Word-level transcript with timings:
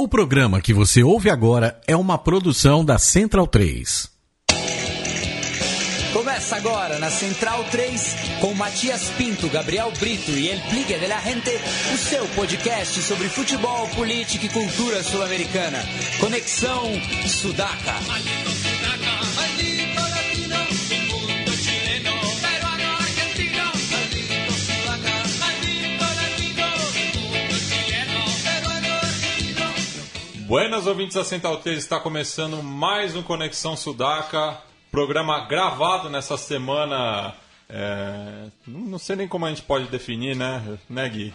O 0.00 0.08
programa 0.08 0.62
que 0.62 0.72
você 0.72 1.02
ouve 1.02 1.28
agora 1.28 1.78
é 1.86 1.94
uma 1.94 2.16
produção 2.16 2.82
da 2.82 2.96
Central 2.96 3.46
3. 3.46 4.08
Começa 6.14 6.56
agora 6.56 6.98
na 6.98 7.10
Central 7.10 7.62
3 7.64 8.16
com 8.40 8.54
Matias 8.54 9.10
Pinto, 9.18 9.46
Gabriel 9.50 9.92
Brito 10.00 10.30
e 10.30 10.48
El 10.48 10.58
Pligue 10.70 10.98
de 10.98 11.06
la 11.06 11.20
Gente, 11.20 11.50
o 11.92 11.98
seu 11.98 12.26
podcast 12.28 13.02
sobre 13.02 13.28
futebol, 13.28 13.86
política 13.88 14.46
e 14.46 14.48
cultura 14.48 15.02
sul-americana. 15.02 15.80
Conexão 16.18 16.90
Sudaca. 17.26 17.92
Buenas 30.50 30.88
ouvintes 30.88 31.14
da 31.14 31.24
Central 31.24 31.58
3, 31.58 31.78
está 31.78 32.00
começando 32.00 32.60
mais 32.60 33.14
um 33.14 33.22
Conexão 33.22 33.76
Sudaca, 33.76 34.58
programa 34.90 35.46
gravado 35.46 36.10
nessa 36.10 36.36
semana. 36.36 37.36
é, 37.68 38.48
não 38.66 38.98
sei 38.98 39.14
nem 39.14 39.28
como 39.28 39.46
a 39.46 39.48
gente 39.48 39.62
pode 39.62 39.86
definir, 39.86 40.34
né, 40.34 40.76
né 40.88 41.08
Gui? 41.08 41.32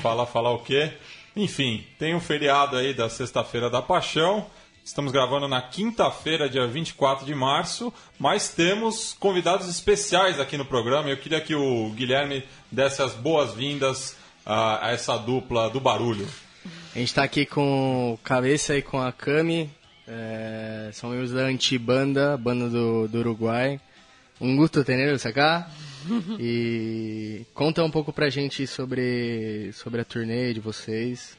Falar, 0.00 0.24
falar 0.24 0.50
o 0.52 0.60
quê? 0.60 0.94
Enfim, 1.36 1.84
tem 1.98 2.14
um 2.14 2.20
feriado 2.20 2.78
aí 2.78 2.94
da 2.94 3.10
Sexta-feira 3.10 3.68
da 3.68 3.82
Paixão. 3.82 4.46
Estamos 4.82 5.12
gravando 5.12 5.46
na 5.46 5.60
quinta-feira, 5.60 6.48
dia 6.48 6.66
24 6.66 7.26
de 7.26 7.34
março, 7.34 7.92
mas 8.18 8.48
temos 8.48 9.14
convidados 9.20 9.68
especiais 9.68 10.40
aqui 10.40 10.56
no 10.56 10.64
programa. 10.64 11.10
Eu 11.10 11.18
queria 11.18 11.42
que 11.42 11.54
o 11.54 11.90
Guilherme 11.90 12.42
desse 12.72 13.02
as 13.02 13.12
boas-vindas 13.12 14.16
a, 14.46 14.86
a 14.86 14.92
essa 14.92 15.18
dupla 15.18 15.68
do 15.68 15.80
barulho. 15.80 16.26
A 16.94 16.98
gente 16.98 17.14
tá 17.14 17.22
aqui 17.22 17.46
com 17.46 18.12
o 18.14 18.18
Cabeça 18.18 18.76
e 18.76 18.82
com 18.82 19.00
a 19.00 19.12
Cami, 19.12 19.70
é, 20.06 20.90
são 20.92 21.10
membros 21.10 21.32
da 21.32 21.42
Antibanda, 21.42 22.36
banda 22.36 22.68
do, 22.68 23.06
do 23.08 23.18
Uruguai. 23.18 23.80
Um 24.40 24.56
gusto 24.56 24.84
tenerlos 24.84 25.24
acá. 25.26 25.68
E 26.38 27.44
conta 27.52 27.82
um 27.84 27.90
pouco 27.90 28.12
pra 28.12 28.30
gente 28.30 28.66
sobre, 28.66 29.70
sobre 29.72 30.00
a 30.00 30.04
turnê 30.04 30.54
de 30.54 30.60
vocês. 30.60 31.36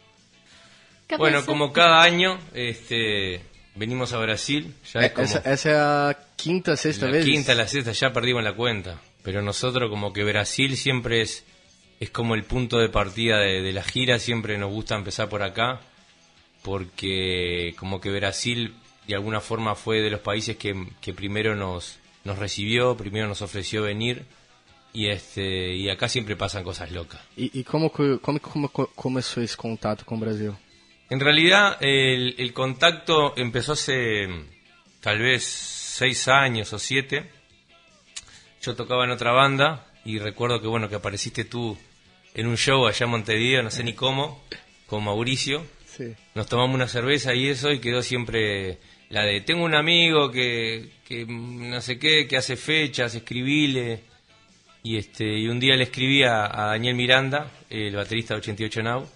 Bueno, 1.17 1.43
como 1.43 1.71
cada 1.71 2.02
año, 2.02 2.38
este, 2.53 3.39
venimos 3.75 4.14
a 4.14 4.19
Brasil. 4.19 4.71
Ya 4.93 5.02
es 5.02 5.11
como 5.14 5.25
Essa, 5.25 5.41
essa 5.43 5.69
é 5.69 5.75
a 5.75 6.16
quinta, 6.38 6.75
sexta 6.75 7.08
la 7.08 7.14
vez? 7.14 7.25
quinta, 7.25 7.55
la 7.55 7.67
sexta, 7.67 7.93
ya 7.93 8.11
perdimos 8.14 8.43
la 8.43 8.53
cuenta. 8.53 8.99
Pero 9.23 9.41
nosotros 9.41 9.89
como 9.89 10.14
que 10.14 10.23
Brasil 10.23 10.77
siempre 10.77 11.21
es, 11.21 11.43
es 12.00 12.09
como 12.09 12.36
el 12.36 12.44
punto 12.44 12.78
de 12.78 12.89
partida 12.89 13.39
de, 13.39 13.61
de 13.61 13.73
la 13.73 13.83
gira, 13.83 14.19
siempre 14.19 14.58
nos 14.58 14.72
gusta 14.72 14.95
empezar 14.95 15.28
por 15.30 15.44
acá, 15.44 15.81
porque 16.64 17.73
como 17.78 18.00
que 18.02 18.11
Brasil 18.11 18.75
de 19.08 19.16
alguna 19.16 19.42
forma 19.42 19.75
fue 19.75 20.02
de 20.02 20.09
los 20.09 20.20
países 20.22 20.55
que, 20.58 20.88
que 21.02 21.14
primero 21.14 21.55
nos, 21.55 21.97
nos 22.23 22.38
recibió, 22.38 22.95
primero 22.95 23.27
nos 23.27 23.42
ofreció 23.42 23.81
venir, 23.83 24.23
y 24.94 25.08
este 25.08 25.75
y 25.75 25.89
acá 25.89 26.08
siempre 26.09 26.36
pasan 26.36 26.64
cosas 26.64 26.92
locas. 26.92 27.20
E, 27.38 27.50
e 27.53 27.64
como, 27.64 27.92
que- 27.92 28.20
como, 28.22 28.39
que 28.39 28.50
come- 28.50 28.89
começou 28.95 29.44
esse 29.44 29.55
contato 29.58 30.03
com 30.05 30.16
o 30.16 30.20
Brasil? 30.20 30.53
En 31.09 31.20
realidad, 31.20 31.77
el, 31.81 32.36
el 32.38 32.53
contacto 32.53 33.33
empezó 33.36 33.73
hace 33.73 34.27
tal 35.02 35.20
vez 35.20 35.44
seis 35.44 36.27
años 36.27 36.72
o 36.73 36.77
siete. 36.80 37.30
Yo 38.61 38.75
tocaba 38.75 39.05
en 39.05 39.11
otra 39.11 39.31
banda 39.31 39.88
y 40.05 40.20
recuerdo 40.20 40.61
que 40.61 40.67
bueno 40.67 40.88
que 40.89 40.95
apareciste 40.95 41.45
tú 41.45 41.77
en 42.33 42.47
un 42.47 42.58
show 42.58 42.88
allá 42.88 43.05
en 43.05 43.11
Montevideo, 43.11 43.63
no 43.63 43.72
sé 43.72 43.83
ni 43.83 43.94
cómo, 43.94 44.44
con 44.85 45.03
Mauricio. 45.03 45.66
Sí. 45.85 46.13
Nos 46.36 46.47
tomamos 46.47 46.75
una 46.75 46.88
cerveza 46.88 47.33
y 47.33 47.47
eso 47.47 47.71
y 47.71 47.80
quedó 47.80 48.02
siempre 48.02 48.77
la 49.09 49.23
de 49.23 49.41
tengo 49.41 49.66
un 49.66 49.75
amigo 49.75 50.31
que, 50.31 50.89
que 51.08 51.25
no 51.25 51.81
sé 51.81 51.97
qué, 51.97 52.27
que 52.27 52.38
hace 52.38 52.55
fechas, 52.55 53.16
escribile. 53.16 54.02
Y 54.81 54.98
este 54.98 55.26
y 55.37 55.48
un 55.48 55.59
día 55.59 55.76
le 55.76 55.83
escribí 55.83 56.23
a, 56.23 56.45
a 56.45 56.67
Daniel 56.67 56.95
Miranda, 56.95 57.52
el 57.70 57.95
baterista 57.95 58.33
de 58.36 58.39
88 58.39 58.81
Now, 58.81 59.09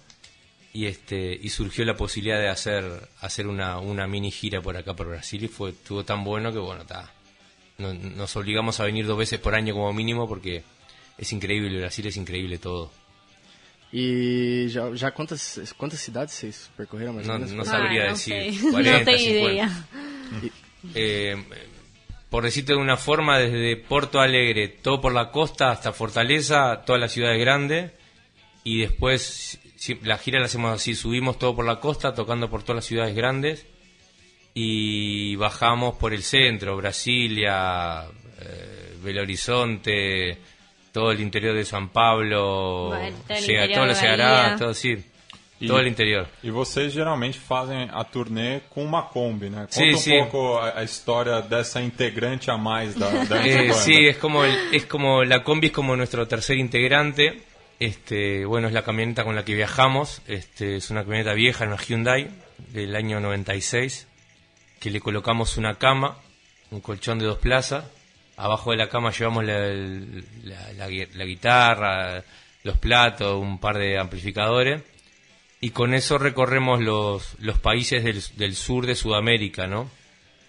y 0.74 0.86
este 0.86 1.38
y 1.40 1.48
surgió 1.48 1.84
la 1.84 1.96
posibilidad 1.96 2.38
de 2.38 2.48
hacer 2.48 2.84
hacer 3.20 3.46
una, 3.46 3.78
una 3.78 4.06
mini 4.06 4.30
gira 4.30 4.60
por 4.60 4.76
acá 4.76 4.92
por 4.94 5.08
Brasil 5.08 5.44
y 5.44 5.48
fue 5.48 5.70
estuvo 5.70 6.04
tan 6.04 6.24
bueno 6.24 6.52
que 6.52 6.58
bueno 6.58 6.82
está 6.82 7.12
nos 7.78 8.36
obligamos 8.36 8.80
a 8.80 8.84
venir 8.84 9.06
dos 9.06 9.16
veces 9.16 9.38
por 9.38 9.54
año 9.54 9.72
como 9.72 9.92
mínimo 9.92 10.28
porque 10.28 10.64
es 11.16 11.32
increíble 11.32 11.78
Brasil 11.78 12.08
es 12.08 12.16
increíble 12.16 12.58
todo 12.58 12.90
E 13.96 14.66
já, 14.70 14.92
já 14.96 15.10
quantas, 15.12 15.72
quantas 15.78 16.00
cidades 16.00 16.34
vocês 16.34 16.68
percorreram 16.76 17.12
mais 17.12 17.28
ou 17.28 17.34
no, 17.34 17.38
menos? 17.46 17.54
no 17.54 17.62
Ah, 17.62 17.64
sabría 17.64 18.08
decir. 18.08 18.60
40, 18.72 18.98
no 18.98 19.04
tengo 19.04 19.18
50. 19.18 19.52
idea. 19.52 19.86
Eh, 20.96 21.36
por 22.28 22.42
decirte 22.42 22.72
de 22.72 22.78
una 22.78 22.96
forma 22.96 23.38
desde 23.38 23.76
Porto 23.76 24.18
Alegre 24.20 24.66
todo 24.68 25.00
por 25.00 25.12
la 25.14 25.30
costa 25.30 25.70
hasta 25.70 25.92
Fortaleza 25.92 26.82
todas 26.84 27.00
las 27.00 27.12
ciudades 27.12 27.38
grandes 27.38 27.92
y 28.64 28.80
después 28.80 29.60
si- 29.76 30.00
la 30.02 30.18
gira 30.18 30.40
la 30.40 30.46
hacemos 30.46 30.72
así 30.74 30.96
subimos 30.96 31.38
todo 31.38 31.54
por 31.54 31.64
la 31.64 31.78
costa 31.78 32.12
tocando 32.14 32.50
por 32.50 32.62
todas 32.64 32.76
las 32.78 32.84
ciudades 32.86 33.14
grandes 33.14 33.64
y 34.54 35.36
bajamos 35.36 35.94
por 35.96 36.12
el 36.12 36.22
centro, 36.24 36.76
Brasilia, 36.76 38.04
eh, 38.40 38.96
Belo 39.02 39.22
Horizonte, 39.22 40.38
todo 40.94 41.10
el 41.12 41.20
interior 41.20 41.54
de 41.54 41.64
San 41.66 41.88
Pablo, 41.90 42.86
Bueno, 42.90 43.16
todo 43.26 43.36
el 43.36 43.44
llega- 43.44 43.64
interior 43.64 43.74
todo 43.80 43.86
lo 43.86 43.94
Ceará, 43.94 44.56
todo 44.58 44.72
sí, 44.74 44.96
E- 45.60 45.66
todo 45.66 45.78
el 45.80 45.88
interior. 45.88 46.26
E 46.42 46.50
vocês 46.50 46.92
geralmente 46.92 47.38
fazem 47.38 47.88
a 47.92 48.02
turnê 48.04 48.60
com 48.70 48.84
uma 48.84 49.02
Kombi, 49.02 49.50
né? 49.50 49.62
Conta 49.62 49.72
Sim, 49.72 49.94
um 49.94 49.96
sim. 49.98 50.18
pouco 50.18 50.56
a, 50.58 50.78
a 50.80 50.84
história 50.84 51.40
dessa 51.42 51.80
integrante 51.82 52.50
a 52.50 52.56
mais 52.56 52.94
da, 52.94 53.08
da 53.24 53.36
Eh, 53.46 53.72
sí, 53.72 54.06
es 54.06 54.16
como, 54.18 54.44
el- 54.44 54.56
es 54.74 54.86
como 54.86 55.22
la 55.24 55.42
combi 55.42 55.66
es 55.68 55.72
como 55.72 55.96
nuestro 55.96 56.26
tercer 56.28 56.56
integrante. 56.58 57.42
Este, 57.80 58.44
bueno, 58.46 58.68
es 58.68 58.72
la 58.72 58.82
camioneta 58.82 59.24
con 59.24 59.34
la 59.34 59.44
que 59.44 59.54
viajamos. 59.54 60.22
Este, 60.28 60.76
es 60.76 60.90
una 60.90 61.02
camioneta 61.02 61.34
vieja, 61.34 61.64
una 61.66 61.76
Hyundai 61.76 62.28
del 62.72 62.94
año 62.94 63.18
96, 63.20 64.06
que 64.80 64.90
le 64.90 65.00
colocamos 65.00 65.56
una 65.56 65.74
cama, 65.74 66.18
un 66.70 66.80
colchón 66.80 67.18
de 67.18 67.26
dos 67.26 67.38
plazas. 67.38 67.84
Abajo 68.36 68.72
de 68.72 68.76
la 68.78 68.88
cama 68.88 69.10
llevamos 69.12 69.44
la, 69.44 69.58
la- 69.60 70.72
la 70.72 70.88
gui- 70.88 71.08
la 71.14 71.24
guitarra, 71.24 72.24
los 72.64 72.78
platos, 72.78 73.40
un 73.40 73.58
par 73.58 73.78
de 73.78 73.98
amplificadores. 73.98 74.82
Y 75.60 75.70
con 75.70 75.94
eso 75.94 76.18
recorremos 76.18 76.80
los, 76.80 77.36
los 77.40 77.58
países 77.58 78.02
del, 78.04 78.22
del 78.36 78.54
sur 78.56 78.86
de 78.86 78.94
Sudamérica, 78.96 79.66
¿no? 79.66 79.88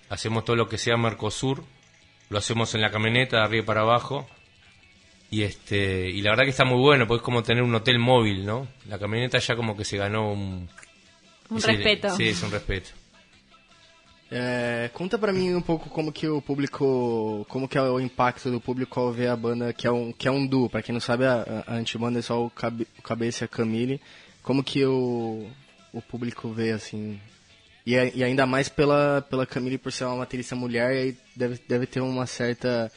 Hacemos 0.09 0.43
todo 0.45 0.55
lo 0.55 0.67
que 0.67 0.77
sea 0.77 0.97
Mercosur, 0.97 1.63
lo 2.29 2.37
hacemos 2.37 2.73
en 2.75 2.81
la 2.81 2.91
camioneta 2.91 3.37
de 3.37 3.43
arriba 3.43 3.65
para 3.65 3.81
abajo 3.81 4.27
y 5.31 5.43
este 5.43 6.09
y 6.09 6.21
la 6.21 6.31
verdad 6.31 6.43
que 6.43 6.51
está 6.51 6.65
muy 6.65 6.77
bueno 6.79 7.07
porque 7.07 7.21
es 7.21 7.25
como 7.25 7.41
tener 7.43 7.63
un 7.63 7.73
hotel 7.73 7.97
móvil 7.97 8.45
no 8.45 8.67
la 8.87 8.99
camioneta 8.99 9.39
ya 9.39 9.55
como 9.55 9.75
que 9.75 9.83
se 9.83 9.97
ganó 9.97 10.31
un 10.31 10.69
Un 11.49 11.57
ese- 11.57 11.71
respeto. 11.73 12.15
sí 12.15 12.29
es 12.29 12.41
un 12.43 12.51
respeto 12.51 12.91
É, 14.37 14.89
conta 14.93 15.17
pra 15.17 15.31
mim 15.31 15.53
um 15.53 15.61
pouco 15.61 15.89
como 15.89 16.11
que 16.11 16.27
o 16.27 16.41
público, 16.41 17.45
como 17.47 17.69
que 17.69 17.77
é 17.77 17.81
o 17.81 18.01
impacto 18.01 18.51
do 18.51 18.59
público 18.59 18.99
ao 18.99 19.13
ver 19.13 19.27
a 19.29 19.35
banda, 19.35 19.71
que 19.71 19.87
é 19.87 19.91
um, 19.91 20.11
que 20.11 20.27
é 20.27 20.31
um 20.31 20.45
duo. 20.45 20.69
Pra 20.69 20.81
quem 20.81 20.91
não 20.91 20.99
sabe, 20.99 21.23
a, 21.25 21.63
a 21.65 21.75
Antibanda 21.75 22.19
é 22.19 22.21
só 22.21 22.43
o, 22.45 22.49
cabe, 22.49 22.85
o 22.99 23.01
Cabeça 23.01 23.43
e 23.43 23.45
a 23.45 23.47
Camille. 23.47 24.01
Como 24.43 24.61
que 24.61 24.83
o, 24.85 25.47
o 25.93 26.01
público 26.01 26.49
vê, 26.49 26.71
assim... 26.71 27.17
E, 27.85 27.97
a- 27.97 28.05
e 28.13 28.23
ainda 28.25 28.45
mais 28.45 28.67
pela, 28.67 29.21
pela 29.29 29.45
Camille 29.45 29.77
por 29.77 29.93
ser 29.93 30.03
uma 30.03 30.17
baterista 30.17 30.53
mulher, 30.55 30.93
e 30.93 30.97
aí 30.99 31.17
deve, 31.35 31.59
deve 31.65 31.85
ter 31.85 32.01
uma 32.01 32.25
certa 32.25 32.91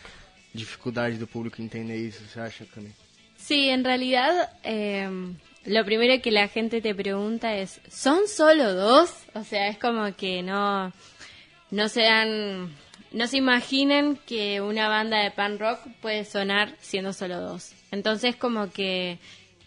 dificuldade 0.53 1.19
do 1.19 1.27
público 1.29 1.63
entender 1.63 1.97
isso. 1.99 2.21
Você 2.27 2.41
acha, 2.41 2.65
Camille? 2.75 2.95
Sí, 3.37 3.69
en 3.69 3.85
realidad 3.85 4.51
eh, 4.65 5.09
lo 5.67 5.85
primero 5.85 6.21
que 6.21 6.33
la 6.33 6.49
gente 6.49 6.81
te 6.81 6.93
pregunta 6.95 7.55
es, 7.55 7.81
¿son 7.89 8.27
solo 8.27 8.75
dos? 8.75 9.11
O 9.35 9.45
sea, 9.45 9.69
es 9.69 9.79
como 9.79 10.13
que 10.17 10.43
no, 10.43 10.93
no 11.71 11.89
se 11.89 12.03
dan, 12.03 12.75
no 13.13 13.27
se 13.27 13.37
imaginen 13.39 14.17
que 14.27 14.61
una 14.61 14.89
banda 14.89 15.19
de 15.23 15.31
pan 15.31 15.59
rock 15.59 15.81
puede 16.01 16.25
sonar 16.25 16.75
siendo 16.81 17.13
solo 17.13 17.41
dos. 17.41 17.73
Entonces 17.91 18.37
como 18.37 18.71
que, 18.71 19.19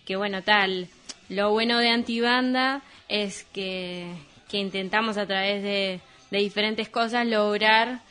que 0.06 0.16
bueno, 0.16 0.42
tal, 0.44 0.88
lo 1.30 1.52
bueno 1.52 1.80
de 1.80 1.90
Antibanda 1.90 2.82
es 3.08 3.44
que, 3.54 4.08
que 4.50 4.58
intentamos 4.58 5.18
a 5.18 5.26
través 5.26 5.64
de, 5.64 6.00
de 6.32 6.38
diferentes 6.40 6.90
cosas 6.90 7.26
lograr 7.28 8.02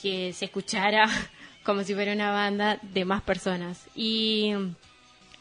que 0.00 0.32
se 0.32 0.46
escuchara 0.46 1.04
como 1.64 1.84
si 1.84 1.94
fuera 1.94 2.12
una 2.12 2.30
banda 2.32 2.78
de 2.82 3.04
más 3.04 3.22
personas. 3.22 3.86
Y, 3.94 4.52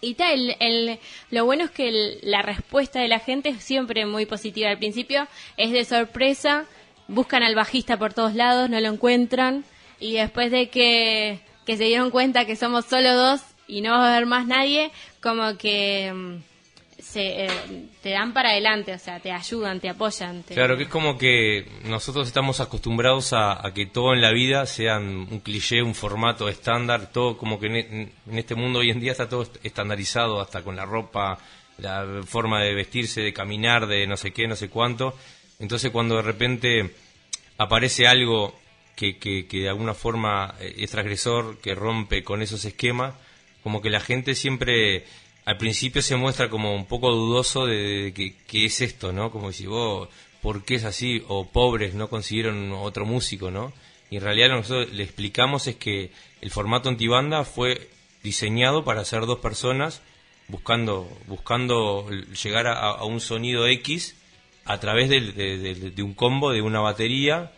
y 0.02 0.14
tal, 0.16 0.56
el, 0.60 1.00
lo 1.32 1.46
bueno 1.46 1.66
es 1.66 1.72
que 1.72 1.90
el- 1.90 2.20
la 2.24 2.42
respuesta 2.42 3.00
de 3.00 3.08
la 3.08 3.20
gente 3.20 3.50
es 3.50 3.64
siempre 3.64 4.06
muy 4.06 4.26
positiva. 4.26 4.70
Al 4.70 4.78
principio 4.78 5.28
es 5.58 5.72
de 5.72 5.84
sorpresa, 5.86 6.66
buscan 7.08 7.44
al 7.44 7.56
bajista 7.56 7.98
por 7.98 8.14
todos 8.14 8.34
lados, 8.36 8.70
no 8.70 8.80
lo 8.80 8.88
encuentran, 8.90 9.64
y 10.00 10.14
después 10.14 10.52
de 10.52 10.70
que, 10.70 11.40
que 11.66 11.78
se 11.78 11.84
dieron 11.86 12.10
cuenta 12.12 12.46
que 12.46 12.56
somos 12.56 12.86
solo 12.86 13.14
dos 13.16 13.42
y 13.68 13.82
no 13.82 13.92
va 13.92 14.08
a 14.08 14.12
haber 14.16 14.26
más 14.26 14.48
nadie, 14.48 14.92
como 15.22 15.58
que 15.58 16.12
mm, 16.14 16.36
se, 17.02 17.46
eh, 17.46 17.50
te 18.02 18.10
dan 18.12 18.34
para 18.34 18.50
adelante, 18.50 18.94
o 18.94 19.00
sea, 19.00 19.20
te 19.20 19.32
ayudan, 19.32 19.80
te 19.80 19.90
apoyan. 19.90 20.44
te- 20.44 20.54
Claro, 20.56 20.78
que 20.78 20.84
es 20.84 20.90
como 20.90 21.18
que 21.18 21.68
nosotros 21.86 22.28
estamos 22.28 22.60
acostumbrados 22.60 23.34
a, 23.34 23.62
que 23.74 23.86
todo 23.86 24.14
en 24.14 24.22
la 24.22 24.32
vida 24.32 24.66
sea 24.66 24.98
un 25.00 25.40
cliché, 25.44 25.82
un 25.82 25.96
formato 25.96 26.48
estándar, 26.50 27.12
todo 27.12 27.38
como 27.38 27.60
que 27.60 27.68
en, 27.68 27.76
e- 27.76 28.12
este 28.40 28.56
mundo 28.56 28.80
hoy 28.80 28.90
en 28.92 29.00
día 29.00 29.12
está 29.14 29.28
todo 29.30 29.44
est- 29.44 29.58
estandarizado, 29.64 30.42
hasta 30.42 30.62
con 30.64 30.76
la 30.76 30.86
ropa, 30.86 31.38
la 31.78 32.06
forma 32.26 32.62
de 32.62 32.74
vestirse, 32.76 33.22
de 33.22 33.34
caminar, 33.34 33.88
de 33.88 34.06
no 34.08 34.16
sé 34.18 34.32
qué, 34.32 34.48
no 34.48 34.56
sé 34.56 34.70
cuánto. 34.70 35.16
Entonces 35.62 35.92
cuando 35.92 36.18
de 36.18 36.24
repente 36.24 36.92
aparece 37.58 38.08
algo 38.08 38.60
que, 38.96 39.18
que, 39.18 39.46
que 39.46 39.60
de 39.60 39.70
alguna 39.70 39.94
forma 39.94 40.56
eh, 40.60 40.74
es 40.80 40.90
transgresor, 40.90 41.60
que 41.60 41.76
rompe 41.76 42.24
con 42.24 42.42
esos 42.42 42.66
esquemas, 42.66 43.14
como 43.64 43.82
que 43.82 43.92
la 43.92 44.00
gente 44.00 44.34
siempre 44.34 45.06
al 45.46 45.58
principio 45.58 46.02
se 46.02 46.16
muestra 46.16 46.50
como 46.50 46.76
un 46.76 46.86
poco 46.86 47.12
dudoso 47.12 47.68
de, 47.68 47.76
de 47.76 48.14
que, 48.14 48.36
qué 48.48 48.66
es 48.66 48.82
esto, 48.82 49.12
¿no? 49.12 49.32
Como 49.32 49.52
si 49.52 49.68
vos, 49.68 50.10
¿por 50.42 50.66
qué 50.66 50.76
es 50.76 50.84
así? 50.84 51.24
O 51.28 51.48
pobres, 51.48 51.94
no 51.94 52.10
consiguieron 52.10 52.72
otro 52.72 53.06
músico, 53.06 53.52
¿no? 53.52 53.72
Y 54.10 54.18
en 54.18 54.24
realidad 54.24 54.48
lo 54.50 54.56
que 54.56 54.62
nosotros 54.62 54.94
le 54.94 55.04
explicamos 55.04 55.68
es 55.68 55.76
que 55.76 56.10
el 56.42 56.50
formato 56.50 56.90
antibanda 56.90 57.46
fue 57.46 57.88
diseñado 58.24 58.84
para 58.84 59.06
ser 59.06 59.28
dos 59.28 59.40
personas 59.40 60.02
buscando, 60.48 61.08
buscando 61.28 62.10
llegar 62.44 62.66
a, 62.66 62.74
a 62.74 63.04
un 63.04 63.20
sonido 63.20 63.68
X 63.68 64.16
a 64.66 64.80
través 64.80 65.10
de, 65.10 65.22
de- 65.32 65.92
de 65.92 66.04
un 66.04 66.14
combo 66.14 66.52
de 66.52 66.62
una 66.62 66.80
batería, 66.80 67.52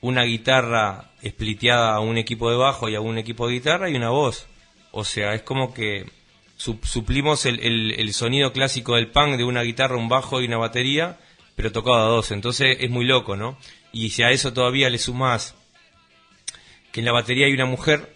una 0.00 0.24
guitarra 0.24 1.10
spliteada 1.24 1.94
a 1.94 2.00
un 2.00 2.18
equipo 2.18 2.50
de 2.50 2.56
bajo 2.56 2.88
y 2.88 2.94
a 2.94 3.00
un 3.00 3.18
equipo 3.18 3.46
de 3.48 3.54
guitarra 3.54 3.90
y 3.90 3.94
una 3.96 4.10
voz. 4.10 4.46
O 4.92 5.04
sea, 5.04 5.34
es 5.34 5.42
como 5.42 5.72
que 5.74 6.06
su- 6.56 6.78
suplimos 6.82 7.46
el, 7.46 7.60
el- 7.60 7.92
el 7.98 8.12
sonido 8.12 8.52
clásico 8.52 8.94
del 8.96 9.08
punk 9.10 9.36
de 9.36 9.44
una 9.44 9.62
guitarra, 9.62 9.96
un 9.96 10.08
bajo 10.08 10.40
y 10.40 10.46
una 10.46 10.56
batería, 10.58 11.18
pero 11.56 11.72
tocado 11.72 11.96
a 11.98 12.08
dos. 12.08 12.30
Entonces 12.30 12.76
es 12.80 12.90
muy 12.90 13.04
loco, 13.04 13.36
¿no? 13.36 13.58
Y 13.92 14.10
si 14.10 14.22
a 14.22 14.30
eso 14.30 14.52
todavía 14.52 14.90
le 14.90 14.98
sumás 14.98 15.54
que 16.92 17.00
en 17.00 17.06
la 17.06 17.12
batería 17.12 17.46
hay 17.46 17.52
una 17.52 17.66
mujer, 17.66 18.14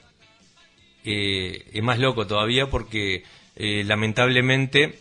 eh, 1.05 1.65
es 1.73 1.83
más 1.83 1.99
loco 1.99 2.27
todavía 2.27 2.69
porque 2.71 3.25
eh, 3.57 3.83
lamentablemente 3.85 4.99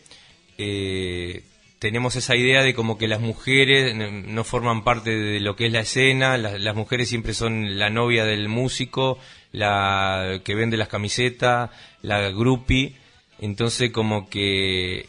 eh, 0.58 1.44
tenemos 1.82 2.16
esa 2.16 2.36
idea 2.36 2.62
de 2.62 2.76
como 2.76 3.00
que 3.00 3.08
las 3.08 3.20
mujeres 3.22 3.96
no 3.96 4.44
forman 4.44 4.84
parte 4.84 5.10
de 5.10 5.40
lo 5.40 5.56
que 5.56 5.66
es 5.66 5.74
la 5.74 5.80
escena, 5.80 6.38
la- 6.38 6.60
las 6.60 6.76
mujeres 6.76 7.10
siempre 7.10 7.34
son 7.34 7.80
la 7.80 7.90
novia 7.90 8.24
del 8.24 8.50
músico, 8.50 9.18
la 9.52 10.40
que 10.46 10.54
vende 10.54 10.78
las 10.78 10.90
camisetas, 10.90 11.72
la 12.04 12.30
groupie, 12.30 12.94
entonces 13.40 13.90
como 13.90 14.30
que 14.30 15.08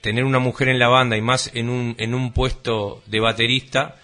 tener 0.00 0.24
una 0.24 0.40
mujer 0.40 0.68
en 0.70 0.80
la 0.80 0.88
banda 0.88 1.16
y 1.16 1.20
más 1.22 1.52
en 1.54 1.68
un, 1.68 1.94
en 1.98 2.14
un 2.14 2.32
puesto 2.32 3.00
de 3.06 3.20
baterista, 3.20 3.94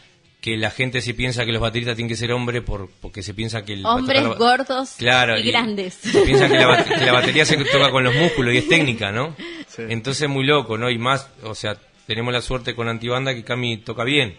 que 0.41 0.57
la 0.57 0.71
gente 0.71 1.01
se 1.01 1.15
piensa 1.15 1.45
que 1.45 1.51
los 1.53 1.61
bateristas 1.61 1.97
tienen 1.97 2.09
que 2.11 2.17
ser 2.17 2.31
hombres 2.31 2.63
por, 2.63 2.91
porque 3.01 3.25
se 3.25 3.35
piensa 3.35 3.65
que 3.65 3.73
el 3.73 3.85
Hombres 3.85 4.23
tocar- 4.23 4.39
gordos 4.39 4.95
Claro, 4.99 5.37
y, 5.37 5.51
grandes. 5.51 5.95
se 5.95 6.21
piensa 6.23 6.47
que 6.49 6.55
la, 6.59 6.85
que 6.85 7.07
la 7.07 7.13
batería 7.13 7.45
se 7.45 7.57
toca 7.73 7.91
con 7.91 8.05
los 8.05 8.15
músculos 8.15 8.55
y 8.55 8.59
es 8.59 8.69
técnica, 8.69 9.11
¿no? 9.11 9.35
Sí. 9.67 9.83
Entonces 9.89 10.23
es 10.23 10.29
muy 10.29 10.45
loco, 10.45 10.79
¿no? 10.79 10.91
Y 10.91 10.99
más, 10.99 11.29
o 11.43 11.55
sea, 11.57 11.77
tenemos 12.07 12.33
la 12.33 12.41
suerte 12.41 12.75
con 12.75 12.89
Antibanda 12.89 13.35
que 13.35 13.45
Cami 13.45 13.79
toca 13.79 14.05
bien. 14.05 14.37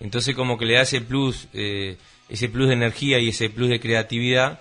Entonces 0.00 0.34
como 0.34 0.58
que 0.58 0.66
le 0.66 0.74
da 0.74 0.82
ese 0.82 1.00
plus, 1.00 1.48
eh, 1.52 1.96
ese 2.28 2.48
plus 2.48 2.68
de 2.68 2.74
energía 2.74 3.18
y 3.18 3.28
ese 3.28 3.50
plus 3.50 3.68
de 3.68 3.80
creatividad 3.80 4.60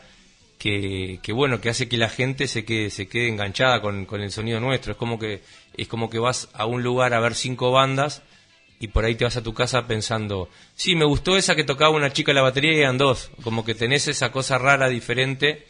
que, 0.57 1.19
que 1.21 1.33
bueno, 1.33 1.61
que 1.61 1.69
hace 1.69 1.87
que 1.87 1.97
la 1.97 2.09
gente 2.09 2.47
se 2.47 2.65
quede, 2.65 2.89
se 2.89 3.07
quede 3.07 3.29
enganchada 3.29 3.81
con, 3.81 4.05
con 4.05 4.21
el 4.21 4.31
sonido 4.31 4.59
nuestro. 4.59 4.93
Es 4.93 4.97
como 4.97 5.19
que, 5.19 5.41
es 5.75 5.87
como 5.87 6.09
que 6.09 6.19
vas 6.19 6.49
a 6.53 6.65
un 6.65 6.83
lugar 6.83 7.13
a 7.13 7.19
ver 7.19 7.35
cinco 7.35 7.71
bandas 7.71 8.23
y 8.79 8.89
por 8.89 9.05
ahí 9.05 9.15
te 9.15 9.23
vas 9.23 9.37
a 9.37 9.43
tu 9.43 9.53
casa 9.53 9.87
pensando, 9.87 10.49
sí, 10.75 10.95
me 10.95 11.05
gustó 11.05 11.35
esa 11.35 11.55
que 11.55 11.63
tocaba 11.63 11.95
una 11.95 12.13
chica 12.13 12.33
la 12.33 12.41
batería 12.41 12.73
y 12.73 12.79
eran 12.79 12.97
dos. 12.97 13.31
Como 13.43 13.65
que 13.65 13.75
tenés 13.75 14.07
esa 14.07 14.31
cosa 14.31 14.57
rara, 14.57 14.87
diferente, 14.89 15.65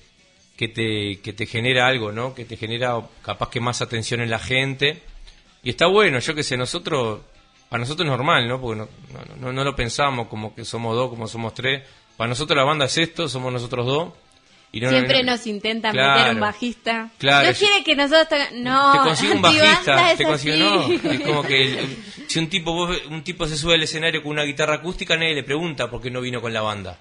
que 0.57 0.68
te, 0.68 1.19
que 1.22 1.33
te 1.33 1.45
genera 1.45 1.88
algo, 1.88 2.12
¿no? 2.12 2.33
Que 2.33 2.44
te 2.44 2.57
genera 2.57 3.00
capaz 3.22 3.50
que 3.50 3.62
más 3.62 3.81
atención 3.81 4.22
en 4.22 4.30
la 4.30 4.40
gente. 4.40 5.01
Y 5.68 5.72
está 5.72 5.86
bueno, 5.88 6.19
yo 6.19 6.34
que 6.34 6.44
sé, 6.44 6.56
nosotros, 6.56 7.19
para 7.68 7.81
nosotros 7.81 8.06
es 8.06 8.10
normal, 8.10 8.48
¿no? 8.48 8.62
Porque 8.62 8.80
no, 8.80 8.88
no, 9.42 9.52
no, 9.52 9.64
lo 9.66 9.75
pensamos 9.75 10.30
como 10.30 10.56
que 10.56 10.64
somos 10.64 10.96
dos, 10.96 11.10
como 11.10 11.28
somos 11.28 11.54
tres. 11.54 11.84
Para 12.16 12.30
nosotros 12.30 12.56
la 12.56 12.64
banda 12.64 12.86
es 12.86 12.98
esto, 12.98 13.28
somos 13.28 13.52
nosotros 13.52 13.86
dos. 13.86 14.14
Y 14.72 14.80
no- 14.80 14.90
Siempre 14.90 15.24
no- 15.24 15.34
nos 15.34 15.46
intentan 15.46 15.92
Claro. 15.92 16.19
meter 16.19 16.34
un 16.36 16.40
bajista. 16.40 17.10
Claro, 17.18 17.50
no 17.50 17.54
quiere 17.54 17.84
que 17.84 17.98
nosotros 17.98 18.40
No, 18.54 18.94
te 18.94 18.98
consigue 19.00 19.34
un 19.34 19.42
bajista, 19.42 20.12
es 20.14 20.18
te 20.19 20.24
consigue 20.24 20.54
así. 20.54 21.00
no, 21.04 21.12
es 21.12 21.19
como 21.19 21.44
que 21.44 21.64
el- 21.80 21.98
si 22.28 22.40
un 22.40 22.48
tipo 22.48 22.72
vos- 22.72 23.02
un 23.10 23.22
tipo 23.25 23.46
se 23.46 23.58
sube 23.58 23.74
al 23.74 23.84
escenario 23.84 24.24
con 24.24 24.31
una 24.31 24.44
guitarra 24.44 24.75
acústica 24.75 25.18
nadie 25.18 25.36
le 25.36 25.44
pregunta 25.44 25.90
por 25.90 26.02
qué 26.02 26.10
no 26.10 26.22
vino 26.22 26.40
con 26.40 26.54
la 26.54 26.62
banda, 26.62 26.98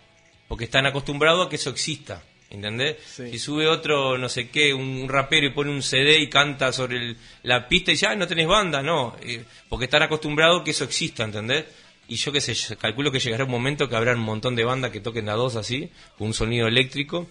porque 0.48 0.64
están 0.64 0.86
acostumbrados 0.86 1.46
a 1.46 1.48
que 1.48 1.54
eso 1.54 1.70
exista, 1.70 2.20
¿entendés? 2.50 2.96
Sí. 3.04 3.30
Si 3.32 3.38
sube 3.38 3.66
otro 3.66 4.16
no 4.18 4.28
sé 4.28 4.48
qué, 4.50 4.72
un 4.72 5.08
rapero 5.08 5.46
y 5.46 5.50
pone 5.50 5.70
un 5.70 5.82
CD 5.82 6.18
y 6.18 6.28
canta 6.28 6.72
sobre 6.72 6.96
el- 6.98 7.16
la 7.42 7.68
pista 7.68 7.90
y 7.90 7.94
dice, 7.94 8.06
"Ah, 8.06 8.14
no 8.14 8.26
tenés 8.26 8.46
banda", 8.46 8.82
no, 8.82 9.16
eh, 9.22 9.44
porque 9.68 9.86
están 9.86 10.02
acostumbrados 10.02 10.62
que 10.62 10.70
eso 10.72 10.84
exista, 10.84 11.24
¿entendés? 11.24 11.64
Y 12.08 12.16
yo 12.16 12.30
qué 12.30 12.40
sé, 12.40 12.76
calculo 12.76 13.10
que 13.10 13.18
llegará 13.18 13.44
un 13.44 13.50
momento 13.50 13.88
que 13.88 13.96
habrá 13.96 14.12
un 14.14 14.20
montón 14.20 14.54
de 14.54 14.64
bandas 14.64 14.92
que 14.92 15.00
toquen 15.00 15.28
a 15.28 15.34
dos 15.34 15.56
así, 15.56 15.90
con 16.16 16.28
un 16.28 16.34
sonido 16.34 16.68
eléctrico, 16.68 17.26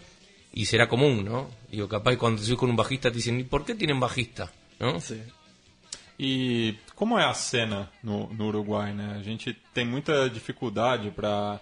y 0.53 0.65
será 0.65 0.87
común, 0.89 1.23
¿no? 1.25 1.49
Digo, 1.71 1.87
capaz 1.87 2.17
cuando 2.17 2.39
te 2.41 2.45
subes 2.47 2.59
con 2.59 2.69
un 2.69 2.75
bajista 2.75 3.09
te 3.09 3.17
dicen, 3.17 3.39
"¿Y 3.39 3.43
¿por 3.43 3.65
qué 3.65 3.75
tienen 3.75 3.99
bajista? 3.99 4.51
¿No? 4.79 4.99
Sim. 4.99 5.21
E 6.17 6.75
como 6.95 7.19
é 7.19 7.25
a 7.25 7.33
cena 7.33 7.91
no, 8.01 8.29
no 8.31 8.47
Uruguai, 8.47 8.93
né? 8.93 9.17
A 9.19 9.23
gente 9.23 9.53
tem 9.73 9.85
muita 9.85 10.29
dificuldade 10.29 11.11
para 11.11 11.59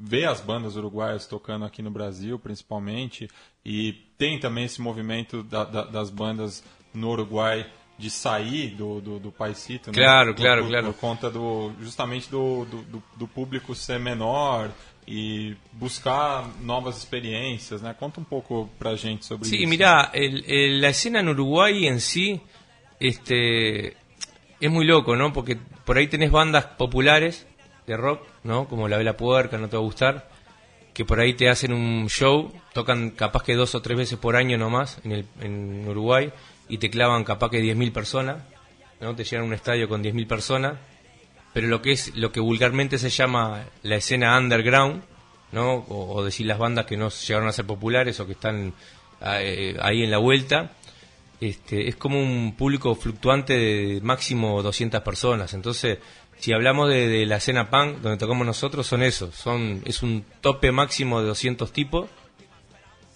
ver 0.00 0.26
as 0.26 0.40
bandas 0.40 0.76
uruguaias 0.76 1.26
tocando 1.26 1.64
aqui 1.64 1.82
no 1.82 1.90
Brasil, 1.90 2.38
principalmente, 2.38 3.28
e 3.64 3.92
tem 4.18 4.38
também 4.38 4.64
esse 4.64 4.80
movimento 4.80 5.42
da- 5.42 5.64
da- 5.64 5.84
das 5.84 6.10
bandas 6.10 6.62
no 6.92 7.10
Uruguai 7.10 7.66
de 7.98 8.10
sair 8.10 8.68
do, 8.74 9.00
do, 9.00 9.18
do 9.18 9.32
paisito, 9.32 9.90
né? 9.90 9.94
Claro, 9.96 10.34
claro, 10.34 10.62
por, 10.62 10.68
claro. 10.68 10.86
Por 10.92 10.94
conta 11.00 11.30
do 11.30 11.72
justamente 11.80 12.28
do, 12.30 12.64
do, 12.66 13.02
do- 13.16 13.28
público 13.28 13.74
ser 13.74 13.98
menor 13.98 14.70
e 15.06 15.54
buscar 15.72 16.48
novas 16.60 16.98
experiências, 16.98 17.82
né? 17.82 17.94
Conta 17.98 18.20
um 18.20 18.24
pouco 18.24 18.68
pra 18.78 18.94
gente 18.96 19.24
sobre 19.24 19.48
Sí, 19.48 19.56
isso. 19.58 19.68
mira, 19.68 20.10
el- 20.12 20.44
el- 20.46 20.80
la 20.80 20.88
escena 20.90 21.20
en 21.20 21.28
Uruguay 21.28 21.86
en 21.86 22.00
sí 22.00 22.40
este, 23.00 23.96
es 24.60 24.70
muy 24.70 24.86
loco, 24.86 25.16
¿no? 25.16 25.32
Porque 25.32 25.56
por 25.84 25.96
ahí 25.98 26.06
tenés 26.08 26.30
bandas 26.30 26.64
populares 26.64 27.46
de 27.86 27.96
rock, 27.96 28.26
¿no? 28.42 28.68
Como 28.68 28.88
La 28.88 28.98
Vela 28.98 29.16
Puerca, 29.16 29.58
no 29.58 29.68
te 29.68 29.76
va 29.76 29.82
a 29.82 29.86
gustar, 29.86 30.28
que 30.92 31.04
por 31.04 31.20
ahí 31.20 31.34
te 31.34 31.48
hacen 31.48 31.72
un 31.72 32.08
show, 32.08 32.52
tocan 32.72 33.10
capaz 33.10 33.42
que 33.42 33.54
dos 33.54 33.74
o 33.74 33.82
tres 33.82 33.98
veces 33.98 34.18
por 34.18 34.36
año 34.36 34.56
nomás 34.56 35.00
en, 35.04 35.12
el, 35.12 35.26
en 35.40 35.86
Uruguay 35.88 36.32
y 36.68 36.78
te 36.78 36.88
clavan 36.90 37.24
capaz 37.24 37.50
que 37.50 37.62
10.000 37.62 37.92
personas, 37.92 38.42
¿no? 39.00 39.14
Te 39.14 39.24
llenan 39.24 39.46
un 39.46 39.54
estadio 39.54 39.88
con 39.88 40.02
10.000 40.02 40.26
personas, 40.26 40.78
pero 41.52 41.66
lo 41.68 41.82
que 41.82 41.92
es 41.92 42.14
lo 42.16 42.32
que 42.32 42.40
vulgarmente 42.40 42.98
se 42.98 43.10
llama 43.10 43.64
la 43.82 43.96
escena 43.96 44.38
underground, 44.38 45.02
¿no? 45.52 45.84
O, 45.88 46.24
decir 46.24 46.46
las 46.46 46.58
bandas 46.58 46.86
que 46.86 46.96
no 46.96 47.10
llegaron 47.10 47.48
a 47.48 47.52
ser 47.52 47.66
populares 47.66 48.18
o 48.20 48.26
que 48.26 48.32
están 48.32 48.72
eh, 49.20 49.76
ahí 49.80 50.02
en 50.02 50.10
la 50.10 50.18
vuelta, 50.18 50.72
este, 51.40 51.88
es 51.88 51.96
como 51.96 52.20
un 52.20 52.54
público 52.56 52.94
fluctuante 52.94 53.54
de 53.54 54.00
máximo 54.00 54.62
200 54.62 55.02
personas. 55.02 55.52
Entonces, 55.54 55.98
si 56.38 56.52
hablamos 56.52 56.88
de, 56.90 57.08
de 57.08 57.26
la 57.26 57.36
escena 57.36 57.70
punk, 57.70 57.98
donde 57.98 58.18
tocamos 58.18 58.46
nosotros, 58.46 58.86
son 58.86 59.02
esos. 59.02 59.34
Son, 59.34 59.82
es 59.84 60.02
un 60.02 60.24
tope 60.40 60.72
máximo 60.72 61.20
de 61.20 61.26
200 61.28 61.72
tipos. 61.72 62.08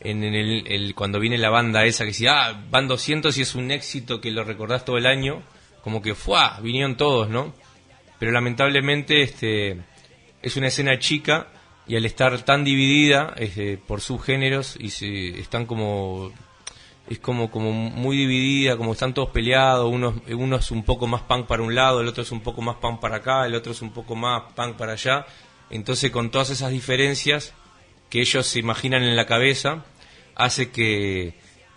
En, 0.00 0.22
en 0.22 0.34
el, 0.34 0.66
el- 0.68 0.94
cuando 0.94 1.18
viene 1.18 1.38
la 1.38 1.50
banda 1.50 1.84
esa 1.84 2.04
que 2.04 2.08
dice, 2.08 2.28
ah, 2.28 2.64
van 2.70 2.86
200 2.88 3.36
y 3.36 3.42
es 3.42 3.54
un 3.54 3.70
éxito 3.70 4.20
que 4.20 4.30
lo 4.30 4.44
recordás 4.44 4.84
todo 4.84 4.96
el 4.96 5.06
año, 5.06 5.42
como 5.82 6.00
que 6.02 6.14
fue, 6.14 6.38
vinieron 6.62 6.96
todos, 6.96 7.28
¿no? 7.28 7.52
Pero 8.20 8.30
lamentablemente 8.32 9.22
este, 9.22 9.78
es 10.40 10.56
una 10.56 10.68
escena 10.68 10.98
chica 11.00 11.48
y 11.86 11.96
al 11.96 12.04
estar 12.04 12.40
tan 12.42 12.62
dividida 12.64 13.34
este, 13.38 13.76
por 13.78 14.00
subgéneros 14.00 14.76
y 14.78 14.90
se, 14.90 15.38
están 15.40 15.66
como 15.66 16.32
es 17.10 17.18
como 17.18 17.50
como 17.50 17.72
muy 17.72 18.16
dividida, 18.16 18.76
como 18.76 18.92
están 18.92 19.14
todos 19.14 19.30
peleados, 19.30 19.90
uno, 19.92 20.20
uno 20.30 20.56
es 20.56 20.70
un 20.70 20.82
poco 20.84 21.06
más 21.06 21.22
punk 21.22 21.46
para 21.46 21.62
un 21.62 21.74
lado, 21.74 22.00
el 22.00 22.08
otro 22.08 22.22
es 22.22 22.32
un 22.32 22.40
poco 22.40 22.60
más 22.62 22.76
punk 22.76 23.00
para 23.00 23.16
acá, 23.16 23.46
el 23.46 23.54
otro 23.54 23.72
es 23.72 23.80
un 23.82 23.90
poco 23.90 24.14
más 24.14 24.52
punk 24.54 24.76
para 24.76 24.92
allá. 24.92 25.26
Entonces 25.70 26.10
con 26.10 26.30
todas 26.30 26.50
esas 26.50 26.70
diferencias 26.70 27.54
que 28.10 28.20
ellos 28.20 28.46
se 28.46 28.58
imaginan 28.58 29.02
en 29.02 29.16
la 29.16 29.26
cabeza, 29.26 29.84
hace 30.34 30.70
que, 30.70 31.34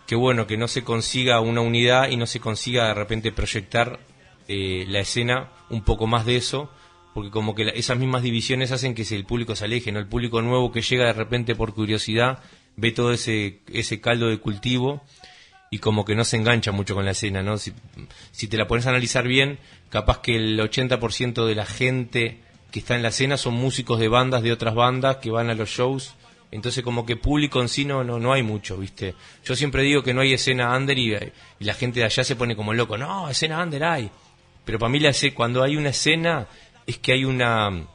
que 0.08 0.16
bueno, 0.16 0.48
que 0.48 0.58
no 0.58 0.68
se 0.68 0.84
consiga 0.84 1.40
una 1.42 1.62
unidad 1.62 2.10
y 2.10 2.18
no 2.18 2.26
se 2.26 2.40
consiga 2.40 2.88
de 2.88 2.94
repente 2.94 3.32
proyectar 3.32 4.00
eh, 4.48 4.86
la 4.88 5.00
escena 5.00 5.50
un 5.70 5.84
poco 5.84 6.08
más 6.08 6.26
de 6.26 6.36
eso, 6.38 6.70
porque 7.14 7.32
como 7.32 7.56
que 7.56 7.66
la- 7.66 7.72
esas 7.72 7.98
mismas 7.98 8.22
divisiones 8.24 8.72
hacen 8.72 8.96
que 8.96 9.04
el 9.04 9.26
público 9.26 9.56
se 9.56 9.66
aleje, 9.66 9.92
¿no? 9.92 10.00
El 10.00 10.08
público 10.08 10.42
nuevo 10.42 10.72
que 10.72 10.82
llega 10.82 11.06
de 11.06 11.14
repente 11.14 11.56
por 11.56 11.74
curiosidad, 11.74 12.40
ve 12.78 12.92
todo 12.92 13.12
ese, 13.12 13.60
ese 13.74 14.00
caldo 14.00 14.28
de 14.30 14.38
cultivo 14.40 15.04
y 15.74 15.80
como 15.80 16.04
que 16.04 16.16
no 16.16 16.26
se 16.26 16.36
engancha 16.36 16.74
mucho 16.74 16.96
con 16.96 17.06
la 17.06 17.12
escena, 17.12 17.42
¿no? 17.42 17.58
Si, 17.58 17.72
te 18.50 18.58
la 18.58 18.68
pones 18.68 18.86
a 18.88 18.90
analizar 18.90 19.26
bien, 19.26 19.58
capaz 19.90 20.20
que 20.20 20.36
el 20.36 20.60
80% 20.60 21.46
de 21.46 21.56
la 21.56 21.66
gente 21.66 22.40
que 22.72 22.80
está 22.80 22.98
en 22.98 23.04
la 23.04 23.08
escena 23.08 23.38
son 23.38 23.54
músicos 23.54 23.98
de 23.98 24.10
bandas 24.10 24.44
de 24.44 24.52
otras 24.52 24.76
bandas 24.76 25.18
que 25.18 25.32
van 25.32 25.50
a 25.50 25.54
los 25.54 25.70
shows. 25.70 26.16
Entonces 26.52 26.84
como 26.84 27.06
que 27.06 27.16
público 27.16 27.62
en 27.62 27.70
sí 27.70 27.86
no, 27.86 28.04
no, 28.04 28.34
hay 28.34 28.44
mucho, 28.44 28.76
¿viste? 28.76 29.16
Yo 29.46 29.56
siempre 29.56 29.84
digo 29.84 30.04
que 30.04 30.14
no 30.14 30.20
hay 30.20 30.34
escena 30.34 30.76
under 30.76 31.00
y, 31.00 31.18
la 31.60 31.74
gente 31.74 32.02
de 32.02 32.06
allá 32.06 32.26
se 32.26 32.36
pone 32.36 32.58
como 32.58 32.74
loco. 32.74 32.98
No, 32.98 33.30
escena 33.30 33.64
under 33.64 33.86
hay. 33.86 34.12
Pero 34.66 34.78
para 34.78 34.90
mí 34.90 35.00
la, 35.00 35.14
cuando 35.34 35.64
hay 35.64 35.78
una 35.78 35.90
escena 35.90 36.48
es 36.86 36.98
que 36.98 37.14
hay 37.14 37.24
una... 37.24 37.88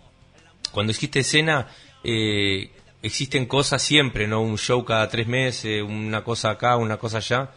Cuando 0.72 0.92
existe 0.92 1.20
escena 1.20 1.68
eh, 2.02 2.70
existen 3.02 3.44
cosas 3.44 3.82
siempre, 3.82 4.26
¿no? 4.26 4.40
Un 4.40 4.56
show 4.56 4.82
cada 4.82 5.08
tres 5.08 5.26
meses, 5.26 5.82
una 5.82 6.24
cosa 6.24 6.50
acá, 6.50 6.76
una 6.76 6.96
cosa 6.96 7.18
allá. 7.18 7.50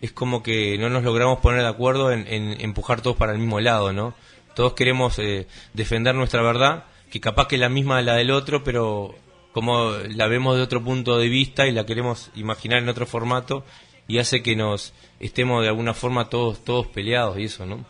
Es 0.00 0.12
como 0.12 0.42
que 0.42 0.76
no 0.78 0.90
nos 0.90 1.04
logramos 1.04 1.38
poner 1.38 1.62
de 1.62 1.68
acuerdo 1.68 2.12
en, 2.12 2.26
en 2.26 2.60
empujar 2.60 3.00
todos 3.00 3.16
para 3.16 3.32
el 3.32 3.38
mismo 3.38 3.60
lado, 3.60 3.92
¿no? 3.92 4.14
Todos 4.54 4.74
queremos 4.74 5.18
eh, 5.18 5.46
defender 5.74 6.14
nuestra 6.14 6.42
verdad, 6.42 6.84
que 7.10 7.20
capaz 7.20 7.48
que 7.48 7.56
es 7.56 7.60
la 7.60 7.68
misma 7.68 7.98
de 7.98 8.02
la 8.04 8.14
del 8.14 8.30
otro, 8.30 8.62
pero 8.64 9.14
como 9.52 9.90
la 10.08 10.26
vemos 10.26 10.56
de 10.56 10.62
otro 10.62 10.82
punto 10.82 11.18
de 11.18 11.28
vista 11.28 11.66
y 11.66 11.72
la 11.72 11.86
queremos 11.86 12.30
imaginar 12.34 12.78
en 12.82 12.88
otro 12.88 13.06
formato 13.06 13.64
y 14.08 14.18
hace 14.18 14.42
que 14.42 14.54
nos 14.54 14.92
estemos 15.18 15.62
de 15.62 15.68
alguna 15.68 15.94
forma 15.94 16.28
todos 16.28 16.62
todos 16.62 16.86
peleados 16.88 17.38
y 17.38 17.44
eso, 17.44 17.64
¿no? 17.64 17.84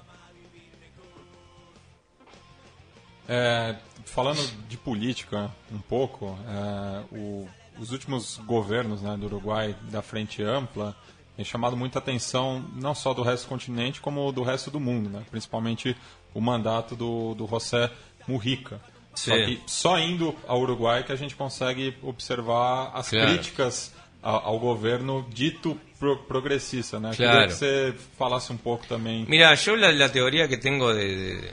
É, 3.29 3.75
falando 4.05 4.41
de 4.69 4.77
política 4.77 5.51
um 5.73 5.81
pouco, 5.81 6.39
é, 6.47 7.05
o, 7.11 7.49
os 7.79 7.91
últimos 7.91 8.37
governos 8.39 9.03
né, 9.03 9.17
do 9.17 9.27
Uruguai 9.27 9.75
da 9.91 10.01
Frente 10.01 10.43
Ampla 10.43 10.97
têm 11.37 11.45
chamado 11.45 11.77
muita 11.77 11.99
atenção 11.99 12.65
não 12.75 12.95
só 12.95 13.13
do 13.13 13.23
resto 13.23 13.45
do 13.45 13.51
continente, 13.51 14.01
como 14.01 14.33
do 14.33 14.43
resto 14.43 14.71
do 14.71 14.81
mundo, 14.81 15.11
né? 15.11 15.23
principalmente 15.31 15.97
o 16.35 16.41
mandato 16.41 16.97
do, 16.97 17.35
do 17.35 17.47
José 17.47 17.91
Mujica. 18.27 18.81
Só 19.15 19.35
que 19.35 19.61
só 19.67 19.99
indo 19.99 20.35
ao 20.47 20.61
Uruguai 20.61 21.03
que 21.03 21.13
a 21.13 21.17
gente 21.17 21.35
consegue 21.35 21.97
observar 22.03 22.91
as 22.95 23.09
claro. 23.09 23.29
críticas 23.29 23.95
ao, 24.23 24.45
ao, 24.45 24.59
governo 24.59 25.27
dito 25.31 25.81
pro, 25.99 26.19
progressista, 26.25 27.01
né? 27.01 27.13
Claro. 27.17 27.33
Queria 27.33 27.47
que 27.47 27.55
você 27.55 27.95
falasse 28.19 28.53
um 28.53 28.59
pouco 28.59 28.87
também. 28.87 29.25
Mira, 29.27 29.55
yo 29.55 29.75
la, 29.75 29.91
la 29.91 30.11
teoría 30.11 30.47
que 30.49 30.59
tengo 30.59 30.93
de, 30.93 31.17
de, 31.17 31.53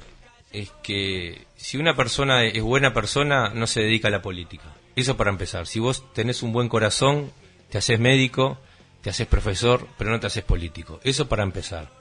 es 0.51 0.71
que 0.83 1.47
si 1.55 1.77
una 1.77 1.95
persona 1.95 2.45
es 2.45 2.61
buena 2.61 2.93
persona, 2.93 3.49
no 3.49 3.65
se 3.65 3.81
dedica 3.81 4.09
a 4.09 4.11
la 4.11 4.21
política. 4.21 4.65
Eso 4.97 5.15
para 5.15 5.31
empezar. 5.31 5.65
Si 5.65 5.79
vos 5.79 6.03
tenés 6.13 6.43
un 6.43 6.51
buen 6.51 6.67
corazón, 6.67 7.31
te 7.69 7.77
haces 7.77 7.97
médico, 7.97 8.57
te 9.03 9.09
haces 9.09 9.27
profesor, 9.27 9.85
pero 9.97 10.11
no 10.11 10.19
te 10.19 10.27
haces 10.27 10.45
político. 10.45 11.01
Eso 11.03 11.27
para 11.27 11.43
empezar. 11.43 11.91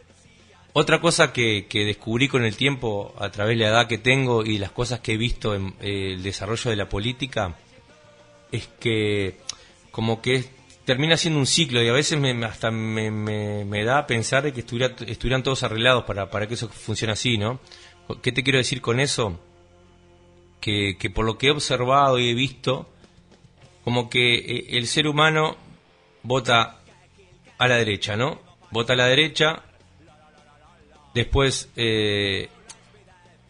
Otra 0.72 1.00
cosa 1.00 1.32
que, 1.32 1.66
descubrí 1.68 2.28
con 2.28 2.44
el 2.44 2.56
tiempo, 2.56 3.12
a 3.18 3.28
través 3.30 3.58
de 3.58 3.64
la 3.64 3.70
edad 3.70 3.88
que 3.88 3.98
tengo 3.98 4.44
y 4.44 4.56
las 4.58 4.70
cosas 4.70 5.00
que 5.00 5.14
he 5.14 5.16
visto 5.16 5.54
en 5.54 5.74
eh, 5.80 6.12
el 6.12 6.22
desarrollo 6.22 6.70
de 6.70 6.76
la 6.76 6.88
política, 6.88 7.56
es 8.52 8.68
que 8.78 9.40
como 9.90 10.22
que 10.22 10.44
termina 10.84 11.16
siendo 11.16 11.40
un 11.40 11.46
ciclo 11.46 11.82
y 11.82 11.88
a 11.88 11.92
veces 11.92 12.20
me, 12.20 12.32
hasta 12.46 12.70
me, 12.70 13.84
da 13.84 13.98
a 13.98 14.06
pensar 14.06 14.44
de 14.44 14.52
que 14.52 14.60
estuvieran 14.60 15.42
todos 15.42 15.64
arreglados 15.64 16.04
para, 16.04 16.30
para 16.30 16.46
que 16.46 16.54
eso 16.54 16.68
funcione 16.68 17.12
así, 17.12 17.36
¿no? 17.36 17.58
¿Qué 18.22 18.30
te 18.30 18.44
quiero 18.44 18.58
decir 18.58 18.80
con 18.80 19.00
eso? 19.00 19.40
Que, 20.60 20.96
que 20.98 21.10
por 21.10 21.24
lo 21.24 21.36
que 21.36 21.48
he 21.48 21.50
observado 21.50 22.20
y 22.20 22.30
he 22.30 22.34
visto, 22.34 22.88
como 23.82 24.08
que 24.08 24.36
eh, 24.36 24.66
el 24.78 24.86
ser 24.86 25.08
humano 25.08 25.56
vota 26.22 26.81
a 27.58 27.68
la 27.68 27.76
derecha, 27.76 28.16
¿no? 28.16 28.40
Vota 28.70 28.94
a 28.94 28.96
la 28.96 29.06
derecha 29.06 29.62
después 31.14 31.68
eh, 31.76 32.48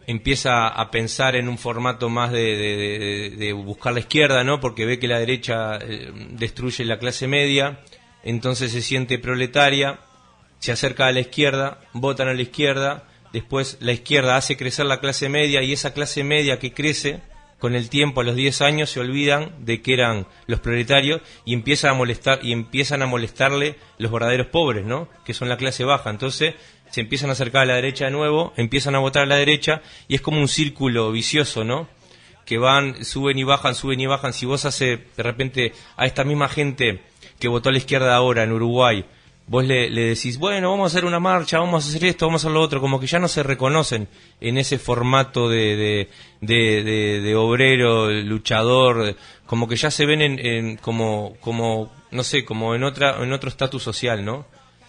empieza 0.07 0.69
a 0.69 0.91
pensar 0.91 1.37
en 1.37 1.49
un 1.49 1.59
formato 1.59 2.09
más 2.09 2.33
de, 2.33 3.53
buscar 3.65 3.93
la 3.93 4.01
izquierda, 4.01 4.45
¿no? 4.45 4.61
Porque 4.61 4.85
ve 4.85 4.99
que 4.99 5.09
la 5.09 5.19
derecha 5.19 5.77
eh, 5.77 6.11
destruye 6.31 6.85
la 6.85 6.99
clase 6.99 7.29
media, 7.29 7.81
entonces 8.25 8.73
se 8.73 8.83
siente 8.83 9.19
proletaria, 9.19 10.01
se 10.59 10.73
acerca 10.73 11.07
a 11.07 11.13
la 11.13 11.21
izquierda, 11.21 11.81
votan 11.93 12.29
a 12.29 12.35
la 12.35 12.43
izquierda, 12.43 13.05
después 13.33 13.79
la 13.81 13.93
izquierda 13.93 14.37
hace 14.37 14.57
crecer 14.57 14.87
la 14.87 15.01
clase 15.01 15.29
media 15.29 15.63
y 15.63 15.73
esa 15.73 15.95
clase 15.95 16.25
media 16.25 16.59
que 16.59 16.73
crece 16.73 17.21
con 17.63 17.77
el 17.77 17.91
tiempo 17.91 18.21
a 18.23 18.25
los 18.25 18.35
10 18.35 18.61
años 18.63 18.91
se 18.91 18.99
olvidan 18.99 19.65
de 19.65 19.83
que 19.83 19.95
eran 19.95 20.27
los 20.49 20.59
proletarios 20.59 21.21
y 21.45 21.55
empiezan 21.55 21.93
a 21.93 21.95
molestar 21.95 22.41
y 22.43 22.51
empiezan 22.51 23.03
a 23.03 23.07
molestarle 23.07 23.77
los 23.99 24.11
verdaderos 24.11 24.49
pobres, 24.49 24.85
¿no? 24.85 25.07
Que 25.25 25.33
son 25.33 25.49
la 25.49 25.57
clase 25.57 25.85
baja. 25.85 26.11
Entonces 26.11 26.57
se 26.91 27.01
empiezan 27.03 27.31
a 27.31 27.35
acercar 27.35 27.63
a 27.63 27.67
la 27.67 27.77
derecha 27.77 28.07
de 28.07 28.11
nuevo, 28.11 28.53
empiezan 28.57 28.97
a 28.97 28.99
votar 28.99 29.23
a 29.23 29.27
la 29.27 29.37
derecha 29.37 29.81
y 30.09 30.17
es 30.17 30.21
como 30.21 30.41
un 30.41 30.49
círculo 30.49 31.13
vicioso, 31.13 31.63
¿no? 31.63 31.89
Que 32.47 32.59
van, 32.59 33.05
suben 33.05 33.39
y 33.39 33.45
bajan, 33.45 33.77
suben 33.77 34.01
y 34.01 34.07
bajan. 34.07 34.33
Si 34.33 34.45
vos 34.45 34.65
hace 34.65 34.97
de 35.17 35.23
repente 35.23 35.73
a 35.97 36.07
esta 36.07 36.25
misma 36.25 36.49
gente 36.49 37.03
que 37.39 37.47
votó 37.47 37.69
a 37.69 37.73
la 37.73 37.79
izquierda 37.79 38.17
ahora 38.17 38.43
en 38.43 38.51
Uruguay, 38.51 39.05
vos 39.53 39.67
le, 39.67 39.91
decís, 39.91 40.39
bueno, 40.39 40.71
vamos 40.71 40.91
a 40.91 40.97
hacer 40.97 41.05
una 41.05 41.21
marcha, 41.21 41.59
vamos 41.59 41.85
a 41.85 41.89
hacer 41.91 42.07
esto, 42.07 42.25
vamos 42.25 42.43
a 42.43 42.47
hacer 42.47 42.55
lo 42.55 42.63
otro, 42.63 42.81
como 42.81 42.99
que 42.99 43.07
ya 43.07 43.19
no 43.19 43.29
se 43.29 43.43
reconocen 43.43 44.09
en 44.41 44.57
ese 44.57 44.79
formato 44.79 45.47
de, 45.51 46.09
de, 46.41 47.21
de, 47.23 47.37
obrero, 47.37 48.11
luchador, 48.11 49.15
como 49.45 49.69
que 49.69 49.77
ya 49.77 49.91
se 49.91 50.07
ven 50.07 50.23
en, 50.23 50.79
como, 50.79 51.37
como, 51.41 51.93
no 52.11 52.23
sé, 52.23 52.47
como 52.47 52.75
en, 52.75 52.83
otra, 52.83 53.23
en 53.23 53.31
otro 53.31 53.51
estatus 53.51 53.83
social, 53.83 54.25
¿no? 54.25 54.47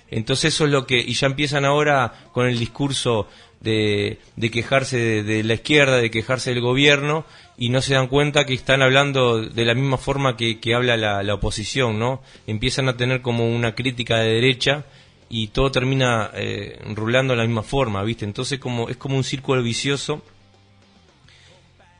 Entonces 0.09 0.53
eso 0.53 0.63
es 0.63 0.71
lo 0.71 0.87
que, 0.87 0.97
y 0.97 1.13
ya 1.13 1.27
empiezan 1.27 1.65
ahora 1.65 2.29
con 2.31 2.47
el 2.47 2.57
discurso 2.57 3.27
de, 3.59 4.19
de 4.37 4.49
quejarse 4.49 5.23
de, 5.23 5.43
la 5.43 5.55
izquierda, 5.55 5.97
de 5.97 6.09
quejarse 6.09 6.51
del 6.51 6.61
gobierno, 6.61 7.25
y 7.57 7.69
no 7.69 7.81
se 7.81 7.93
dan 7.93 8.07
cuenta 8.07 8.45
que 8.45 8.53
están 8.53 8.81
hablando 8.81 9.41
de 9.41 9.65
la 9.65 9.73
misma 9.73 9.97
forma 9.97 10.35
que, 10.35 10.59
que 10.59 10.73
habla 10.73 10.97
la, 10.97 11.21
la, 11.23 11.33
oposición, 11.35 11.99
¿no? 11.99 12.21
Empiezan 12.47 12.89
a 12.89 12.97
tener 12.97 13.21
como 13.21 13.47
una 13.47 13.75
crítica 13.75 14.17
de 14.17 14.33
derecha 14.33 14.85
y 15.29 15.47
todo 15.47 15.71
termina 15.71 16.31
eh, 16.33 16.79
rulando 16.95 17.33
de 17.33 17.37
la 17.37 17.45
misma 17.45 17.63
forma, 17.63 18.03
¿viste? 18.03 18.25
Entonces 18.25 18.59
como, 18.59 18.89
es 18.89 18.97
como 18.97 19.17
un 19.17 19.23
círculo 19.23 19.61
vicioso 19.61 20.23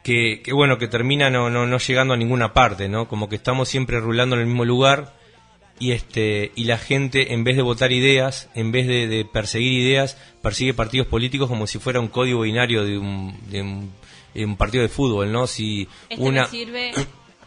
que, 0.03 0.41
que 0.43 0.53
bueno, 0.53 0.77
que 0.77 0.87
termina 0.87 1.29
no, 1.29 1.49
no, 1.49 1.65
no 1.65 1.77
llegando 1.77 2.13
a 2.13 2.17
ninguna 2.17 2.53
parte, 2.53 2.89
¿no? 2.89 3.07
Como 3.07 3.29
que 3.29 3.35
estamos 3.35 3.69
siempre 3.69 3.99
rulando 3.99 4.35
en 4.35 4.41
el 4.41 4.47
mismo 4.47 4.65
lugar 4.65 5.13
y 5.79 5.91
este 5.91 6.51
y 6.55 6.65
la 6.65 6.77
gente 6.77 7.33
en 7.33 7.43
vez 7.43 7.55
de 7.55 7.63
votar 7.63 7.91
ideas 7.91 8.49
en 8.53 8.71
vez 8.71 8.85
de, 8.85 9.25
perseguir 9.31 9.73
ideas 9.73 10.17
persigue 10.41 10.73
partidos 10.73 11.07
políticos 11.07 11.49
como 11.49 11.65
si 11.65 11.79
fuera 11.79 11.99
un 11.99 12.09
código 12.09 12.41
binario 12.41 12.85
de 12.85 12.99
un, 12.99 13.35
de 13.49 13.61
un, 13.63 13.91
partido 14.57 14.81
de 14.81 14.89
fútbol 14.89 15.31
no 15.31 15.47
si 15.47 15.87
este 16.09 16.23
una 16.23 16.45
sirve 16.47 16.91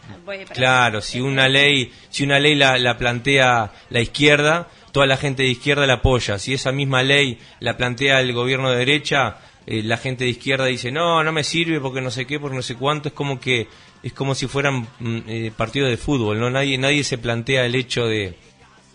claro 0.53 1.01
si 1.01 1.19
una 1.19 1.49
ley 1.49 1.91
si 2.09 2.23
una 2.23 2.39
ley 2.39 2.55
la, 2.55 2.77
la 2.77 2.97
plantea 2.97 3.71
la 3.89 3.99
izquierda 3.99 4.67
toda 4.97 5.05
la 5.05 5.17
gente 5.17 5.43
de 5.43 5.49
izquierda 5.49 5.85
la 5.85 5.95
apoya. 5.95 6.39
Si 6.39 6.55
esa 6.55 6.71
misma 6.71 7.03
ley 7.03 7.37
la 7.59 7.77
plantea 7.77 8.19
el 8.19 8.33
gobierno 8.33 8.71
de 8.71 8.77
derecha 8.77 9.37
eh, 9.67 9.83
la 9.83 9.97
gente 9.97 10.23
de 10.23 10.31
izquierda 10.31 10.65
dice 10.65 10.91
no 10.91 11.23
no 11.23 11.31
me 11.31 11.43
sirve 11.43 11.79
porque 11.79 12.01
no 12.01 12.09
sé 12.09 12.25
qué 12.25 12.39
porque 12.39 12.55
no 12.55 12.63
sé 12.63 12.73
cuánto 12.73 13.09
es 13.09 13.13
como 13.13 13.39
que 13.39 13.67
es 14.01 14.13
como 14.13 14.33
si 14.33 14.47
fueran 14.47 14.87
mm, 14.99 15.17
eh, 15.27 15.51
partidos 15.55 15.91
de 15.91 15.97
fútbol, 15.97 16.39
¿no? 16.39 16.49
Nadie, 16.49 16.79
nadie 16.79 17.03
se 17.03 17.19
plantea 17.19 17.65
el 17.65 17.75
hecho 17.75 18.07
de, 18.07 18.35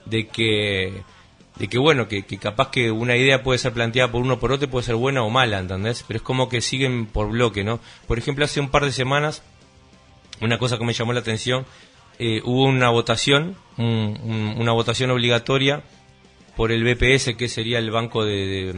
de 0.07 0.27
que 0.27 1.03
de 1.57 1.69
que 1.69 1.79
bueno, 1.79 2.09
que, 2.09 2.25
capaz 2.25 2.71
que 2.71 2.91
una 2.91 3.17
idea 3.17 3.43
puede 3.43 3.59
ser 3.59 3.73
planteada 3.73 4.11
por 4.11 4.23
uno 4.23 4.39
por 4.39 4.53
otro 4.53 4.69
puede 4.69 4.87
ser 4.87 4.95
buena 4.95 5.23
o 5.23 5.31
mala, 5.31 5.59
¿entendés? 5.59 6.05
Pero 6.07 6.19
es 6.19 6.23
como 6.23 6.49
que 6.49 6.61
siguen 6.61 7.07
por 7.07 7.29
bloque, 7.31 7.65
¿no? 7.65 7.81
Por 8.07 8.19
ejemplo, 8.19 8.45
hace 8.45 8.61
un 8.61 8.71
par 8.71 8.85
de 8.85 8.93
semanas, 8.93 9.43
una 10.41 10.59
cosa 10.59 10.79
que 10.79 10.85
me 10.85 10.93
llamó 10.93 11.13
la 11.13 11.21
atención, 11.21 11.67
eh, 12.19 12.41
hubo 12.45 12.65
una 12.65 12.91
votación, 12.91 13.57
una 13.77 14.73
votación 14.73 15.11
obligatoria 15.11 15.83
por 16.57 16.73
el 16.73 16.85
BPS, 16.85 17.35
que 17.37 17.49
sería 17.49 17.79
el 17.79 17.91
Banco 17.91 18.25
de, 18.25 18.75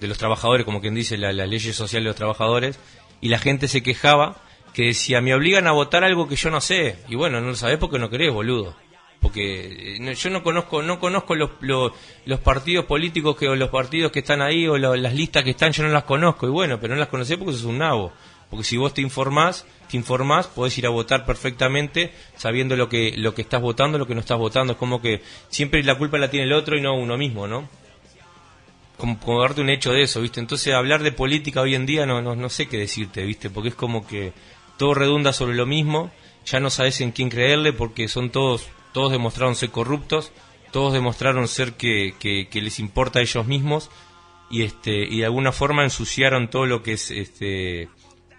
de, 0.00 0.08
los 0.08 0.18
Trabajadores, 0.18 0.64
como 0.64 0.80
quien 0.80 0.94
dice, 0.94 1.16
la, 1.16 1.32
las 1.32 1.48
leyes 1.48 1.76
sociales 1.76 2.04
de 2.04 2.08
los 2.10 2.16
trabajadores, 2.16 2.78
y 3.20 3.28
la 3.28 3.38
gente 3.38 3.68
se 3.68 3.82
quejaba 3.82 4.36
que 4.72 4.86
decía, 4.86 5.20
me 5.22 5.34
obligan 5.34 5.66
a 5.66 5.72
votar 5.72 6.04
algo 6.04 6.28
que 6.28 6.36
yo 6.36 6.50
no 6.50 6.60
sé. 6.60 6.98
Y 7.08 7.14
bueno, 7.14 7.40
no 7.40 7.48
lo 7.48 7.54
sabés 7.54 7.78
porque 7.78 7.98
no 7.98 8.10
querés, 8.10 8.30
boludo. 8.30 8.74
Porque 9.20 9.96
eh, 9.96 10.14
yo 10.14 10.30
no 10.30 10.42
conozco 10.42 10.82
no 10.82 11.00
conozco 11.00 11.34
los, 11.34 11.50
los, 11.60 12.40
partidos 12.40 12.84
políticos 12.84 13.36
que, 13.36 13.48
o 13.48 13.56
los 13.56 13.70
partidos 13.70 14.12
que 14.12 14.20
están 14.20 14.42
ahí 14.42 14.68
o 14.68 14.76
las 14.76 15.14
listas 15.14 15.42
que 15.42 15.50
están, 15.50 15.72
yo 15.72 15.82
no 15.82 15.88
las 15.90 16.04
conozco. 16.04 16.46
Y 16.46 16.50
bueno, 16.50 16.78
pero 16.80 16.94
no 16.94 17.00
las 17.00 17.08
conocés 17.08 17.36
porque 17.36 17.52
sos 17.52 17.64
un 17.64 17.78
nabo. 17.78 18.12
Porque 18.50 18.64
si 18.64 18.76
vos 18.76 18.94
te 18.94 19.02
informás, 19.02 19.66
te 19.90 19.96
informás, 19.96 20.46
podés 20.46 20.78
ir 20.78 20.86
a 20.86 20.90
votar 20.90 21.26
perfectamente 21.26 22.12
sabiendo 22.36 22.76
lo 22.76 22.88
que, 22.88 23.14
lo 23.16 23.34
que 23.34 23.42
estás 23.42 23.60
votando, 23.60 23.98
lo 23.98 24.06
que 24.06 24.14
no 24.14 24.20
estás 24.20 24.38
votando. 24.38 24.74
Es 24.74 24.78
como 24.78 25.00
que 25.02 25.22
siempre 25.48 25.82
la 25.82 25.96
culpa 25.96 26.18
la 26.18 26.30
tiene 26.30 26.46
el 26.46 26.52
otro 26.52 26.76
y 26.76 26.80
no 26.80 26.94
uno 26.94 27.16
mismo, 27.16 27.46
¿no? 27.46 27.68
Como, 28.96 29.18
como 29.18 29.42
darte 29.42 29.60
un 29.60 29.68
hecho 29.68 29.92
de 29.92 30.02
eso, 30.02 30.20
¿viste? 30.20 30.40
Entonces 30.40 30.72
hablar 30.72 31.02
de 31.02 31.12
política 31.12 31.60
hoy 31.60 31.74
en 31.74 31.86
día 31.86 32.06
no, 32.06 32.22
no, 32.22 32.36
no 32.36 32.48
sé 32.48 32.66
qué 32.66 32.78
decirte, 32.78 33.24
¿viste? 33.24 33.50
Porque 33.50 33.70
es 33.70 33.74
como 33.74 34.06
que 34.06 34.32
todo 34.76 34.94
redunda 34.94 35.32
sobre 35.32 35.56
lo 35.56 35.66
mismo, 35.66 36.10
ya 36.44 36.60
no 36.60 36.70
sabes 36.70 37.00
en 37.00 37.12
quién 37.12 37.28
creerle 37.28 37.72
porque 37.72 38.08
son 38.08 38.30
todos, 38.30 38.68
todos 38.96 39.12
demostraron 39.12 39.54
ser 39.54 39.70
corruptos, 39.70 40.32
todos 40.72 40.94
demostraron 40.94 41.46
ser 41.48 41.74
que, 41.74 42.14
que, 42.18 42.48
que 42.48 42.60
les 42.62 42.78
importa 42.80 43.18
a 43.18 43.22
ellos 43.22 43.46
mismos 43.46 43.90
y 44.50 44.62
este 44.62 44.94
y 45.04 45.18
de 45.18 45.26
alguna 45.26 45.52
forma 45.52 45.84
ensuciaron 45.84 46.48
todo 46.48 46.64
lo 46.64 46.82
que 46.82 46.92
es 46.94 47.10
este 47.10 47.90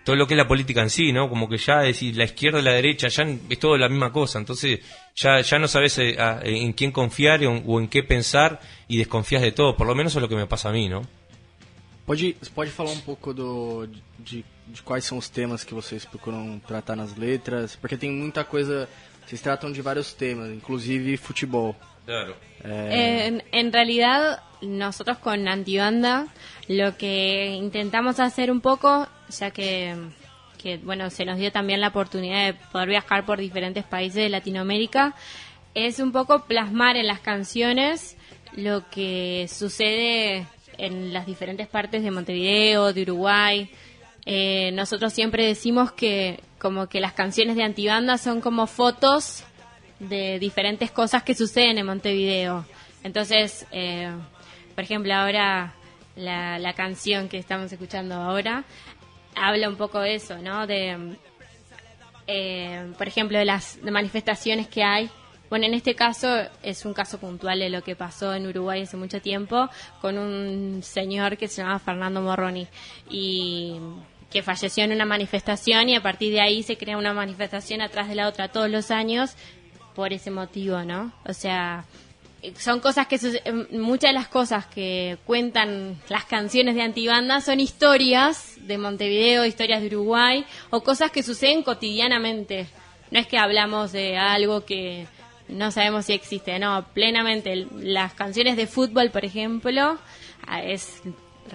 todo 0.04 0.16
lo 0.16 0.26
que 0.26 0.34
es 0.34 0.38
la 0.38 0.48
política 0.48 0.82
en 0.82 0.90
sí, 0.90 1.12
¿no? 1.12 1.30
Como 1.30 1.48
que 1.48 1.58
ya 1.58 1.82
decir 1.82 2.16
la 2.18 2.24
izquierda 2.24 2.60
y 2.60 2.64
la 2.64 2.72
derecha 2.74 3.08
ya 3.08 3.24
es 3.50 3.60
todo 3.60 3.78
la 3.78 3.88
misma 3.88 4.12
cosa, 4.12 4.40
entonces 4.40 4.80
ya 5.16 5.42
ya 5.42 5.60
no 5.60 5.68
sabes 5.68 5.98
eh, 6.00 6.16
a- 6.20 6.40
en 6.44 6.74
quién 6.74 6.92
confiar 6.92 7.46
o, 7.46 7.52
o 7.66 7.80
en 7.80 7.88
qué 7.88 8.02
pensar 8.02 8.60
y 8.88 8.98
desconfías 8.98 9.44
de 9.44 9.52
todo, 9.52 9.76
por 9.78 9.86
lo 9.86 9.94
menos 9.94 10.16
es 10.16 10.22
lo 10.22 10.28
que 10.30 10.36
me 10.36 10.48
pasa 10.48 10.70
a 10.70 10.72
mí, 10.72 10.90
¿no? 10.90 11.02
Pode, 12.08 12.36
pode 12.56 12.72
falar 12.72 12.94
um 12.94 13.02
pouco 13.02 13.34
do, 13.34 13.86
de, 14.18 14.44
de 14.74 14.82
quais 14.82 15.04
são 15.04 15.18
os 15.18 15.28
temas 15.30 15.66
que 15.66 15.74
vocês 15.74 16.06
procuram 16.06 16.58
tratar 16.66 16.96
nas 16.96 17.18
letras? 17.18 17.76
Porque 17.76 17.98
tem 17.98 18.10
muita 18.10 18.46
coisa. 18.46 18.88
Vocês 19.28 19.42
tratam 19.42 19.74
de 19.74 19.82
vários 19.82 20.14
temas, 20.14 20.50
inclusive 20.50 21.18
futebol. 21.18 21.76
Claro. 22.06 22.34
En, 22.64 23.44
en 23.52 23.74
realidad, 23.74 24.42
nosotros 24.62 25.18
con 25.18 25.50
Antibanda 25.50 26.28
lo 26.70 26.96
que 26.96 27.48
intentamos 27.48 28.22
hacer 28.22 28.50
un 28.50 28.62
poco, 28.62 29.06
ya 29.30 29.52
que, 29.52 29.98
que, 30.58 30.78
bueno, 30.78 31.10
se 31.10 31.26
nos 31.26 31.38
dio 31.38 31.52
también 31.52 31.82
la 31.82 31.90
oportunidad 31.90 32.46
de 32.46 32.54
poder 32.72 32.88
viajar 32.88 33.26
por 33.26 33.38
diferentes 33.38 33.84
países 33.84 34.24
de 34.24 34.30
Latinoamérica, 34.30 35.14
es 35.74 36.00
un 36.00 36.14
poco 36.14 36.46
plasmar 36.46 36.96
en 36.96 37.08
las 37.08 37.20
canciones 37.20 38.16
lo 38.56 38.90
que 38.90 39.48
sucede 39.50 40.48
en 40.78 41.12
las 41.12 41.26
diferentes 41.26 41.68
partes 41.68 42.02
de 42.02 42.12
Montevideo, 42.12 42.94
de 42.94 43.02
Uruguay. 43.02 43.70
Eh, 44.30 44.72
nosotros 44.74 45.14
siempre 45.14 45.46
decimos 45.46 45.94
que 45.94 46.42
como 46.60 46.88
que 46.88 47.00
las 47.00 47.14
canciones 47.14 47.56
de 47.56 47.64
Antibanda 47.64 48.18
son 48.18 48.42
como 48.42 48.68
fotos 48.68 49.46
de 50.02 50.38
diferentes 50.38 50.92
cosas 50.92 51.24
que 51.24 51.34
suceden 51.34 51.78
en 51.78 51.86
Montevideo. 51.86 52.66
Entonces, 53.04 53.66
eh, 53.72 54.12
por 54.76 54.84
ejemplo, 54.84 55.14
ahora 55.14 55.74
la, 56.18 56.60
la 56.60 56.74
canción 56.74 57.30
que 57.30 57.38
estamos 57.38 57.72
escuchando 57.72 58.16
ahora 58.16 58.66
habla 59.34 59.70
un 59.70 59.78
poco 59.78 60.02
de 60.02 60.16
eso, 60.16 60.38
¿no? 60.40 60.68
De, 60.68 61.16
eh, 62.28 62.92
por 62.98 63.08
ejemplo, 63.08 63.38
de 63.40 63.46
las 63.46 63.80
manifestaciones 63.82 64.68
que 64.68 64.84
hay. 64.84 65.10
Bueno, 65.50 65.68
en 65.68 65.74
este 65.74 65.96
caso 65.96 66.28
es 66.62 66.84
un 66.84 66.94
caso 66.94 67.18
puntual 67.18 67.60
de 67.60 67.70
lo 67.70 67.82
que 67.82 67.96
pasó 67.96 68.34
en 68.34 68.46
Uruguay 68.46 68.82
hace 68.82 68.98
mucho 68.98 69.22
tiempo 69.22 69.70
con 70.02 70.18
un 70.18 70.84
señor 70.84 71.38
que 71.38 71.48
se 71.48 71.62
llamaba 71.62 71.80
Fernando 71.80 72.22
Morroni 72.22 72.68
y 73.10 73.78
que 74.32 74.44
falleció 74.44 74.84
en 74.84 74.92
una 74.92 75.06
manifestación 75.06 75.90
y 75.90 75.96
a 75.96 76.02
partir 76.02 76.32
de 76.34 76.42
ahí 76.42 76.64
se 76.64 76.78
crea 76.78 76.98
una 76.98 77.14
manifestación 77.14 77.82
atrás 77.82 78.10
de 78.10 78.16
la 78.16 78.28
otra 78.28 78.50
todos 78.50 78.70
los 78.70 78.92
años 78.92 79.36
por 79.96 80.14
ese 80.14 80.32
motivo, 80.32 80.84
¿no? 80.84 81.12
O 81.26 81.34
sea, 81.34 81.86
son 82.58 82.80
cosas 82.80 83.08
que 83.08 83.16
eh, 83.16 83.52
muchas 83.72 84.10
de 84.10 84.14
las 84.14 84.28
cosas 84.28 84.66
que 84.68 85.18
cuentan 85.26 86.00
las 86.10 86.26
canciones 86.26 86.76
de 86.76 86.84
antibanda 86.84 87.42
son 87.42 87.60
historias 87.60 88.56
de 88.62 88.78
Montevideo, 88.78 89.46
historias 89.46 89.82
de 89.82 89.88
Uruguay 89.88 90.46
o 90.70 90.84
cosas 90.84 91.12
que 91.12 91.24
suceden 91.24 91.64
cotidianamente. 91.64 92.68
No 93.12 93.20
es 93.20 93.28
que 93.28 93.38
hablamos 93.38 93.92
de 93.92 94.18
algo 94.18 94.66
que 94.66 95.08
no 95.48 95.72
sabemos 95.72 96.06
si 96.06 96.14
existe, 96.14 96.60
no, 96.60 96.86
plenamente. 96.94 97.68
Las 97.78 98.14
canciones 98.14 98.58
de 98.58 98.68
fútbol, 98.68 99.12
por 99.12 99.26
ejemplo, 99.26 99.98
ah, 100.46 100.62
es 100.62 101.02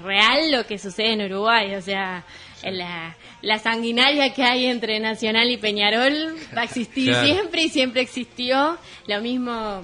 real 0.02 0.50
lo 0.50 0.67
que 0.67 0.79
sucede 0.79 1.12
en 1.12 1.23
Uruguay, 1.23 1.75
o 1.75 1.83
sea, 1.83 2.25
la, 2.62 3.16
la 3.42 3.59
sanguinaria 3.59 4.33
que 4.35 4.42
hay 4.45 4.66
entre 4.66 5.00
Nacional 5.00 5.50
y 5.50 5.57
Peñarol 5.57 6.37
va 6.57 6.62
a 6.62 6.64
existir 6.64 7.09
Claro. 7.11 7.26
siempre 7.26 7.62
y 7.62 7.69
siempre 7.69 8.00
existió. 8.02 8.78
Lo 9.07 9.21
mismo 9.21 9.83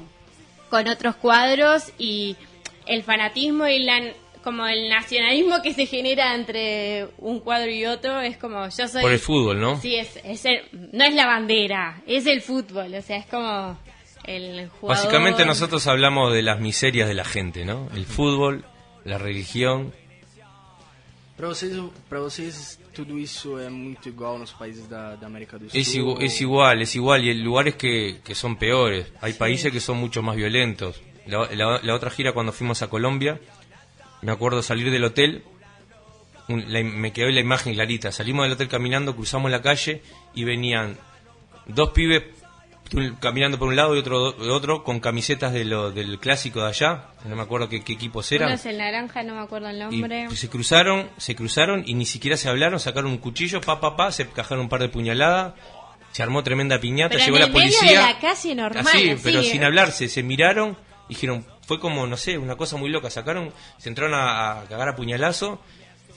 con 0.70 0.86
otros 0.88 1.16
cuadros 1.16 1.92
y 1.98 2.36
el 2.86 3.02
fanatismo 3.02 3.66
y 3.66 3.80
la 3.80 4.00
como 4.44 4.66
el 4.66 4.88
nacionalismo 4.88 5.60
que 5.62 5.74
se 5.74 5.84
genera 5.86 6.34
entre 6.34 7.08
un 7.18 7.40
cuadro 7.40 7.70
y 7.70 7.84
otro 7.86 8.20
es 8.20 8.36
como 8.38 8.66
yo 8.68 8.88
soy 8.88 9.02
Por 9.02 9.12
el 9.12 9.18
fútbol, 9.18 9.60
¿no? 9.60 9.78
sí 9.80 9.96
es, 9.96 10.16
es 10.24 10.44
el- 10.44 10.62
no 10.92 11.04
es 11.04 11.14
la 11.14 11.26
bandera 11.26 12.00
es 12.06 12.24
el 12.26 12.40
fútbol 12.40 12.94
o 12.94 13.02
sea 13.02 13.16
es 13.18 13.26
como 13.26 13.76
el 14.24 14.68
jugador 14.68 14.96
Básicamente 15.04 15.44
nosotros 15.44 15.86
hablamos 15.86 16.32
de 16.32 16.42
las 16.42 16.60
miserias 16.60 17.08
de 17.08 17.14
la 17.14 17.24
gente, 17.24 17.64
¿no? 17.64 17.88
El 17.94 18.04
fútbol, 18.06 18.64
la 19.04 19.16
religión. 19.18 19.92
Pra 21.38 21.46
vocês, 21.48 21.72
pra 22.08 22.18
vocês, 22.18 22.78
tudo 22.92 23.16
isso 23.18 23.58
é 23.60 23.70
muito 23.70 24.08
igual 24.08 24.38
nos 24.38 24.50
países 24.52 24.88
da, 24.88 25.14
da 25.14 25.26
América 25.28 25.56
do 25.56 25.70
Sul? 25.70 25.80
Es, 25.80 25.94
igu- 25.94 26.18
es 26.20 26.40
igual, 26.40 26.82
es 26.82 26.94
igual. 26.96 27.24
Y 27.24 27.28
hay 27.30 27.38
lugares 27.38 27.76
que, 27.76 28.18
que 28.24 28.34
son 28.34 28.56
peores. 28.56 29.06
Hay 29.20 29.34
países 29.34 29.70
que 29.72 29.78
son 29.80 29.98
mucho 29.98 30.20
más 30.20 30.34
violentos. 30.34 31.00
La, 31.26 31.48
la- 31.54 31.80
la 31.80 31.94
otra 31.94 32.10
gira 32.10 32.32
cuando 32.32 32.52
fuimos 32.52 32.82
a 32.82 32.88
Colombia, 32.88 33.40
me 34.20 34.32
acuerdo 34.32 34.62
salir 34.62 34.90
del 34.90 35.04
hotel, 35.04 35.44
un- 36.48 36.72
la- 36.72 36.82
me 36.82 37.12
quedó 37.12 37.28
la 37.30 37.40
imagen 37.40 37.72
clarita. 37.72 38.10
Salimos 38.10 38.44
del 38.44 38.52
hotel 38.54 38.66
caminando, 38.68 39.14
cruzamos 39.14 39.48
la 39.50 39.62
calle 39.62 40.02
y 40.34 40.42
venían 40.42 40.98
dos 41.66 41.90
pibes 41.90 42.24
caminando 43.20 43.58
por 43.58 43.68
un 43.68 43.76
lado 43.76 43.94
y 43.94 43.98
otro 43.98 44.34
otro 44.52 44.82
con 44.82 45.00
camisetas 45.00 45.52
de 45.52 45.64
lo, 45.64 45.90
del 45.90 46.18
clásico 46.18 46.60
de 46.62 46.68
allá. 46.68 47.06
No 47.24 47.36
me 47.36 47.42
acuerdo 47.42 47.68
qué, 47.68 47.82
qué 47.82 47.92
equipos 47.92 48.30
eran. 48.32 48.48
uno 48.48 48.54
es 48.56 48.66
el 48.66 48.78
naranja 48.78 49.22
no 49.22 49.34
me 49.34 49.40
acuerdo 49.42 49.68
el 49.68 49.76
Y 49.76 49.80
nombre 49.80 50.24
pues, 50.28 50.38
se 50.40 50.48
cruzaron, 50.48 51.08
se 51.18 51.34
cruzaron 51.34 51.82
y 51.86 51.94
ni 51.94 52.06
siquiera 52.06 52.36
se 52.36 52.48
hablaron, 52.48 52.80
sacaron 52.80 53.10
un 53.10 53.18
cuchillo, 53.18 53.60
pa, 53.60 53.80
pa, 53.80 53.96
pa, 53.96 54.10
se 54.12 54.28
cajaron 54.28 54.64
un 54.64 54.68
par 54.68 54.80
de 54.80 54.88
puñaladas, 54.88 55.54
se 56.12 56.22
armó 56.22 56.42
tremenda 56.42 56.80
piñata, 56.80 57.10
Pero 57.16 57.24
llegó 57.24 57.36
en 57.36 57.40
la 57.42 57.46
el 57.48 57.52
medio 57.52 57.78
policía. 57.78 58.00
de 58.00 58.12
la 58.14 58.18
calle 58.18 58.54
normal, 58.54 58.86
Así, 58.86 59.10
así, 59.10 59.20
pero 59.22 59.42
sin 59.42 59.64
hablarse, 59.64 60.08
se 60.08 60.22
miraron, 60.22 60.76
dijeron, 61.08 61.44
fue 61.66 61.78
como, 61.78 62.06
no 62.06 62.16
sé, 62.16 62.38
una 62.38 62.56
cosa 62.56 62.76
muy 62.78 62.88
loca, 62.90 63.10
sacaron, 63.10 63.52
se 63.76 63.90
entraron 63.90 64.14
a, 64.14 64.60
a 64.60 64.64
cagar 64.64 64.88
a 64.88 64.96
puñalazo, 64.96 65.60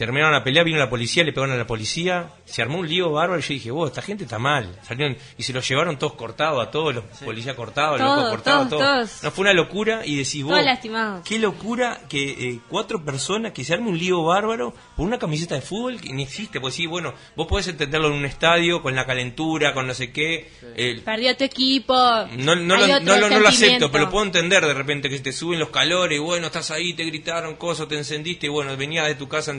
terminaron 0.05 0.33
la 0.33 0.43
pelea, 0.43 0.63
vino 0.63 0.79
la 0.79 0.89
policía, 0.89 1.23
le 1.23 1.31
pegaron 1.31 1.53
a 1.53 1.57
la 1.59 1.67
policía, 1.67 2.31
se 2.43 2.63
armó 2.63 2.79
un 2.79 2.89
lío 2.89 3.11
bárbaro 3.11 3.39
y 3.39 3.43
yo 3.43 3.49
dije, 3.53 3.69
vos, 3.69 3.89
esta 3.91 4.01
gente 4.01 4.23
está 4.23 4.39
mal. 4.39 4.79
Salieron 4.81 5.15
y 5.37 5.43
se 5.43 5.53
los 5.53 5.67
llevaron 5.69 5.99
todos 5.99 6.13
cortados, 6.13 6.65
a 6.67 6.71
todos 6.71 6.95
los 6.95 7.03
policías 7.23 7.55
cortados, 7.55 7.99
los 7.99 8.07
Todos, 8.07 8.17
locos 8.17 8.31
cortados, 8.31 8.69
todos, 8.69 8.81
todos. 8.83 9.09
todos. 9.09 9.23
No, 9.23 9.31
fue 9.31 9.41
una 9.43 9.53
locura 9.53 10.01
y 10.03 10.15
decís 10.15 10.43
vos, 10.43 10.59
lastimados. 10.63 11.23
qué 11.23 11.37
locura 11.37 11.99
que 12.09 12.31
eh, 12.49 12.59
cuatro 12.67 13.05
personas 13.05 13.51
que 13.51 13.63
se 13.63 13.73
arme 13.75 13.89
un 13.89 13.97
lío 13.99 14.23
bárbaro 14.23 14.73
por 14.97 15.05
una 15.05 15.19
camiseta 15.19 15.53
de 15.53 15.61
fútbol 15.61 16.01
que 16.01 16.11
ni 16.11 16.23
existe. 16.23 16.59
Pues 16.59 16.73
sí, 16.73 16.87
bueno, 16.87 17.13
vos 17.35 17.45
podés 17.47 17.67
entenderlo 17.67 18.07
en 18.07 18.13
un 18.13 18.25
estadio 18.25 18.81
con 18.81 18.95
la 18.95 19.05
calentura, 19.05 19.73
con 19.75 19.85
no 19.85 19.93
sé 19.93 20.11
qué. 20.11 20.49
eh, 20.75 20.99
perdió 21.05 21.37
tu 21.37 21.43
equipo 21.43 21.93
no, 21.93 22.55
no, 22.55 22.75
lo, 22.75 22.87
no, 22.87 23.17
lo- 23.17 23.29
no 23.29 23.39
lo 23.39 23.51
sentimiento. 23.51 23.85
acepto, 23.85 23.91
pero 23.91 24.05
lo 24.05 24.09
puedo 24.11 24.25
entender 24.25 24.65
de 24.65 24.73
repente 24.73 25.09
que 25.09 25.19
te 25.19 25.31
suben 25.31 25.59
los 25.59 25.69
calores, 25.69 26.17
y 26.17 26.19
bueno, 26.21 26.47
estás 26.47 26.71
ahí, 26.71 26.93
te 26.95 27.03
gritaron 27.05 27.55
cosas, 27.55 27.87
te 27.87 27.97
encendiste, 27.97 28.47
y 28.47 28.49
bueno, 28.49 28.75
venías 28.75 29.05
de 29.05 29.15
tu 29.15 29.27
casa 29.27 29.51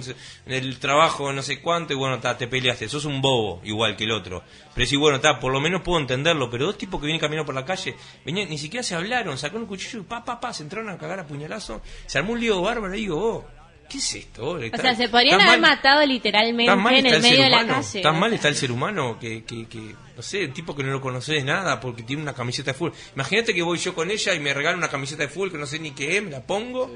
el 0.47 0.79
trabajo, 0.79 1.33
no 1.33 1.43
sé 1.43 1.61
cuánto, 1.61 1.93
y 1.93 1.97
bueno, 1.97 2.19
ta, 2.21 2.37
te 2.37 2.47
peleaste, 2.49 2.89
sos 2.89 3.05
un 3.05 3.21
bobo, 3.23 3.61
igual 3.65 3.97
que 3.97 4.05
el 4.05 4.13
otro. 4.13 4.43
Pero 4.75 4.87
sí, 4.87 4.97
bueno, 4.97 5.21
ta, 5.21 5.39
por 5.39 5.53
lo 5.53 5.61
menos 5.61 5.83
puedo 5.83 6.01
entenderlo, 6.01 6.51
pero 6.51 6.67
dos 6.67 6.79
tipos 6.79 7.01
que 7.01 7.07
vienen 7.07 7.21
caminando 7.21 7.47
por 7.47 7.55
la 7.55 7.65
calle, 7.65 7.95
venían, 8.25 8.49
ni 8.49 8.59
siquiera 8.59 8.83
se 8.83 8.95
hablaron, 8.95 9.39
sacaron 9.39 9.63
un 9.63 9.69
cuchillo 9.69 10.01
y 10.01 10.03
pa, 10.03 10.25
pa, 10.25 10.41
pa, 10.41 10.53
se 10.53 10.63
entraron 10.63 10.91
a 10.91 10.99
cagar 10.99 11.21
a 11.21 11.27
puñalazo, 11.27 11.81
se 12.07 12.19
armó 12.19 12.33
un 12.33 12.41
lío 12.41 12.61
bárbaro, 12.63 12.95
y 12.95 13.01
digo, 13.03 13.19
oh, 13.19 13.47
¿qué 13.89 13.99
es 13.99 14.15
esto? 14.15 14.53
o 14.53 14.59
sea 14.61 14.95
se 14.95 15.09
podrían 15.11 15.41
haber 15.41 15.61
mal- 15.61 15.77
matado 15.77 16.07
literalmente 16.07 16.65
Tan 16.73 16.81
mal 16.83 16.95
en 16.95 17.07
está 17.07 17.17
el 17.17 17.17
el 17.17 17.23
ser 17.23 17.31
medio 17.31 17.45
de 17.45 17.51
la 17.51 17.57
humano, 17.59 17.75
calle 17.75 18.01
tan 18.03 18.19
mal 18.19 18.33
está 18.33 18.49
el 18.49 18.57
ser 18.57 18.73
humano 18.73 19.19
que, 19.21 19.45
que, 19.45 19.67
que, 19.69 19.95
no 20.17 20.23
sé, 20.23 20.45
el 20.45 20.53
tipo 20.55 20.75
que 20.75 20.83
no 20.83 20.93
lo 20.93 21.01
conoce 21.03 21.35
de 21.35 21.43
nada 21.43 21.79
porque 21.79 22.03
tiene 22.03 22.23
una 22.23 22.33
camiseta 22.33 22.73
de 22.73 22.79
fútbol. 22.79 22.95
Imagínate 23.15 23.53
que 23.53 23.61
voy 23.63 23.77
yo 23.79 23.95
con 23.95 24.11
ella 24.11 24.33
y 24.35 24.41
me 24.41 24.55
regala 24.55 24.79
una 24.79 24.89
camiseta 24.89 25.25
de 25.25 25.29
fútbol 25.29 25.53
que 25.53 25.59
no 25.59 25.67
sé 25.67 25.79
ni 25.79 25.91
qué 25.91 26.17
es, 26.17 26.23
me 26.23 26.31
la 26.31 26.41
pongo 26.43 26.91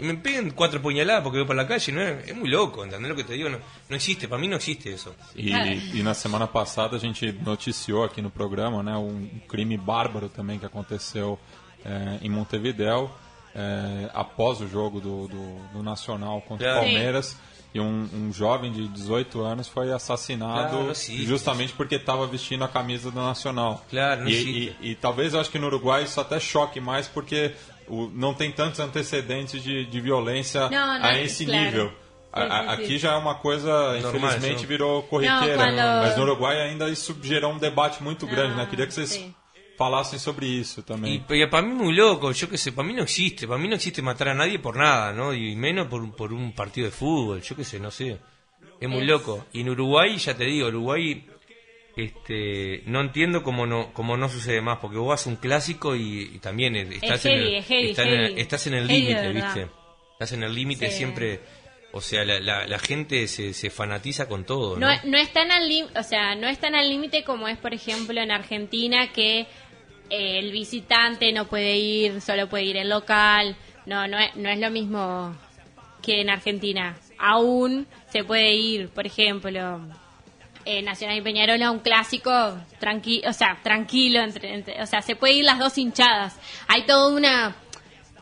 y 0.00 0.04
me 0.04 0.14
peguen 0.14 0.50
cuatro 0.52 0.80
puñaladas 0.80 1.22
porque 1.22 1.38
voy 1.38 1.46
por 1.46 1.56
la 1.56 1.66
calle, 1.66 1.92
¿no? 1.92 2.00
Es, 2.02 2.34
muy 2.34 2.48
loco, 2.48 2.84
¿entendés 2.84 3.10
lo 3.10 3.16
que 3.16 3.24
te 3.24 3.34
digo? 3.34 3.48
No, 3.48 3.58
no 3.88 3.96
existe, 3.96 4.28
para 4.28 4.40
mí 4.40 4.48
no 4.48 4.56
existe 4.56 4.92
eso. 4.92 5.14
E, 5.36 5.50
e 5.94 6.02
na 6.02 6.14
semana 6.14 6.46
passada 6.46 6.96
a 6.96 7.00
gente 7.00 7.32
noticiou 7.44 8.04
aqui 8.04 8.22
no 8.22 8.30
programa 8.30 8.82
né, 8.82 8.96
um 8.96 9.28
crime 9.48 9.76
bárbaro 9.76 10.28
também 10.28 10.58
que 10.58 10.66
aconteceu 10.66 11.38
é, 11.84 12.18
em 12.22 12.30
Montevidéu 12.30 13.10
é, 13.54 14.10
após 14.14 14.60
o 14.60 14.68
jogo 14.68 15.00
do, 15.00 15.28
do, 15.28 15.58
do 15.72 15.82
Nacional 15.82 16.40
contra 16.42 16.66
o 16.66 16.70
Claro. 16.72 16.86
Palmeiras. 16.86 17.36
E 17.72 17.78
um, 17.78 18.08
um 18.12 18.32
jovem 18.32 18.72
de 18.72 18.88
18 18.88 19.42
anos 19.42 19.68
foi 19.68 19.92
assassinado 19.92 20.76
Claro, 20.76 20.92
justamente 21.24 21.72
porque 21.72 21.94
estava 21.94 22.26
vestindo 22.26 22.64
a 22.64 22.68
camisa 22.68 23.12
do 23.12 23.20
Nacional. 23.20 23.84
Claro, 23.88 24.22
não 24.22 24.28
e, 24.28 24.74
e, 24.80 24.90
e 24.90 24.94
talvez 24.96 25.34
eu 25.34 25.40
acho 25.40 25.50
que 25.50 25.58
no 25.58 25.68
Uruguai 25.68 26.02
isso 26.02 26.20
até 26.20 26.40
choque 26.40 26.80
mais 26.80 27.06
porque 27.06 27.52
o, 27.90 28.08
não 28.14 28.32
tem 28.32 28.50
tantos 28.52 28.78
antecedentes 28.80 29.62
de, 29.62 29.84
de 29.84 30.00
violência 30.00 30.68
Não, 30.70 30.98
não, 30.98 31.04
a 31.04 31.18
esse 31.20 31.44
claro. 31.44 31.64
nível. 31.64 31.92
A- 32.32 32.42
a- 32.42 32.72
aqui 32.74 32.96
já 32.98 33.12
é 33.14 33.16
uma 33.16 33.34
coisa, 33.34 33.98
Normal, 34.00 34.30
infelizmente, 34.30 34.64
virou 34.64 35.02
corriqueira. 35.02 35.56
Não, 35.56 35.74
quando- 35.74 36.02
Mas 36.06 36.16
no 36.16 36.22
Uruguai 36.22 36.60
ainda 36.60 36.88
isso 36.88 37.16
gerou 37.22 37.52
um 37.52 37.58
debate 37.58 38.02
muito 38.02 38.26
grande, 38.26 38.54
né? 38.56 38.66
Queria 38.70 38.86
que 38.86 38.94
vocês 38.94 39.08
sim. 39.10 39.34
falassem 39.76 40.18
sobre 40.18 40.46
isso 40.46 40.82
também. 40.82 41.24
Y, 41.28 41.46
para 41.48 41.62
mí 41.62 41.74
muy 41.74 41.92
loco, 41.96 42.30
yo 42.32 42.48
qué 42.48 42.56
sé, 42.56 42.70
para 42.70 42.86
mí 42.86 42.92
no 42.94 43.02
existe, 43.02 43.46
para 43.48 43.58
mí 43.58 43.66
no 43.68 43.74
existe 43.74 44.00
matar 44.00 44.28
a 44.28 44.34
nadie 44.34 44.58
por 44.60 44.76
nada, 44.76 45.12
¿no? 45.12 45.34
Y 45.34 45.56
menos 45.56 45.88
por, 45.88 46.08
por 46.14 46.32
un 46.32 46.52
partido 46.52 46.86
de 46.86 46.92
fútbol, 46.92 47.40
yo 47.42 47.56
qué 47.56 47.64
sé, 47.64 47.80
no 47.80 47.90
sé. 47.90 48.18
Es 48.80 48.88
muy 48.88 49.04
loco. 49.04 49.44
Y 49.52 49.62
en 49.62 49.70
Uruguay, 49.70 50.16
ya 50.16 50.34
te 50.36 50.44
digo, 50.44 50.68
Uruguay 50.68 51.26
este, 51.96 52.82
no 52.86 53.00
entiendo 53.00 53.42
cómo 53.42 53.66
no, 53.66 53.92
cómo 53.92 54.16
no 54.16 54.28
sucede 54.28 54.60
más, 54.60 54.78
porque 54.78 54.96
vos 54.98 55.08
vas 55.08 55.26
a 55.26 55.30
un 55.30 55.36
clásico 55.36 55.96
y, 55.96 56.30
y 56.34 56.38
también 56.38 56.76
estás, 56.76 57.24
en 57.26 57.32
heavy, 57.32 57.46
el, 57.48 57.54
es 57.56 57.66
heavy, 57.66 57.90
estás 57.90 58.06
en 58.06 58.12
el- 58.20 58.38
estás 58.38 58.66
en 58.66 58.86
límite. 58.86 59.28
¿viste? 59.32 59.66
Estás 60.12 60.32
en 60.32 60.42
el 60.44 60.54
límite 60.54 60.90
Sí. 60.90 60.96
siempre, 60.98 61.40
o 61.92 62.00
sea, 62.00 62.24
la, 62.24 62.38
la, 62.40 62.66
la 62.66 62.78
gente 62.78 63.26
se, 63.26 63.52
se 63.54 63.70
fanatiza 63.70 64.28
con 64.28 64.44
todo, 64.44 64.76
¿no? 64.78 64.86
No, 64.86 65.00
no 65.04 65.18
es 65.18 65.32
tan 65.32 65.50
al 65.50 65.68
o 65.96 66.02
sea, 66.02 66.34
no 66.34 66.46
es 66.48 66.58
tan 66.58 66.74
al 66.74 66.88
límite 66.88 67.24
como 67.24 67.48
es, 67.48 67.58
por 67.58 67.74
ejemplo, 67.74 68.20
en 68.20 68.30
Argentina 68.30 69.12
que 69.12 69.40
eh, 69.40 70.38
el 70.38 70.52
visitante 70.52 71.32
no 71.32 71.46
puede 71.46 71.76
ir, 71.76 72.20
solo 72.20 72.48
puede 72.48 72.64
ir 72.64 72.76
el 72.76 72.88
local. 72.90 73.56
No, 73.86 74.06
no 74.08 74.18
es, 74.18 74.36
no 74.36 74.48
es 74.50 74.58
lo 74.58 74.70
mismo 74.70 75.34
que 76.02 76.20
en 76.20 76.30
Argentina. 76.30 76.96
Aún 77.18 77.86
se 78.12 78.24
puede 78.24 78.52
ir, 78.54 78.88
por 78.90 79.06
ejemplo, 79.06 79.80
eh, 80.78 80.82
Nacional 80.82 81.16
y 81.18 81.20
Peñarol 81.22 81.62
a 81.62 81.70
un 81.70 81.80
clásico 81.80 82.30
tranquilo, 82.78 83.28
o 83.28 83.32
sea, 83.32 83.58
tranquilo, 83.62 84.20
entre, 84.20 84.54
entre- 84.54 84.82
o 84.82 84.86
sea, 84.86 85.02
se 85.02 85.16
puede 85.16 85.34
ir 85.34 85.44
las 85.44 85.58
dos 85.58 85.76
hinchadas. 85.78 86.36
Hay 86.68 86.84
toda 86.86 87.08
una 87.14 87.56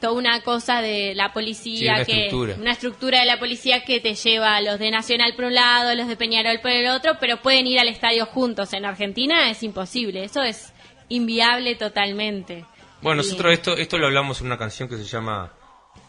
toda 0.01 0.13
una 0.13 0.41
cosa 0.43 0.81
de 0.81 1.13
la 1.17 1.33
policía 1.33 1.79
Sí, 1.81 1.89
una 1.89 2.05
que 2.05 2.13
estructura. 2.27 2.55
una 2.55 2.71
estructura 2.71 3.19
de 3.19 3.27
la 3.27 3.41
policía 3.41 3.83
que 3.85 3.99
te 3.99 4.15
lleva 4.15 4.55
a 4.55 4.61
los 4.61 4.79
de 4.79 4.93
Nacional 4.93 5.35
por 5.35 5.47
un 5.47 5.55
lado, 5.55 5.89
a 5.91 5.95
los 5.97 6.07
de 6.07 6.15
Peñarol 6.17 6.61
por 6.61 6.71
el 6.71 6.87
otro, 6.89 7.17
pero 7.19 7.39
pueden 7.43 7.67
ir 7.67 7.81
al 7.81 7.89
estadio 7.89 8.25
juntos. 8.27 8.73
En 8.75 8.85
Argentina 8.85 9.51
es 9.51 9.61
imposible, 9.65 10.23
eso 10.23 10.43
es 10.45 10.73
inviable 11.09 11.75
totalmente. 11.75 12.65
Bueno, 13.03 13.23
nosotros 13.23 13.53
esto, 13.53 13.77
esto 13.77 13.99
lo 13.99 14.07
hablamos 14.07 14.41
en 14.41 14.47
una 14.47 14.57
canción 14.59 14.89
que 14.89 14.97
se 14.97 15.05
llama 15.05 15.53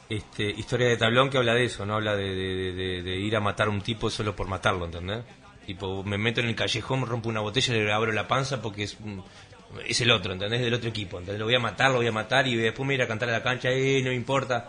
este, 0.08 0.43
Historia 0.49 0.88
de 0.88 0.97
Tablón, 0.97 1.30
que 1.32 1.38
habla 1.38 1.54
de 1.56 1.65
eso, 1.65 1.84
¿no? 1.86 1.95
Habla 1.95 2.15
de- 2.15 2.34
de- 2.36 3.02
de 3.04 3.15
ir 3.17 3.36
a 3.36 3.39
matar 3.39 3.67
a 3.67 3.69
un 3.71 3.82
tipo 3.82 4.10
solo 4.12 4.36
por 4.36 4.47
matarlo, 4.47 4.86
¿entendés? 4.86 5.23
Tipo, 5.70 6.04
me 6.04 6.18
meto 6.18 6.42
en 6.42 6.48
el 6.48 6.56
callejón, 6.56 7.06
rompo 7.06 7.30
una 7.30 7.42
botella 7.42 7.76
y 7.76 7.80
le 7.84 7.94
abro 7.94 8.12
la 8.12 8.28
panza 8.28 8.60
porque 8.60 8.82
es 8.84 8.98
un- 9.04 9.24
es 9.88 10.02
el 10.02 10.10
otro, 10.10 10.34
¿entendés? 10.34 10.62
Del 10.62 10.74
otro 10.74 10.90
equipo, 10.90 11.20
¿entendés? 11.20 11.38
Lo 11.40 11.46
voy 11.46 11.54
a 11.54 11.60
matar, 11.60 11.92
lo 11.92 11.98
voy 11.98 12.08
a 12.08 12.12
matar 12.12 12.48
y 12.48 12.56
después 12.56 12.80
me 12.88 12.94
voy 12.94 12.94
a 12.94 12.96
ir 12.96 13.02
a 13.04 13.08
cantar 13.08 13.30
a 13.30 13.34
la 13.34 13.44
cancha, 13.44 13.70
eh, 13.70 14.02
no 14.04 14.10
me 14.10 14.16
importa. 14.16 14.68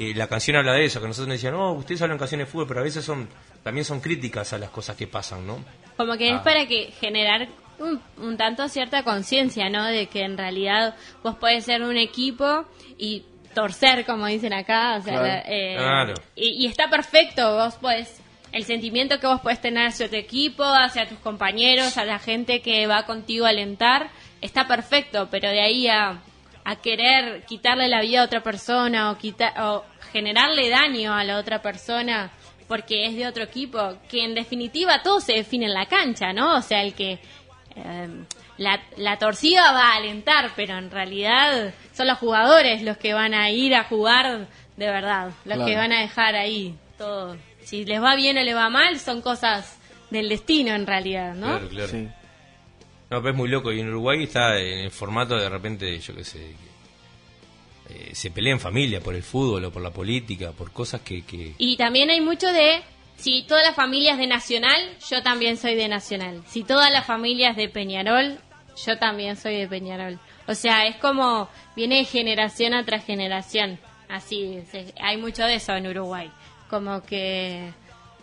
Eh, 0.00 0.14
la 0.16 0.26
canción 0.26 0.56
habla 0.56 0.72
de 0.72 0.84
eso, 0.86 1.00
que 1.00 1.06
nosotros 1.06 1.28
nos 1.28 1.36
decían, 1.36 1.54
no, 1.54 1.74
ustedes 1.74 2.02
hablan 2.02 2.18
canciones 2.18 2.48
de 2.48 2.50
fútbol, 2.50 2.66
pero 2.66 2.80
a 2.80 2.82
veces 2.82 3.04
son 3.04 3.28
también 3.62 3.84
son 3.84 4.00
críticas 4.00 4.52
a 4.52 4.58
las 4.58 4.70
cosas 4.70 4.96
que 4.96 5.06
pasan, 5.06 5.46
¿no? 5.46 5.64
Como 5.96 6.16
que 6.16 6.30
es 6.30 6.34
Ah. 6.40 6.42
para 6.42 6.66
que 6.66 6.90
generar 6.98 7.46
un, 7.78 8.00
un 8.16 8.36
tanto 8.36 8.68
cierta 8.68 9.04
conciencia, 9.04 9.70
¿no? 9.70 9.84
De 9.86 10.08
que 10.08 10.22
en 10.22 10.36
realidad 10.36 10.96
vos 11.22 11.36
podés 11.36 11.64
ser 11.66 11.82
un 11.82 11.96
equipo 11.96 12.64
y 12.98 13.24
torcer, 13.54 14.04
como 14.06 14.26
dicen 14.26 14.54
acá, 14.54 14.96
o 14.98 15.02
sea, 15.02 15.12
Claro. 15.12 15.26
la- 15.28 15.42
eh, 15.46 15.74
Claro. 15.76 16.14
y, 16.34 16.64
y 16.64 16.66
está 16.66 16.88
perfecto, 16.90 17.54
vos 17.58 17.74
podés, 17.74 18.20
el 18.52 18.64
sentimiento 18.64 19.18
que 19.18 19.26
vos 19.26 19.40
podés 19.40 19.60
tener 19.60 19.86
hacia 19.88 20.08
tu 20.08 20.16
equipo, 20.16 20.62
hacia 20.64 21.08
tus 21.08 21.18
compañeros, 21.18 21.96
a 21.98 22.04
la 22.04 22.18
gente 22.18 22.60
que 22.60 22.86
va 22.86 23.04
contigo 23.04 23.46
a 23.46 23.50
alentar, 23.50 24.10
está 24.40 24.66
perfecto, 24.68 25.28
pero 25.30 25.48
de 25.48 25.60
ahí 25.60 25.88
a, 25.88 26.20
a 26.64 26.76
querer 26.76 27.44
quitarle 27.46 27.88
la 27.88 28.00
vida 28.02 28.20
a 28.20 28.24
otra 28.24 28.42
persona 28.42 29.10
o, 29.10 29.16
quita- 29.18 29.54
o 29.58 29.84
generarle 30.12 30.68
daño 30.68 31.14
a 31.14 31.24
la 31.24 31.38
otra 31.38 31.62
persona 31.62 32.30
porque 32.68 33.06
es 33.06 33.16
de 33.16 33.26
otro 33.26 33.42
equipo, 33.44 33.96
que 34.08 34.24
en 34.24 34.34
definitiva 34.34 35.02
todo 35.02 35.20
se 35.20 35.32
define 35.34 35.66
en 35.66 35.74
la 35.74 35.86
cancha, 35.86 36.32
¿no? 36.32 36.56
O 36.56 36.62
sea, 36.62 36.82
el 36.82 36.94
que 36.94 37.18
eh, 37.76 38.08
la, 38.56 38.80
la 38.96 39.18
torcida 39.18 39.72
va 39.72 39.92
a 39.92 39.96
alentar, 39.96 40.50
pero 40.56 40.78
en 40.78 40.90
realidad 40.90 41.74
son 41.92 42.06
los 42.06 42.18
jugadores 42.18 42.82
los 42.82 42.96
que 42.96 43.12
van 43.14 43.34
a 43.34 43.50
ir 43.50 43.74
a 43.74 43.84
jugar 43.84 44.46
de 44.76 44.86
verdad, 44.90 45.32
los 45.44 45.56
Claro. 45.56 45.66
que 45.66 45.76
van 45.76 45.92
a 45.92 46.00
dejar 46.00 46.34
ahí 46.34 46.74
todo. 46.96 47.36
Si 47.72 47.86
les 47.86 48.02
va 48.02 48.14
bien 48.16 48.36
o 48.36 48.42
les 48.42 48.54
va 48.54 48.68
mal, 48.68 48.98
son 49.00 49.22
cosas 49.22 49.78
del 50.10 50.28
destino 50.28 50.74
en 50.74 50.86
realidad, 50.86 51.34
¿no? 51.34 51.46
Claro, 51.46 51.68
claro. 51.70 51.88
Sí. 51.88 52.06
No, 53.08 53.22
pero 53.22 53.30
es 53.30 53.34
muy 53.34 53.48
loco. 53.48 53.72
Y 53.72 53.80
en 53.80 53.88
Uruguay 53.88 54.24
está 54.24 54.58
en 54.58 54.80
el 54.80 54.90
formato 54.90 55.36
de 55.38 55.48
repente, 55.48 55.98
yo 55.98 56.14
qué 56.14 56.22
sé, 56.22 56.38
que, 57.88 57.94
eh, 57.94 58.14
se 58.14 58.30
pelea 58.30 58.52
en 58.52 58.60
familia 58.60 59.00
por 59.00 59.14
el 59.14 59.22
fútbol 59.22 59.64
o 59.64 59.70
por 59.72 59.80
la 59.80 59.88
política, 59.90 60.52
por 60.52 60.70
cosas 60.70 61.00
que... 61.00 61.22
que... 61.24 61.54
Y 61.56 61.78
también 61.78 62.10
hay 62.10 62.20
mucho 62.20 62.52
de, 62.52 62.82
si 63.16 63.42
toda 63.44 63.62
la 63.62 63.72
familia 63.72 64.12
es 64.12 64.18
de 64.18 64.26
Nacional, 64.26 64.78
yo 65.10 65.22
también 65.22 65.56
soy 65.56 65.74
de 65.74 65.88
Nacional. 65.88 66.42
Si 66.46 66.64
toda 66.64 66.90
la 66.90 67.00
familia 67.00 67.52
es 67.52 67.56
de 67.56 67.70
Peñarol, 67.70 68.38
yo 68.84 68.98
también 68.98 69.36
soy 69.38 69.56
de 69.56 69.66
Peñarol. 69.66 70.18
O 70.46 70.54
sea, 70.54 70.86
es 70.86 70.96
como, 70.96 71.48
viene 71.74 71.96
de 71.96 72.04
generación 72.04 72.74
a 72.74 72.84
tras 72.84 73.02
generación. 73.06 73.78
Así, 74.10 74.60
se- 74.70 74.92
hay 75.00 75.16
mucho 75.16 75.42
de 75.44 75.54
eso 75.54 75.72
en 75.74 75.86
Uruguay. 75.86 76.30
Como 76.72 77.02
que, 77.02 77.70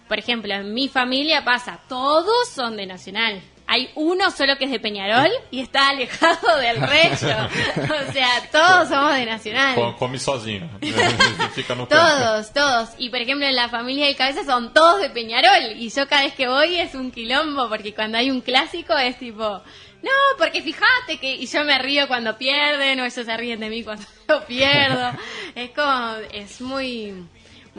por 0.08 0.18
ejemplo, 0.18 0.52
en 0.56 0.74
mi 0.74 0.88
familia 0.90 1.46
pasa, 1.46 1.80
todos 1.88 2.50
son 2.50 2.78
de 2.78 2.88
Nacional. 2.88 3.40
Hay 3.68 3.92
uno 3.94 4.32
solo 4.32 4.58
que 4.58 4.66
es 4.66 4.72
de 4.72 4.80
Peñarol 4.80 5.30
y 5.52 5.60
está 5.60 5.90
alejado 5.90 6.58
del 6.58 6.82
resto. 6.88 7.28
o 7.28 8.12
sea, 8.12 8.50
todos 8.52 8.90
somos 8.90 9.14
de 9.14 9.28
Nacional. 9.28 9.96
Come 10.00 10.18
sozinho. 10.18 10.68
Todos, 11.88 12.52
todos. 12.54 12.90
Y 12.98 13.12
por 13.12 13.20
ejemplo, 13.20 13.46
en 13.46 13.56
la 13.56 13.70
familia 13.70 14.08
de 14.08 14.16
cabeza 14.16 14.44
son 14.44 14.74
todos 14.74 15.00
de 15.00 15.12
Peñarol. 15.12 15.74
Y 15.76 15.92
yo 15.92 16.08
cada 16.08 16.24
vez 16.24 16.34
que 16.34 16.48
voy 16.48 16.78
es 16.78 16.96
un 16.96 17.12
quilombo, 17.12 17.70
porque 17.70 17.94
cuando 17.94 18.18
hay 18.18 18.32
un 18.32 18.42
clásico 18.42 18.98
es 18.98 19.20
tipo, 19.20 19.62
no, 20.02 20.12
porque 20.40 20.64
fíjate 20.64 21.20
que. 21.20 21.36
Y 21.36 21.46
yo 21.46 21.64
me 21.66 21.78
río 21.78 22.08
cuando 22.08 22.36
pierden, 22.36 23.00
o 23.00 23.06
ellos 23.06 23.14
se 23.14 23.38
ríen 23.38 23.60
de 23.60 23.70
mí 23.70 23.84
cuando 23.84 24.06
yo 24.28 24.44
pierdo. 24.46 25.12
es 25.54 25.70
como, 25.72 26.16
es 26.34 26.62
muy, 26.62 27.14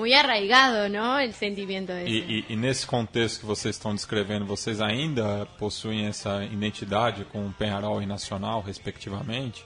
muy 0.00 0.12
arraigado, 0.14 0.88
¿no? 0.88 1.18
El 1.20 1.32
sentimiento 1.34 1.92
de 1.92 2.04
E, 2.06 2.18
eso. 2.18 2.26
e- 2.30 2.44
e 2.52 2.56
nesse 2.56 2.86
contexto 2.86 3.40
que 3.40 3.46
vocês 3.46 3.76
estão 3.76 3.94
descrevendo, 3.94 4.44
vocês 4.46 4.80
ainda 4.80 5.46
possuem 5.58 6.06
essa 6.06 6.42
identidade 6.44 7.24
com 7.26 7.46
o 7.46 7.52
Penharol 7.52 8.02
e 8.02 8.06
Nacional, 8.06 8.62
respectivamente? 8.62 9.64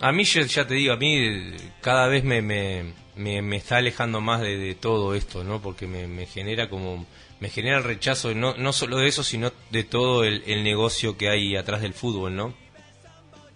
A 0.00 0.10
mí, 0.10 0.24
ya 0.24 0.64
te 0.66 0.74
digo, 0.74 0.92
a 0.92 0.96
mí 0.96 1.52
cada 1.80 2.08
vez 2.08 2.24
me, 2.24 2.42
me, 2.42 2.92
me, 3.14 3.40
me 3.42 3.56
está 3.56 3.76
alejando 3.76 4.20
más 4.20 4.40
de, 4.40 4.56
de 4.56 4.74
todo 4.74 5.14
esto, 5.14 5.44
¿no? 5.44 5.60
Porque 5.60 5.86
me, 5.86 6.06
me 6.08 6.26
genera 6.26 6.68
como... 6.68 7.06
Me 7.40 7.48
genera 7.50 7.76
el 7.78 7.84
rechazo, 7.84 8.34
no, 8.34 8.54
no 8.56 8.72
solo 8.72 8.96
de 8.98 9.06
eso, 9.08 9.22
sino 9.22 9.52
de 9.70 9.84
todo 9.84 10.24
el, 10.24 10.42
el 10.46 10.64
negocio 10.64 11.16
que 11.18 11.28
hay 11.28 11.56
atrás 11.56 11.82
del 11.82 11.92
fútbol, 11.92 12.34
¿no? 12.34 12.54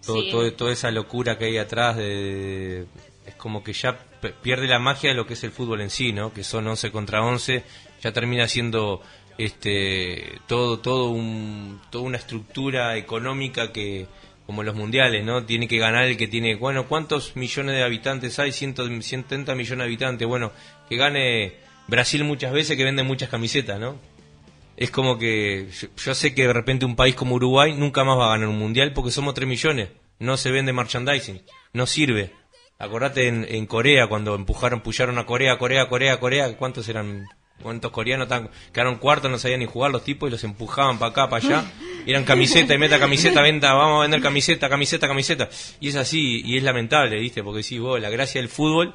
todo, 0.05 0.21
Sí. 0.21 0.31
todo- 0.31 0.53
toda 0.53 0.71
esa 0.73 0.91
locura 0.91 1.37
que 1.37 1.45
hay 1.45 1.57
atrás 1.57 1.97
de, 1.97 2.03
de- 2.03 2.85
es 3.25 3.35
como 3.35 3.63
que 3.63 3.73
ya 3.73 3.97
pierde 4.41 4.67
la 4.67 4.79
magia 4.79 5.09
de 5.09 5.15
lo 5.15 5.25
que 5.25 5.33
es 5.33 5.43
el 5.43 5.51
fútbol 5.51 5.81
en 5.81 5.89
sí 5.89 6.13
no 6.13 6.33
que 6.33 6.43
son 6.43 6.67
11 6.67 6.91
contra 6.91 7.21
11 7.21 7.63
ya 8.01 8.11
termina 8.11 8.47
siendo 8.47 9.01
este 9.37 10.39
todo 10.47 10.79
todo 10.79 11.09
un 11.09 11.81
toda 11.89 12.03
una 12.03 12.17
estructura 12.17 12.97
económica 12.97 13.71
que 13.71 14.07
como 14.45 14.63
los 14.63 14.75
mundiales 14.75 15.23
no 15.23 15.45
tiene 15.45 15.67
que 15.67 15.77
ganar 15.77 16.05
el 16.05 16.17
que 16.17 16.27
tiene 16.27 16.55
bueno 16.55 16.87
cuántos 16.87 17.35
millones 17.35 17.75
de 17.75 17.83
habitantes 17.83 18.39
hay 18.39 18.51
100, 18.51 19.01
170 19.01 19.55
millones 19.55 19.77
de 19.77 19.83
habitantes 19.83 20.27
bueno 20.27 20.51
que 20.89 20.97
gane 20.97 21.53
Brasil 21.87 22.23
muchas 22.23 22.51
veces 22.51 22.77
que 22.77 22.83
vende 22.83 23.03
muchas 23.03 23.29
camisetas 23.29 23.79
no 23.79 23.97
es 24.79 24.91
como 24.91 25.17
que 25.17 25.67
yo, 25.77 25.89
yo 25.93 26.15
sé 26.15 26.33
que 26.33 26.47
de 26.47 26.53
repente 26.53 26.85
un 26.85 26.95
país 26.95 27.13
como 27.13 27.35
Uruguay 27.35 27.73
nunca 27.73 28.05
más 28.05 28.17
va 28.17 28.27
a 28.27 28.37
ganar 28.37 28.47
un 28.47 28.57
mundial 28.57 28.93
porque 28.93 29.11
somos 29.11 29.33
3 29.33 29.45
millones. 29.45 29.89
No 30.19 30.37
se 30.37 30.51
vende 30.51 30.71
merchandising. 30.71 31.41
No 31.73 31.85
sirve. 31.85 32.31
Acordate 32.81 33.27
en, 33.27 33.65
Corea 33.65 34.07
cuando 34.07 34.35
empujaron, 34.35 34.79
pullaron 34.79 35.17
a 35.17 35.25
Corea, 35.25 35.57
Corea, 35.57 35.89
Corea, 35.89 36.17
Corea. 36.17 36.55
¿Cuántos 36.55 36.87
eran? 36.87 37.25
¿Cuántos 37.61 37.91
coreanos 37.91 38.29
tan, 38.29 38.49
quedaron 38.71 38.99
cuartos, 38.99 39.29
no 39.29 39.37
sabían 39.37 39.59
ni 39.59 39.65
jugar 39.65 39.91
los 39.91 40.05
tipos 40.05 40.29
y 40.29 40.31
los 40.31 40.41
empujaban 40.45 40.97
para 40.97 41.11
acá, 41.11 41.29
para 41.29 41.45
allá? 41.45 41.71
Eran 42.05 42.23
camiseta 42.23 42.73
y 42.73 42.77
meta 42.77 42.97
camiseta, 42.97 43.41
venta, 43.41 43.73
vamos 43.73 43.99
a 43.99 44.01
vender 44.03 44.21
camiseta, 44.21 44.69
camiseta, 44.69 45.09
camiseta. 45.09 45.49
Y 45.81 45.89
es 45.89 45.97
así, 45.97 46.41
y 46.45 46.55
es 46.55 46.63
lamentable, 46.63 47.19
¿viste? 47.19 47.43
Porque 47.43 47.63
sí, 47.63 47.79
vos, 47.79 47.99
la 47.99 48.09
gracia 48.09 48.39
del 48.39 48.49
fútbol 48.49 48.93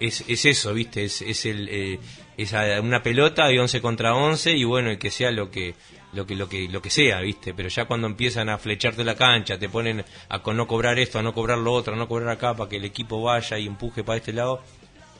es, 0.00 0.24
es 0.26 0.44
eso, 0.46 0.74
¿viste? 0.74 1.04
Es, 1.04 1.22
es, 1.22 1.46
el, 1.46 1.68
eh, 1.68 2.00
es 2.36 2.52
una 2.82 3.00
pelota 3.00 3.46
de 3.46 3.60
11 3.60 3.80
contra 3.80 4.12
11 4.12 4.56
y 4.56 4.64
bueno, 4.64 4.90
y 4.90 4.96
que 4.96 5.12
sea 5.12 5.30
lo 5.30 5.52
que 5.52 5.76
lo 6.12 6.26
que 6.26 6.34
lo 6.34 6.48
que 6.48 6.68
lo 6.68 6.80
que 6.82 6.90
sea, 6.90 7.20
¿viste? 7.20 7.54
Pero 7.54 7.68
ya 7.68 7.84
cuando 7.84 8.06
empiezan 8.06 8.48
a 8.48 8.58
flecharte 8.58 9.04
la 9.04 9.14
cancha, 9.14 9.58
te 9.58 9.68
ponen 9.68 10.04
a 10.28 10.38
co- 10.40 10.52
no 10.54 10.66
cobrar 10.66 10.98
esto, 10.98 11.18
a 11.18 11.22
no 11.22 11.32
cobrar 11.32 11.58
lo 11.58 11.72
otro, 11.72 11.94
a 11.94 11.96
no 11.96 12.08
cobrar 12.08 12.30
acá 12.30 12.54
para 12.54 12.68
que 12.68 12.76
el 12.76 12.84
equipo 12.84 13.22
vaya 13.22 13.58
y 13.58 13.66
empuje 13.66 14.02
para 14.02 14.16
este 14.18 14.32
lado, 14.32 14.60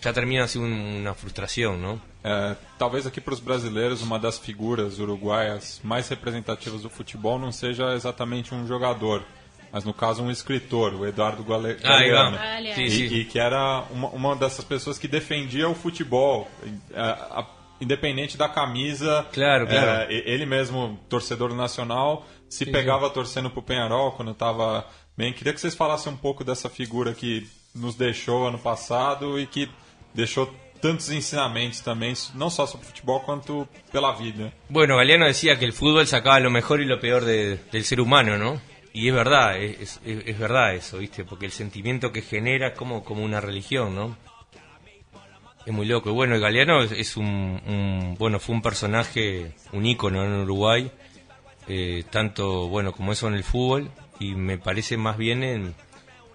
ya 0.02 0.12
termina 0.12 0.44
así 0.44 0.58
un- 0.58 0.72
una 0.72 1.14
frustración, 1.14 1.80
¿no? 1.80 2.00
É, 2.22 2.54
talvez 2.78 3.06
aqui 3.06 3.18
para 3.20 3.32
os 3.34 3.40
brasileiros 3.40 4.02
uma 4.02 4.18
das 4.18 4.38
figuras 4.38 4.98
uruguaias 4.98 5.80
mais 5.82 6.06
representativas 6.08 6.82
do 6.82 6.90
futebol 6.90 7.38
não 7.38 7.50
seja 7.52 7.94
exatamente 7.94 8.54
um 8.54 8.66
jogador, 8.66 9.22
mas 9.72 9.84
no 9.84 9.94
caso 9.94 10.22
um 10.22 10.30
escritor, 10.30 10.94
o 10.94 11.06
Eduardo 11.06 11.42
Gale- 11.44 11.78
Ah, 11.82 11.88
Galeano. 11.88 12.38
Sí, 12.74 12.82
E, 12.82 13.20
e 13.20 13.24
que 13.24 13.38
era 13.38 13.84
uma, 13.90 14.08
uma 14.08 14.36
dessas 14.36 14.64
pessoas 14.64 14.98
que 14.98 15.08
defendia 15.08 15.66
o 15.68 15.74
futebol, 15.74 16.46
é, 16.92 17.00
a- 17.00 17.46
independente 17.80 18.36
da 18.36 18.48
camisa. 18.48 19.26
Claro, 19.32 19.66
claro. 19.66 20.10
É, 20.12 20.12
ele 20.12 20.46
mesmo, 20.46 20.98
torcedor 21.08 21.54
nacional, 21.54 22.26
se 22.48 22.66
pegava 22.66 23.08
torcendo 23.10 23.50
pro 23.50 23.62
Penharol 23.62 24.12
quando 24.12 24.32
estava 24.32 24.86
bem. 25.16 25.32
Queria 25.32 25.52
que 25.52 25.60
vocês 25.60 25.74
falassem 25.74 26.12
um 26.12 26.16
pouco 26.16 26.42
dessa 26.44 26.68
figura 26.68 27.12
que 27.14 27.46
nos 27.74 27.94
deixou 27.94 28.46
ano 28.48 28.58
passado 28.58 29.38
e 29.38 29.46
que 29.46 29.68
deixou 30.14 30.52
tantos 30.80 31.10
ensinamentos 31.10 31.80
também, 31.80 32.14
não 32.34 32.48
só 32.48 32.66
sobre 32.66 32.86
futebol, 32.86 33.20
quanto 33.20 33.68
pela 33.92 34.12
vida. 34.12 34.50
Bueno, 34.68 34.96
Galeano 34.96 35.26
decía 35.26 35.58
que 35.58 35.64
el 35.66 35.74
fútbol 35.74 36.06
sacaba 36.06 36.40
lo 36.40 36.50
mejor 36.50 36.80
y 36.80 36.86
lo 36.86 36.98
peor 36.98 37.24
de- 37.24 37.56
del 37.70 37.84
ser 37.84 38.00
humano, 38.00 38.38
¿no? 38.38 38.60
Y 38.94 39.06
es 39.08 39.14
verdad, 39.14 39.56
es, 39.62 40.00
es- 40.04 40.22
es 40.26 40.38
verdad 40.38 40.74
eso, 40.74 40.98
¿viste? 40.98 41.22
Porque 41.24 41.44
el 41.46 41.52
sentimiento 41.52 42.10
que 42.12 42.22
genera 42.22 42.68
es 42.68 42.74
como, 42.78 43.04
como 43.04 43.22
una 43.22 43.40
religión, 43.40 43.94
¿no? 43.94 44.16
Es 45.66 45.72
muy 45.72 45.86
loco. 45.86 46.10
Y 46.10 46.12
bueno, 46.12 46.34
el 46.34 46.40
Galeano 46.40 46.82
es, 46.82 46.92
es 46.92 47.16
un, 47.16 47.26
un- 47.66 48.16
bueno, 48.18 48.40
fue 48.40 48.54
un 48.54 48.62
personaje, 48.62 49.52
un 49.72 49.84
ícono 49.86 50.24
en 50.24 50.32
Uruguay, 50.32 50.90
eh, 51.68 52.04
tanto, 52.10 52.68
bueno, 52.68 52.92
como 52.92 53.12
eso 53.12 53.28
en 53.28 53.34
el 53.34 53.44
fútbol, 53.44 53.90
y 54.18 54.34
me 54.34 54.58
parece 54.58 54.96
más 54.96 55.16
bien 55.16 55.42
en, 55.44 55.74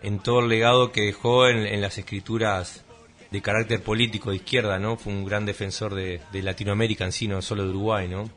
en 0.01 0.19
todo 0.19 0.39
el 0.41 0.47
legado 0.49 0.91
que 0.91 1.01
dejó 1.01 1.47
en, 1.47 1.65
en 1.65 1.81
las 1.81 1.97
escrituras 1.97 2.83
de 3.31 3.41
carácter 3.41 3.81
político 3.81 4.29
de 4.29 4.37
izquierda, 4.37 4.79
¿no? 4.79 4.95
Fue 4.95 5.11
un 5.11 5.25
gran 5.25 5.45
defensor 5.45 5.93
de, 5.95 6.21
de 6.31 6.41
Latinoamérica 6.43 7.03
en 7.03 7.11
sí, 7.11 7.27
no 7.27 7.41
solo 7.41 7.63
de 7.63 7.69
Uruguay, 7.69 8.07
¿no? 8.07 8.29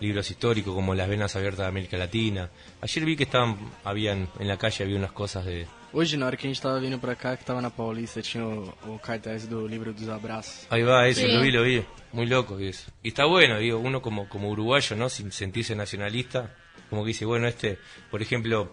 Libros 0.00 0.28
históricos 0.30 0.74
como 0.74 0.94
Las 0.96 1.08
Venas 1.08 1.36
Abiertas 1.36 1.60
de 1.60 1.66
América 1.68 1.96
Latina. 1.96 2.50
Ayer 2.80 3.04
vi 3.04 3.14
que 3.16 3.22
estaban, 3.22 3.56
habían, 3.84 4.28
en 4.40 4.48
la 4.48 4.58
calle 4.58 4.82
había 4.84 4.96
unas 4.96 5.12
cosas 5.12 5.44
de... 5.46 5.66
Hoje, 5.94 6.16
na 6.16 6.24
hora 6.26 6.36
que 6.38 6.46
a 6.46 6.50
gente 6.50 6.60
tava 6.62 6.80
vindo 6.80 6.98
pra 6.98 7.14
cá, 7.14 7.36
que 7.36 7.44
tava 7.44 7.60
na 7.60 7.70
Paulista, 7.70 8.22
tinha 8.22 8.46
o, 8.46 8.72
o 8.86 8.98
cartaz 8.98 9.46
do 9.46 9.66
livro 9.66 9.92
dos 9.92 10.08
abraços. 10.08 10.66
Ahí 10.70 10.82
va, 10.82 11.06
eso, 11.06 11.20
Sí. 11.20 11.28
lo 11.30 11.40
vi, 11.42 11.50
lo 11.50 11.62
vi. 11.64 11.84
Muy 12.14 12.26
loco 12.26 12.58
eso. 12.58 12.90
Y 13.02 13.08
está 13.08 13.26
bueno, 13.26 13.58
digo, 13.58 13.78
uno 13.78 14.00
como, 14.00 14.26
como 14.28 14.48
uruguayo, 14.50 14.96
¿no? 14.96 15.10
Sin 15.10 15.30
sentirse 15.32 15.76
nacionalista, 15.76 16.54
como 16.88 17.02
que 17.04 17.08
dice, 17.08 17.26
bueno, 17.26 17.46
este, 17.46 17.78
por 18.10 18.22
ejemplo, 18.22 18.72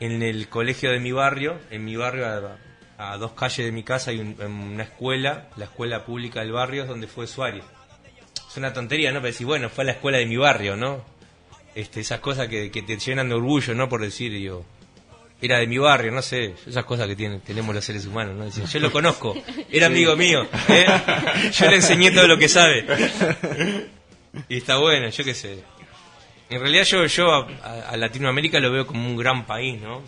en 0.00 0.22
el 0.22 0.48
colegio 0.48 0.90
de 0.92 0.98
mi 0.98 1.12
barrio, 1.12 1.58
en 1.70 1.84
mi 1.84 1.94
barrio, 1.96 2.26
a, 2.26 3.12
a 3.12 3.18
dos 3.18 3.32
calles 3.32 3.66
de 3.66 3.72
mi 3.72 3.82
casa, 3.82 4.10
hay 4.10 4.20
un- 4.20 4.40
una 4.40 4.84
escuela, 4.84 5.48
la 5.56 5.66
escuela 5.66 6.06
pública 6.06 6.40
del 6.40 6.52
barrio, 6.52 6.82
es 6.84 6.88
donde 6.88 7.06
fue 7.06 7.26
Suárez. 7.26 7.64
Es 8.48 8.56
una 8.56 8.72
tontería, 8.72 9.10
¿no? 9.12 9.20
Pero 9.20 9.32
decir, 9.32 9.46
bueno, 9.46 9.68
fue 9.68 9.84
a 9.84 9.86
la 9.88 9.92
escuela 9.92 10.16
de 10.18 10.24
mi 10.26 10.38
barrio, 10.38 10.74
¿no? 10.76 11.04
Este, 11.74 12.00
esas 12.00 12.20
cosas 12.20 12.48
que, 12.48 12.70
que 12.70 12.80
te 12.80 12.96
llenan 12.96 13.28
de 13.28 13.34
orgullo, 13.34 13.74
¿no? 13.74 13.88
Por 13.90 14.00
decir, 14.00 14.32
digo, 14.32 14.64
era 15.40 15.58
de 15.58 15.66
mi 15.66 15.78
barrio, 15.78 16.12
no 16.12 16.22
sé, 16.22 16.54
esas 16.66 16.84
cosas 16.84 17.06
que 17.08 17.16
tienen, 17.16 17.40
tenemos 17.40 17.74
los 17.74 17.84
seres 17.84 18.06
humanos, 18.06 18.36
¿no? 18.36 18.44
Decir, 18.46 18.64
yo 18.64 18.80
lo 18.80 18.90
conozco, 18.92 19.34
era 19.70 19.86
amigo 19.86 20.16
mío, 20.16 20.46
¿eh? 20.68 20.86
yo 21.52 21.68
le 21.70 21.76
enseñé 21.76 22.10
todo 22.10 22.26
lo 22.26 22.38
que 22.38 22.48
sabe. 22.48 22.84
Y 24.48 24.56
está 24.58 24.78
bueno, 24.78 25.08
yo 25.08 25.24
qué 25.24 25.34
sé. 25.34 25.62
En 26.48 26.60
realidad 26.60 26.84
yo, 26.84 27.04
yo 27.06 27.46
a, 27.62 27.96
Latinoamérica 27.96 28.60
lo 28.60 28.70
veo 28.70 28.86
como 28.86 29.08
un 29.08 29.16
gran 29.16 29.46
país, 29.46 29.80
¿no? 29.80 30.02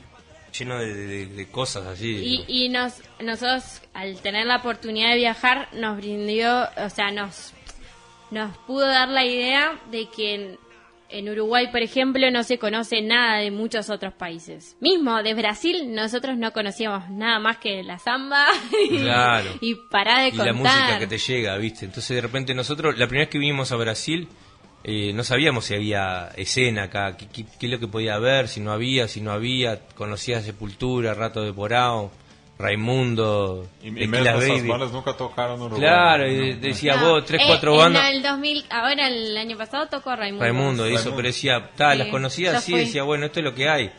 Lleno 0.58 0.78
de, 0.78 0.94
de- 0.94 1.26
de 1.26 1.48
cosas 1.50 1.86
así. 1.86 2.44
Y, 2.48 2.64
y 2.64 2.68
nos, 2.68 2.94
nosotros, 3.20 3.82
al 3.94 4.20
tener 4.20 4.46
la 4.46 4.56
oportunidad 4.56 5.10
de 5.10 5.16
viajar, 5.16 5.68
nos 5.72 5.96
brindó, 5.96 6.68
o 6.76 6.90
sea, 6.90 7.10
nos, 7.10 7.52
nos 8.30 8.56
pudo 8.66 8.86
dar 8.86 9.08
la 9.08 9.24
idea 9.24 9.78
de 9.90 10.08
que 10.08 10.56
en, 11.10 11.28
Uruguay, 11.28 11.68
por 11.70 11.82
ejemplo, 11.82 12.30
no 12.30 12.42
se 12.44 12.58
conoce 12.58 13.00
nada 13.02 13.38
de 13.38 13.50
muchos 13.50 13.90
otros 13.90 14.12
países. 14.14 14.76
Mismo 14.80 15.22
de 15.22 15.34
Brasil, 15.34 15.94
nosotros 15.94 16.36
no 16.36 16.52
conocíamos 16.52 17.08
nada 17.10 17.38
más 17.38 17.58
que 17.58 17.82
la 17.82 17.98
samba 17.98 18.46
y, 18.90 18.98
Claro. 18.98 19.50
y 19.60 19.74
pará 19.90 20.20
de 20.22 20.28
y 20.28 20.30
contar. 20.30 20.46
la 20.46 20.52
música 20.52 20.98
que 20.98 21.06
te 21.06 21.18
llega, 21.18 21.56
¿viste? 21.56 21.84
Entonces 21.84 22.14
de 22.14 22.20
repente 22.20 22.54
nosotros, 22.54 22.98
la 22.98 23.06
primera 23.06 23.24
vez 23.26 23.30
que 23.32 23.38
vinimos 23.38 23.72
a 23.72 23.76
Brasil, 23.76 24.28
eh, 24.84 25.12
no 25.12 25.24
sabíamos 25.24 25.64
si 25.64 25.74
había 25.74 26.28
escena 26.36 26.84
acá, 26.84 27.16
qué, 27.16 27.26
qué- 27.26 27.44
qué 27.58 27.66
es 27.66 27.72
lo 27.72 27.80
que 27.80 27.88
podía 27.88 28.14
haber, 28.14 28.46
si 28.48 28.60
no 28.60 28.70
había, 28.72 29.08
si 29.08 29.20
no 29.20 29.32
había, 29.32 29.80
conocía 29.96 30.40
Sepultura, 30.40 31.14
Rato 31.14 31.42
de 31.42 31.52
Porao, 31.52 32.12
Raimundo, 32.58 33.68
e 33.82 33.90
Tequila 33.90 34.36
mesmo 34.36 34.54
Baby. 34.56 34.68
bandas 34.68 34.90
nunca 34.92 35.12
tocaram 35.14 35.56
no 35.56 35.66
Uruguai. 35.66 35.80
Claro, 35.80 36.26
y 36.28 36.54
decía 36.54 36.96
No, 36.96 37.10
vos, 37.10 37.24
tres, 37.24 37.40
eh, 37.42 37.44
cuatro 37.46 37.72
en 37.74 37.78
bandas. 37.78 38.10
el 38.10 38.22
2000, 38.22 38.64
ahora 38.70 39.06
el 39.08 39.36
año 39.36 39.56
pasado 39.56 39.86
tocó 39.88 40.16
Raimundo. 40.16 40.44
Raimundo 40.44 40.86
y 40.88 40.94
eso, 40.94 40.96
Raimundo. 41.10 41.16
pero 41.16 41.26
decía, 41.28 41.70
ta, 41.76 41.92
Sí, 41.92 41.98
las 41.98 42.08
conocía 42.08 42.56
así, 42.56 42.72
fui. 42.72 42.80
decía, 42.80 43.04
bueno, 43.04 43.26
esto 43.26 43.38
es 43.40 43.44
lo 43.44 43.54
que 43.54 43.68
hay. 43.68 43.90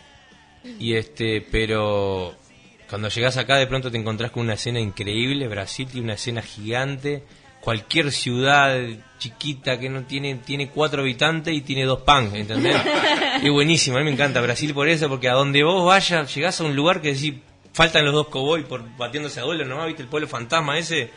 Y 0.77 0.95
este, 0.95 1.41
pero 1.49 2.35
cuando 2.89 3.07
llegás 3.07 3.37
acá 3.37 3.55
de 3.55 3.67
pronto 3.67 3.89
te 3.89 3.97
encontrás 3.97 4.31
con 4.31 4.43
una 4.43 4.55
escena 4.55 4.79
increíble, 4.81 5.47
Brasil 5.47 5.87
tiene 5.89 6.05
una 6.05 6.13
escena 6.15 6.41
gigante, 6.41 7.23
cualquier 7.61 8.11
ciudad 8.11 8.77
chiquita 9.19 9.79
que 9.79 9.87
no 9.89 10.03
tiene, 10.03 10.35
tiene 10.35 10.69
cuatro 10.69 11.01
habitantes 11.01 11.53
y 11.53 11.61
tiene 11.61 11.85
dos 11.85 12.01
pan, 12.01 12.35
¿entendés? 12.35 12.75
es 13.41 13.51
buenísimo, 13.51 13.95
a 13.95 13.99
mí 13.99 14.05
me 14.05 14.11
encanta 14.11 14.41
Brasil 14.41 14.73
por 14.73 14.89
eso, 14.89 15.07
porque 15.07 15.29
a 15.29 15.33
donde 15.33 15.63
vos 15.63 15.85
vayas, 15.85 16.33
llegás 16.35 16.59
a 16.59 16.65
un 16.65 16.75
lugar 16.75 16.99
que 17.01 17.13
decís, 17.13 17.35
faltan 17.79 18.03
los 18.03 18.13
dos 18.13 18.27
cowboys 18.27 18.65
por 18.65 18.83
batiéndose 18.97 19.39
a 19.39 19.43
duelo, 19.43 19.63
¿no? 19.63 19.85
¿Viste 19.85 20.01
el 20.01 20.09
pueblo 20.09 20.27
fantasma 20.27 20.77
ese? 20.77 21.11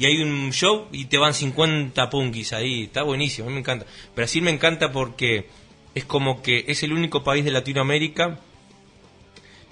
Y 0.00 0.06
hay 0.06 0.20
un 0.20 0.52
show 0.52 0.88
y 0.90 1.04
te 1.04 1.16
van 1.16 1.32
50 1.32 2.10
punkis 2.10 2.52
ahí, 2.52 2.82
está 2.86 3.04
buenísimo, 3.04 3.46
a 3.46 3.50
mí 3.50 3.54
me 3.54 3.60
encanta. 3.60 3.86
Brasil 4.16 4.42
me 4.42 4.50
encanta 4.50 4.90
porque 4.90 5.48
es 5.94 6.04
como 6.04 6.42
que 6.42 6.64
es 6.66 6.82
el 6.82 6.92
único 6.92 7.22
país 7.22 7.44
de 7.44 7.52
Latinoamérica 7.52 8.40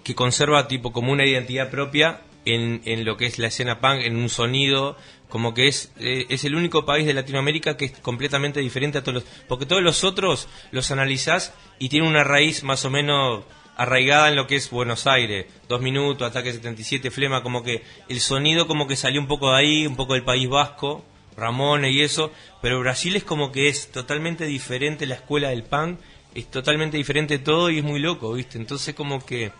que 0.04 0.14
conserva 0.14 0.68
tipo 0.68 0.92
como 0.92 1.10
una 1.10 1.26
identidad 1.26 1.68
propia 1.68 2.20
en, 2.44 2.80
en 2.84 3.04
lo 3.04 3.16
que 3.16 3.26
es 3.26 3.40
la 3.40 3.48
escena 3.48 3.80
punk, 3.80 4.02
en 4.04 4.14
un 4.14 4.28
sonido, 4.28 4.96
como 5.28 5.52
que 5.52 5.66
es, 5.66 5.90
eh, 5.98 6.26
es 6.28 6.44
el 6.44 6.54
único 6.54 6.86
país 6.86 7.06
de 7.06 7.14
Latinoamérica 7.14 7.76
que 7.76 7.86
es 7.86 7.92
completamente 7.98 8.60
diferente 8.60 8.98
a 8.98 9.02
todos 9.02 9.14
los... 9.14 9.24
Porque 9.48 9.66
todos 9.66 9.82
los 9.82 10.04
otros 10.04 10.46
los 10.70 10.92
analizás 10.92 11.54
y 11.80 11.88
tienen 11.88 12.08
una 12.08 12.22
raíz 12.22 12.62
más 12.62 12.84
o 12.84 12.90
menos 12.90 13.42
arraigada 13.76 14.28
en 14.28 14.36
lo 14.36 14.46
que 14.46 14.56
es 14.56 14.70
Buenos 14.70 15.06
Aires, 15.06 15.46
dos 15.68 15.80
minutos, 15.80 16.28
ataque 16.28 16.52
77, 16.52 17.10
flema, 17.10 17.42
como 17.42 17.62
que 17.62 17.82
el 18.08 18.20
sonido 18.20 18.66
como 18.66 18.86
que 18.86 18.96
salió 18.96 19.20
un 19.20 19.28
poco 19.28 19.50
de 19.50 19.58
ahí, 19.58 19.86
un 19.86 19.96
poco 19.96 20.14
del 20.14 20.24
País 20.24 20.48
Vasco, 20.48 21.04
Ramones 21.36 21.92
y 21.92 22.00
eso, 22.00 22.32
pero 22.62 22.80
Brasil 22.80 23.14
es 23.16 23.24
como 23.24 23.52
que 23.52 23.68
es 23.68 23.92
totalmente 23.92 24.46
diferente 24.46 25.06
la 25.06 25.16
escuela 25.16 25.50
del 25.50 25.64
punk, 25.64 25.98
es 26.34 26.50
totalmente 26.50 26.96
diferente 26.96 27.38
todo 27.38 27.70
y 27.70 27.78
es 27.78 27.84
muy 27.84 28.00
loco, 28.00 28.32
¿viste? 28.32 28.58
Entonces 28.58 28.94
como 28.94 29.24
que 29.24 29.52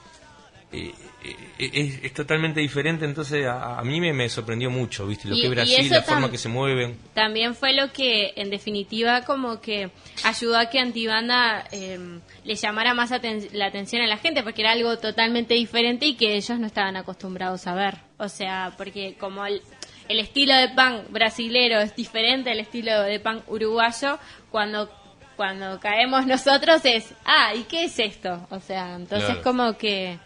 eh, 0.72 0.92
eh, 1.24 1.36
es, 1.58 2.04
es 2.04 2.12
totalmente 2.12 2.60
diferente, 2.60 3.04
entonces 3.04 3.46
a, 3.46 3.78
a 3.78 3.82
mí 3.84 4.00
me, 4.00 4.12
me 4.12 4.28
sorprendió 4.28 4.70
mucho, 4.70 5.06
¿viste? 5.06 5.28
Lo 5.28 5.36
Y- 5.36 5.40
que 5.40 5.46
es 5.46 5.50
Brasil, 5.52 5.90
la 5.90 6.02
forma 6.02 6.30
que 6.30 6.38
se 6.38 6.48
mueven. 6.48 6.98
También 7.14 7.54
fue 7.54 7.72
lo 7.72 7.92
que, 7.92 8.32
en 8.36 8.50
definitiva, 8.50 9.22
como 9.22 9.60
que 9.60 9.90
ayudó 10.24 10.58
a 10.58 10.66
que 10.66 10.78
Antibanda 10.80 11.64
eh, 11.72 11.98
le 12.44 12.54
llamara 12.56 12.94
más 12.94 13.12
aten- 13.12 13.48
la 13.52 13.66
atención 13.66 14.02
a 14.02 14.06
la 14.06 14.16
gente, 14.18 14.42
porque 14.42 14.62
era 14.62 14.72
algo 14.72 14.98
totalmente 14.98 15.54
diferente 15.54 16.06
y 16.06 16.14
que 16.16 16.34
ellos 16.36 16.58
no 16.58 16.66
estaban 16.66 16.96
acostumbrados 16.96 17.66
a 17.66 17.74
ver. 17.74 17.94
O 18.18 18.28
sea, 18.28 18.72
porque 18.76 19.14
como 19.18 19.46
el, 19.46 19.62
el 20.08 20.18
estilo 20.18 20.54
de 20.56 20.68
punk 20.70 21.10
brasilero 21.10 21.80
es 21.80 21.94
diferente 21.96 22.50
al 22.50 22.60
estilo 22.60 23.02
de 23.02 23.20
punk 23.20 23.48
uruguayo, 23.50 24.18
cuando 24.50 24.90
cuando 25.36 25.78
caemos 25.80 26.26
nosotros 26.26 26.80
es, 26.86 27.12
ah, 27.26 27.52
¿y 27.54 27.64
qué 27.64 27.84
es 27.84 27.98
esto? 27.98 28.46
O 28.48 28.58
sea, 28.58 28.96
entonces 28.96 29.26
Claro. 29.26 29.42
como 29.42 29.76
que 29.76 30.18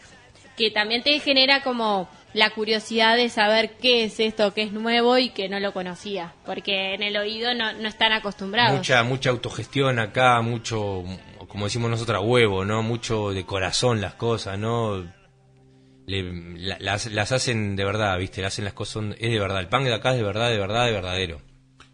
que 0.61 0.71
también 0.71 1.03
te 1.03 1.19
genera 1.21 1.63
como 1.63 2.07
la 2.35 2.51
curiosidad 2.51 3.17
de 3.17 3.31
saber 3.31 3.77
qué 3.81 4.05
es 4.05 4.21
esto 4.21 4.53
que 4.53 4.63
es 4.63 4.73
nuevo 4.73 5.17
y 5.17 5.31
que 5.31 5.49
no 5.49 5.59
lo 5.59 5.73
conocía, 5.73 6.35
porque 6.45 6.93
en 6.95 7.03
el 7.03 7.17
oído 7.17 7.55
no, 7.55 7.73
no 7.73 7.89
están 7.89 8.13
acostumbrados. 8.13 8.77
Mucha, 8.77 9.03
mucha 9.03 9.31
autogestión 9.31 9.99
acá, 9.99 10.41
mucho, 10.43 11.03
como 11.49 11.65
decimos 11.65 11.91
nosotros, 11.91 12.19
a 12.19 12.21
huevo, 12.21 12.65
¿no? 12.67 12.83
Mucho 12.83 13.31
de 13.31 13.45
corazón 13.47 14.03
las 14.03 14.15
cosas, 14.15 14.59
¿no? 14.59 15.03
Le- 16.07 16.59
la- 16.59 16.77
las, 16.79 17.07
las 17.07 17.33
hacen 17.33 17.75
de 17.75 17.85
verdad, 17.85 18.19
¿viste? 18.19 18.45
Hacen 18.45 18.65
las 18.67 18.75
cosas, 18.75 18.93
son- 18.93 19.13
es 19.19 19.31
de 19.31 19.39
verdad. 19.41 19.61
El 19.61 19.69
punk 19.69 19.85
de 19.85 19.95
acá 19.95 20.11
es 20.11 20.19
de 20.19 20.23
verdad, 20.25 20.51
de 20.51 20.59
verdad, 20.59 20.85
de 20.87 20.93
verdadero. 20.93 21.41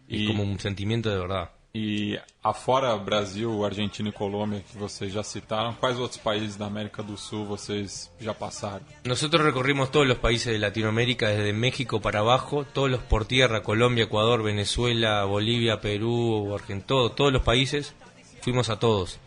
Es 0.09 0.27
como 0.27 0.43
un 0.43 0.59
sentimiento 0.59 1.09
de 1.09 1.17
verdad. 1.19 1.51
E 1.79 2.19
afora 2.43 2.97
Brasil, 2.97 3.63
Argentina 3.63 4.09
e 4.09 4.11
Colômbia, 4.11 4.63
que 4.67 4.75
vocês 4.75 5.13
já 5.13 5.21
citaram, 5.21 5.75
quais 5.75 5.99
outros 5.99 6.19
países 6.19 6.55
da 6.55 6.65
América 6.65 7.03
do 7.03 7.15
Sul 7.15 7.45
vocês 7.45 8.09
já 8.19 8.33
passaram? 8.33 8.81
Nosotros 9.05 9.45
recorrimos 9.45 9.89
todos 9.89 10.07
los 10.07 10.17
países 10.17 10.51
de 10.51 10.57
Latinoamérica, 10.57 11.27
desde 11.27 11.53
México 11.53 12.01
para 12.01 12.21
abajo, 12.21 12.65
todos 12.73 12.89
los 12.89 13.01
por 13.03 13.25
tierra, 13.25 13.61
Colombia, 13.61 14.05
Ecuador, 14.05 14.41
Venezuela, 14.41 15.23
Bolivia, 15.25 15.79
Perú, 15.79 16.51
Argentina, 16.51 16.83
todo- 16.87 17.11
todos 17.11 17.31
los 17.31 17.43
países, 17.43 17.93
fuimos 18.41 18.71
a 18.71 18.79
todos. 18.79 19.19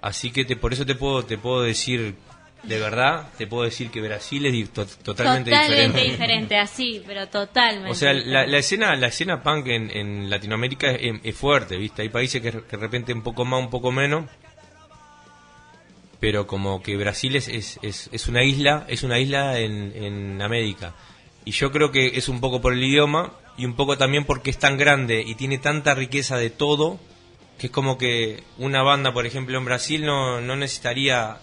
Así 0.00 0.30
que 0.30 0.46
por 0.56 0.72
eso 0.72 0.86
te 0.86 0.94
puedo 0.94 1.60
decir, 1.62 2.14
de 2.62 2.78
verdad, 2.78 3.28
te 3.36 3.46
puedo 3.46 3.64
decir 3.64 3.90
que 3.90 4.00
Brasil 4.00 4.46
es 4.46 4.52
di- 4.52 4.64
to- 4.66 4.86
totalmente, 4.86 5.50
totalmente 5.50 5.84
diferente. 5.98 6.10
diferente, 6.10 6.56
así, 6.58 7.02
pero 7.06 7.28
totalmente. 7.28 7.90
O 7.90 7.94
sea, 7.94 8.12
la, 8.12 8.18
diferente. 8.20 8.50
la 8.52 8.58
escena 8.58 8.96
la 8.96 9.06
escena 9.08 9.42
punk 9.42 9.66
en, 9.66 9.90
en 9.90 10.30
Latinoamérica 10.30 10.90
es, 10.92 11.14
es 11.24 11.36
fuerte, 11.36 11.76
¿viste? 11.76 12.02
Hay 12.02 12.08
países 12.08 12.40
que, 12.40 12.50
que 12.52 12.76
de 12.76 12.76
repente 12.76 13.12
un 13.12 13.22
poco 13.22 13.44
más, 13.44 13.60
un 13.60 13.70
poco 13.70 13.90
menos. 13.90 14.26
Pero 16.20 16.46
como 16.46 16.82
que 16.82 16.96
Brasil 16.96 17.34
es, 17.34 17.48
es, 17.48 17.80
es, 17.82 18.08
es 18.12 18.28
una 18.28 18.44
isla, 18.44 18.84
es 18.88 19.02
una 19.02 19.18
isla 19.18 19.58
en, 19.58 19.92
en 19.96 20.40
América. 20.40 20.94
Y 21.44 21.50
yo 21.50 21.72
creo 21.72 21.90
que 21.90 22.16
es 22.16 22.28
un 22.28 22.40
poco 22.40 22.60
por 22.60 22.74
el 22.74 22.84
idioma 22.84 23.32
y 23.58 23.64
un 23.66 23.74
poco 23.74 23.98
también 23.98 24.24
porque 24.24 24.50
es 24.50 24.58
tan 24.58 24.78
grande 24.78 25.20
y 25.26 25.34
tiene 25.34 25.58
tanta 25.58 25.94
riqueza 25.94 26.36
de 26.36 26.50
todo 26.50 27.00
que 27.58 27.66
es 27.66 27.72
como 27.72 27.98
que 27.98 28.42
una 28.58 28.82
banda, 28.82 29.12
por 29.12 29.26
ejemplo, 29.26 29.58
en 29.58 29.64
Brasil 29.64 30.04
no, 30.06 30.40
no 30.40 30.56
necesitaría 30.56 31.38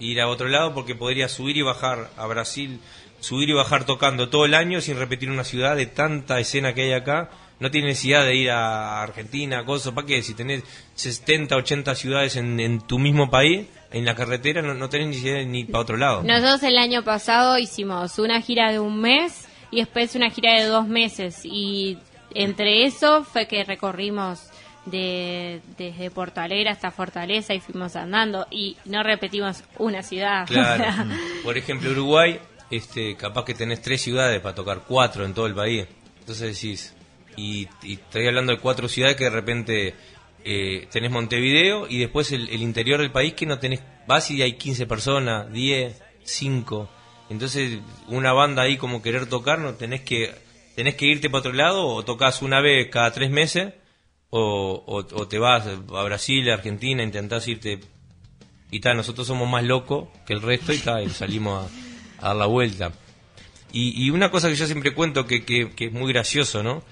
ir 0.00 0.20
a 0.20 0.28
otro 0.28 0.48
lado 0.48 0.74
porque 0.74 0.94
podría 0.94 1.28
subir 1.28 1.56
y 1.56 1.62
bajar 1.62 2.10
a 2.16 2.26
Brasil 2.26 2.80
subir 3.20 3.50
y 3.50 3.52
bajar 3.52 3.84
tocando 3.84 4.28
todo 4.28 4.44
el 4.44 4.54
año 4.54 4.80
sin 4.80 4.98
repetir 4.98 5.30
una 5.30 5.44
ciudad 5.44 5.76
de 5.76 5.86
tanta 5.86 6.38
escena 6.38 6.74
que 6.74 6.82
hay 6.82 6.92
acá. 6.92 7.30
No 7.60 7.72
tiene 7.72 7.88
necesidad 7.88 8.24
de 8.24 8.36
ir 8.36 8.50
a 8.50 9.02
Argentina, 9.02 9.64
cosas, 9.64 9.92
¿para 9.92 10.06
qué? 10.06 10.22
Si 10.22 10.34
tenés 10.34 10.62
70, 10.94 11.56
80 11.56 11.94
ciudades 11.96 12.36
en, 12.36 12.80
tu 12.82 13.00
mismo 13.00 13.30
país, 13.30 13.66
en 13.90 14.04
la 14.04 14.14
carretera 14.14 14.62
no, 14.62 14.74
no 14.74 14.88
tenés 14.88 15.08
necesidad 15.08 15.44
ni 15.44 15.64
para 15.64 15.82
otro 15.82 15.96
lado. 15.96 16.22
Nosotros 16.22 16.62
el 16.62 16.78
año 16.78 17.02
pasado 17.02 17.58
hicimos 17.58 18.20
una 18.20 18.40
gira 18.40 18.70
de 18.70 18.78
un 18.78 19.00
mes 19.00 19.48
y 19.72 19.78
después 19.78 20.14
una 20.14 20.30
gira 20.30 20.54
de 20.54 20.66
dos 20.66 20.86
meses 20.86 21.40
y 21.42 21.98
entre 22.32 22.84
eso 22.84 23.24
fue 23.24 23.48
que 23.48 23.64
recorrimos 23.64 24.47
de, 24.90 25.60
desde 25.76 26.10
Porto 26.10 26.40
Alegre 26.40 26.70
hasta 26.70 26.90
Fortaleza 26.90 27.54
y 27.54 27.60
fuimos 27.60 27.96
andando 27.96 28.46
y 28.50 28.76
no 28.84 29.02
repetimos 29.02 29.64
una 29.78 30.02
ciudad. 30.02 30.46
Claro. 30.46 31.10
Por 31.44 31.56
ejemplo, 31.56 31.90
Uruguay, 31.90 32.38
este, 32.70 33.16
capaz 33.16 33.44
que 33.44 33.54
tenés 33.54 33.82
tres 33.82 34.00
ciudades 34.02 34.40
para 34.40 34.54
tocar 34.54 34.82
cuatro 34.86 35.24
en 35.24 35.34
todo 35.34 35.46
el 35.46 35.54
país. 35.54 35.86
Entonces 36.20 36.54
decís, 36.54 36.94
y, 37.36 37.68
y 37.82 37.94
estoy 37.94 38.26
hablando 38.26 38.52
de 38.52 38.58
cuatro 38.58 38.88
ciudades 38.88 39.16
que 39.16 39.24
de 39.24 39.30
repente 39.30 39.94
eh, 40.44 40.88
tenés 40.90 41.10
Montevideo 41.10 41.86
y 41.88 41.98
después 41.98 42.32
el, 42.32 42.48
el 42.48 42.62
interior 42.62 43.00
del 43.00 43.10
país 43.10 43.34
que 43.34 43.46
no 43.46 43.58
tenés, 43.58 43.80
vas 44.06 44.30
y 44.30 44.42
hay 44.42 44.54
15 44.54 44.86
personas, 44.86 45.52
10, 45.52 46.02
5. 46.22 46.90
Entonces, 47.30 47.78
una 48.06 48.32
banda 48.32 48.62
ahí 48.62 48.76
como 48.76 49.02
querer 49.02 49.26
tocar, 49.26 49.58
no 49.58 49.74
tenés 49.74 50.02
que 50.02 50.34
tenés 50.74 50.94
que 50.94 51.06
irte 51.06 51.28
para 51.28 51.40
otro 51.40 51.52
lado 51.52 51.86
o 51.88 52.04
tocas 52.04 52.40
una 52.40 52.60
vez 52.60 52.88
cada 52.88 53.10
tres 53.10 53.30
meses 53.30 53.74
o, 54.30 54.84
o, 54.86 55.28
te 55.28 55.38
vas 55.38 55.66
a 55.66 56.02
Brasil, 56.02 56.50
a 56.50 56.54
Argentina, 56.54 57.02
intentás 57.02 57.48
irte 57.48 57.80
y 58.70 58.80
tal, 58.80 58.96
nosotros 58.96 59.26
somos 59.26 59.48
más 59.48 59.64
locos 59.64 60.08
que 60.26 60.34
el 60.34 60.42
resto 60.42 60.72
y 60.72 60.78
tal, 60.78 61.10
salimos 61.10 61.70
a, 62.20 62.26
a 62.26 62.28
dar 62.28 62.36
la 62.36 62.46
vuelta. 62.46 62.92
Y, 63.72 64.04
y 64.04 64.10
una 64.10 64.30
cosa 64.30 64.48
que 64.48 64.56
yo 64.56 64.66
siempre 64.66 64.94
cuento 64.94 65.26
que, 65.26 65.44
que, 65.44 65.70
que 65.70 65.86
es 65.86 65.92
muy 65.92 66.12
gracioso, 66.12 66.62
¿no? 66.62 66.82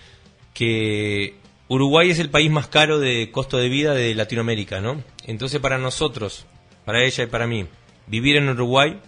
Que 0.55 1.35
Uruguay 1.69 2.11
es 2.11 2.19
el 2.19 2.31
país 2.31 2.51
más 2.51 2.69
caro 2.69 2.99
de 2.99 3.31
costo 3.31 3.59
de 3.59 3.69
vida 3.69 3.95
de 3.95 4.15
Latinoamérica, 4.15 4.81
¿no? 4.81 5.03
Entonces 5.25 5.61
para 5.61 5.79
nosotros, 5.79 6.47
para 6.85 7.05
ella 7.05 7.25
y 7.25 7.27
para 7.27 7.47
mí, 7.47 7.67
vivir 8.07 8.37
en 8.37 8.49
Uruguay 8.49 9.01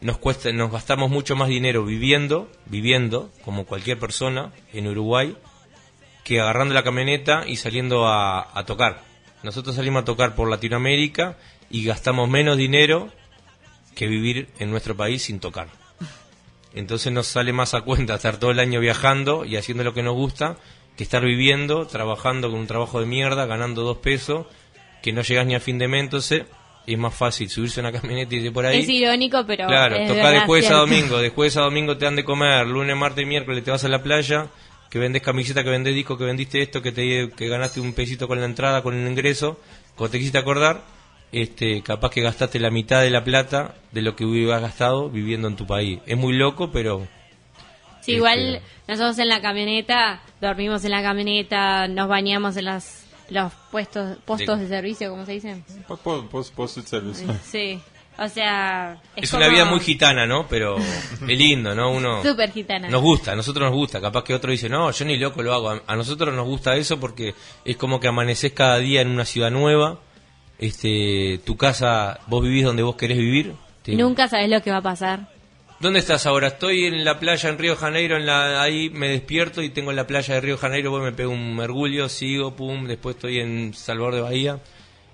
nos 0.00 0.18
cuesta, 0.18 0.52
nos 0.52 0.70
gastamos 0.70 1.10
mucho 1.10 1.34
más 1.34 1.48
dinero 1.48 1.84
viviendo, 1.84 2.50
viviendo 2.66 3.30
como 3.42 3.64
cualquier 3.64 3.98
persona 3.98 4.52
en 4.74 4.86
Uruguay, 4.88 5.34
que 6.24 6.40
agarrando 6.40 6.74
la 6.74 6.82
camioneta 6.82 7.44
y 7.46 7.56
saliendo 7.56 8.06
a, 8.06 8.58
a 8.58 8.64
tocar. 8.64 9.02
Nosotros 9.42 9.76
salimos 9.76 10.02
a 10.02 10.04
tocar 10.04 10.34
por 10.34 10.50
Latinoamérica 10.50 11.36
y 11.70 11.84
gastamos 11.84 12.28
menos 12.28 12.56
dinero 12.56 13.12
que 13.94 14.08
vivir 14.08 14.48
en 14.58 14.70
nuestro 14.70 14.96
país 14.96 15.22
sin 15.22 15.38
tocar. 15.38 15.68
Entonces 16.74 17.12
nos 17.12 17.28
sale 17.28 17.52
más 17.52 17.74
a 17.74 17.82
cuenta 17.82 18.16
estar 18.16 18.38
todo 18.38 18.50
el 18.50 18.58
año 18.58 18.80
viajando 18.80 19.44
y 19.44 19.56
haciendo 19.56 19.84
lo 19.84 19.94
que 19.94 20.02
nos 20.02 20.14
gusta 20.14 20.56
que 20.96 21.04
estar 21.04 21.24
viviendo, 21.24 21.86
trabajando 21.86 22.50
con 22.50 22.60
un 22.60 22.66
trabajo 22.66 23.00
de 23.00 23.06
mierda, 23.06 23.46
ganando 23.46 23.82
dos 23.82 23.98
pesos, 23.98 24.46
que 25.02 25.12
no 25.12 25.22
llegas 25.22 25.46
ni 25.46 25.54
a 25.54 25.60
fin 25.60 25.78
de 25.78 25.88
mes, 25.88 26.04
entonces 26.04 26.44
es 26.86 26.98
más 26.98 27.14
fácil 27.14 27.48
subirse 27.48 27.80
a 27.80 27.82
una 27.82 27.92
camioneta 27.92 28.34
y 28.34 28.38
irse 28.38 28.52
por 28.52 28.66
ahí. 28.66 28.80
Es 28.80 28.88
irónico, 28.88 29.44
pero. 29.46 29.66
Claro, 29.66 29.96
es 29.96 30.08
toca 30.08 30.22
verdad, 30.22 30.32
de 30.32 30.46
jueves 30.46 30.70
a 30.70 30.74
domingo, 30.74 31.18
de 31.18 31.30
jueves 31.30 31.56
a 31.56 31.62
domingo 31.62 31.96
te 31.96 32.04
dan 32.04 32.16
de 32.16 32.24
comer, 32.24 32.66
lunes, 32.66 32.96
martes 32.96 33.22
y 33.22 33.26
miércoles 33.26 33.64
te 33.64 33.70
vas 33.70 33.84
a 33.84 33.88
la 33.88 34.02
playa, 34.02 34.46
que 34.94 35.00
vendes 35.00 35.22
camiseta, 35.22 35.64
que 35.64 35.70
vendes 35.70 35.92
disco, 35.92 36.16
que 36.16 36.22
vendiste 36.24 36.62
esto, 36.62 36.80
que 36.80 36.92
te 36.92 37.28
que 37.30 37.48
ganaste 37.48 37.80
un 37.80 37.94
pesito 37.94 38.28
con 38.28 38.38
la 38.38 38.46
entrada, 38.46 38.80
con 38.84 38.94
el 38.94 39.10
ingreso, 39.10 39.58
cuando 39.96 40.12
te 40.12 40.18
quisiste 40.18 40.38
acordar, 40.38 40.82
este, 41.32 41.82
capaz 41.82 42.10
que 42.12 42.20
gastaste 42.22 42.60
la 42.60 42.70
mitad 42.70 43.02
de 43.02 43.10
la 43.10 43.24
plata 43.24 43.74
de 43.90 44.02
lo 44.02 44.14
que 44.14 44.24
hubieras 44.24 44.62
gastado 44.62 45.10
viviendo 45.10 45.48
en 45.48 45.56
tu 45.56 45.66
país. 45.66 45.98
Es 46.06 46.16
muy 46.16 46.34
loco, 46.34 46.70
pero 46.70 47.08
Sí, 48.02 48.12
igual 48.12 48.38
Este- 48.56 48.62
nosotros 48.86 49.18
en 49.18 49.28
la 49.28 49.40
camioneta, 49.40 50.22
dormimos 50.40 50.84
en 50.84 50.92
la 50.92 51.02
camioneta, 51.02 51.88
nos 51.88 52.06
bañamos 52.06 52.56
en 52.56 52.66
los, 52.66 52.84
los 53.30 53.52
puestos, 53.72 54.16
postos 54.24 54.60
de 54.60 54.68
servicio, 54.68 55.10
¿cómo 55.10 55.26
se 55.26 55.32
dice? 55.32 55.56
Po- 55.88 55.96
po- 55.96 56.24
pos- 56.28 56.52
Post 56.52 56.76
de 56.76 56.82
servicio. 56.84 57.26
Sí. 57.44 57.80
O 58.16 58.28
sea. 58.28 59.00
es, 59.16 59.30
como 59.30 59.44
una 59.44 59.52
vida 59.52 59.64
muy 59.64 59.80
gitana, 59.80 60.24
¿no? 60.26 60.46
Pero 60.48 60.76
es 61.28 61.38
lindo, 61.38 61.74
¿no? 61.74 61.90
Uno 61.90 62.22
Súper 62.22 62.52
gitana. 62.52 62.88
Nos 62.88 63.02
gusta, 63.02 63.32
a 63.32 63.36
nosotros 63.36 63.64
nos 63.68 63.74
gusta. 63.74 64.00
Capaz 64.00 64.22
que 64.24 64.34
otro 64.34 64.50
dice, 64.52 64.68
no, 64.68 64.90
yo 64.90 65.04
ni 65.04 65.16
loco 65.16 65.42
lo 65.42 65.52
hago. 65.52 65.80
A- 65.86 65.96
nosotros 65.96 66.32
nos 66.34 66.46
gusta 66.46 66.76
eso 66.76 67.00
porque 67.00 67.34
es 67.64 67.76
como 67.76 67.98
que 67.98 68.08
amaneces 68.08 68.52
cada 68.52 68.78
día 68.78 69.00
en 69.00 69.08
una 69.08 69.24
ciudad 69.24 69.50
nueva. 69.50 69.98
Este, 70.58 71.40
tu 71.44 71.56
casa, 71.56 72.20
vos 72.28 72.42
vivís 72.42 72.64
donde 72.64 72.82
vos 72.82 72.96
querés 72.96 73.18
vivir. 73.18 73.54
Te- 73.82 73.96
Nunca 73.96 74.28
sabes 74.28 74.48
lo 74.48 74.62
que 74.62 74.70
va 74.70 74.76
a 74.78 74.82
pasar. 74.82 75.28
¿Dónde 75.80 75.98
estás 75.98 76.24
ahora? 76.26 76.46
Estoy 76.48 76.84
en 76.86 77.04
la 77.04 77.18
playa 77.18 77.48
en 77.50 77.58
Río 77.58 77.74
Janeiro, 77.76 78.16
en 78.16 78.24
la, 78.26 78.62
ahí 78.62 78.88
me 78.90 79.08
despierto 79.08 79.60
y 79.60 79.70
tengo 79.70 79.90
en 79.90 79.96
la 79.96 80.06
playa 80.06 80.34
de 80.34 80.40
Río 80.40 80.56
Janeiro, 80.56 80.90
voy 80.92 81.02
me 81.02 81.12
pego 81.12 81.32
un 81.32 81.56
mergullo, 81.56 82.08
sigo, 82.08 82.54
pum, 82.54 82.86
después 82.86 83.16
estoy 83.16 83.40
en 83.40 83.74
Salvador 83.74 84.14
de 84.14 84.20
Bahía. 84.22 84.60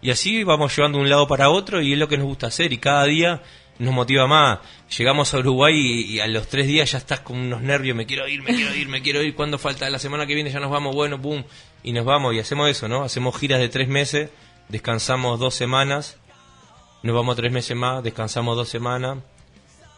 Y 0.03 0.11
así 0.11 0.45
vamos 0.45 0.75
llevando 0.75 0.99
de 0.99 1.05
un 1.05 1.11
lado 1.11 1.27
para 1.27 1.51
otro 1.51 1.83
y 1.83 1.93
es 1.93 1.99
lo 1.99 2.09
que 2.09 2.17
nos 2.17 2.27
gusta 2.27 2.47
hacer 2.47 2.73
y 2.73 2.79
cada 2.79 3.05
día 3.05 3.43
nos 3.79 3.95
motiva 3.95 4.27
más. 4.27 4.61
Llegamos 4.97 5.33
a 5.33 5.39
Uruguay 5.39 5.75
y, 5.75 6.21
a 6.21 6.27
los 6.27 6.49
tres 6.49 6.67
días 6.67 6.91
ya 6.93 6.99
estás 6.99 7.21
con 7.21 7.39
unos 7.39 7.63
nervios, 7.63 7.97
me 7.97 8.07
quiero 8.07 8.29
ir, 8.29 8.43
me 8.43 8.55
quiero 8.55 8.75
ir, 8.75 8.89
me 8.89 9.03
quiero 9.03 9.23
ir, 9.23 9.35
¿cuándo 9.35 9.59
falta? 9.59 9.89
La 9.91 9.99
semana 9.99 10.27
que 10.27 10.35
viene 10.35 10.51
ya 10.51 10.61
nos 10.61 10.71
vamos, 10.71 10.95
bueno, 10.95 11.21
pum, 11.21 11.43
y 11.83 11.93
nos 11.93 12.05
vamos 12.05 12.35
y 12.35 12.39
hacemos 12.39 12.69
eso, 12.69 12.89
¿no? 12.89 13.03
Hacemos 13.03 13.37
giras 13.39 13.59
de 13.59 13.69
tres 13.69 13.89
meses, 13.89 14.31
descansamos 14.69 15.39
dos 15.41 15.55
semanas, 15.55 16.19
nos 17.03 17.15
vamos 17.15 17.37
tres 17.37 17.53
meses 17.53 17.77
más, 17.77 18.03
descansamos 18.03 18.57
dos 18.57 18.69
semanas 18.69 19.19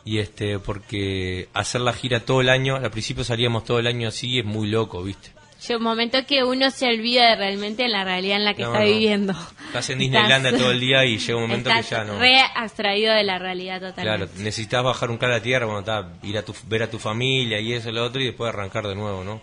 y 0.05 0.19
este 0.19 0.59
porque 0.59 1.49
hacer 1.55 1.81
la 1.81 1.93
gira 1.93 2.21
todo 2.21 2.41
el 2.41 2.49
año 2.49 2.77
al 2.77 2.91
principio 2.91 3.23
salíamos 3.23 3.65
todo 3.65 3.79
el 3.79 3.87
año 3.87 4.09
así 4.09 4.41
es 4.41 4.45
muy 4.45 4.69
loco 4.69 5.03
viste 5.03 5.31
Llega 5.67 5.77
un 5.77 5.83
momento 5.85 6.19
que 6.27 6.43
uno 6.43 6.71
se 6.71 6.87
olvida 6.89 7.31
de 7.31 7.37
realmente 7.37 7.87
la 7.89 8.03
realidad 8.05 8.39
en 8.39 8.45
la 8.45 8.55
que 8.55 8.63
No, 8.63 8.73
está 8.73 8.81
no. 8.81 8.91
viviendo. 8.91 9.33
estás 9.67 9.91
en 9.91 9.99
Disneylandia 9.99 10.57
todo 10.57 10.71
el 10.73 10.81
día 10.81 11.05
y 11.05 11.19
llega 11.19 11.37
un 11.37 11.43
momento 11.43 11.71
que 11.71 11.79
Estás 11.81 11.91
ya 11.99 12.05
no 12.05 12.19
re 12.19 12.41
abstraído 12.55 13.15
de 13.15 13.23
la 13.23 13.39
realidad 13.39 13.79
claro 13.81 13.95
totalmente. 14.27 14.39
necesitas 14.43 14.83
bajar 14.83 15.11
un 15.11 15.19
cara 15.19 15.37
a 15.37 15.41
tierra 15.43 15.67
cuando 15.67 15.81
estás 15.81 16.25
ir 16.25 16.37
a 16.37 16.45
tu, 16.45 16.55
ver 16.67 16.83
a 16.83 16.91
tu 16.91 16.99
familia 16.99 17.61
y 17.61 17.73
eso 17.73 17.91
y 17.91 17.93
lo 17.93 18.05
otro 18.05 18.21
y 18.21 18.27
después 18.27 18.49
arrancar 18.53 18.87
de 18.89 18.95
nuevo 18.97 19.23
no 19.25 19.41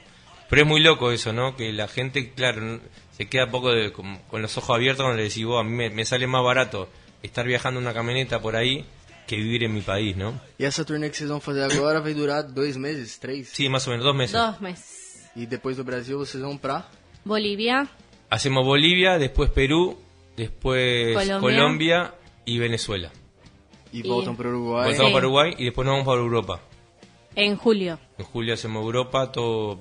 pero 0.49 0.63
es 0.63 0.67
muy 0.67 0.81
loco 0.81 1.11
eso 1.11 1.31
no 1.33 1.55
que 1.55 1.71
la 1.73 1.87
gente 1.87 2.31
claro 2.33 2.79
se 3.17 3.27
queda 3.27 3.49
poco 3.49 3.71
de- 3.71 3.91
con, 3.91 4.17
con 4.29 4.41
los 4.41 4.57
ojos 4.57 4.75
abiertos 4.75 5.03
cuando 5.03 5.17
le 5.17 5.23
decís 5.29 5.45
vos 5.45 5.59
a 5.61 5.63
mí 5.63 5.71
me, 5.71 5.89
me 5.89 6.05
sale 6.05 6.27
más 6.27 6.43
barato 6.43 6.89
estar 7.23 7.45
viajando 7.47 7.79
en 7.79 7.85
una 7.85 7.93
camioneta 7.93 8.39
por 8.41 8.55
ahí 8.55 8.85
que 9.25 9.35
vivir 9.37 9.63
en 9.63 9.73
mi 9.73 9.81
país 9.81 10.15
no 10.17 10.39
E 10.59 10.65
essa 10.65 10.83
turnê 10.83 11.09
que 11.09 11.15
vocês 11.17 11.29
vão 11.29 11.39
fazer 11.39 11.63
agora 11.63 12.01
vai 12.01 12.13
durar 12.13 12.43
dois 12.43 12.75
meses, 12.77 13.17
três? 13.19 13.49
sí 13.53 13.69
más 13.69 13.87
o 13.87 13.91
menos 13.91 14.05
dos 14.05 14.15
meses 14.15 14.33
Dos 14.33 14.59
meses. 14.59 14.98
E 15.35 15.45
depois 15.45 15.77
do 15.77 15.83
Brasil 15.83 16.17
vocês 16.17 16.41
vão 16.43 16.57
pra... 16.57 16.87
Bolivia, 17.25 17.87
Hacemos 18.29 18.63
Bolivia, 18.65 19.17
después 19.17 19.49
Perú, 19.49 19.97
después 20.37 21.13
Colombia. 21.15 21.39
Colombia, 21.39 22.13
y 22.45 22.59
Venezuela. 22.59 23.11
E 23.91 23.99
E- 23.99 24.03
voltam 24.03 24.35
pro 24.35 24.49
Uruguai. 24.49 24.87
Voltamos 24.89 25.09
Sí. 25.09 25.13
para 25.13 25.25
Uruguay 25.27 25.55
y 25.57 25.65
después 25.65 25.85
nos 25.85 25.93
vamos 25.93 26.05
para 26.07 26.21
Europa. 26.21 26.61
en 27.35 27.55
julio. 27.57 27.99
En 28.17 28.25
julio 28.25 28.53
hacemos 28.53 28.83
Europa, 28.83 29.31
todo, 29.31 29.79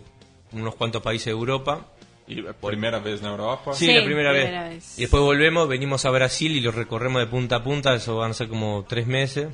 unos 0.52 0.74
cuantos 0.76 1.02
países 1.02 1.26
de 1.26 1.32
Europa. 1.32 1.86
Y 2.26 2.36
la 2.42 2.52
primera 2.52 2.98
vez 3.00 3.20
en 3.20 3.26
Europa. 3.26 3.72
Sí, 3.72 3.86
Sí, 3.86 3.92
la 3.94 4.04
primera, 4.04 4.30
primera 4.32 4.64
vez. 4.64 4.74
vez. 4.74 4.98
Y 4.98 5.02
después 5.02 5.22
volvemos, 5.22 5.66
venimos 5.68 6.04
a 6.04 6.10
Brasil 6.10 6.52
y 6.56 6.60
lo 6.60 6.70
recorremos 6.72 7.20
de 7.22 7.26
punta 7.26 7.56
a 7.56 7.62
punta, 7.64 7.94
eso 7.94 8.16
van 8.16 8.30
a 8.32 8.34
ser 8.34 8.48
como 8.48 8.84
tres 8.88 9.06
meses. 9.06 9.48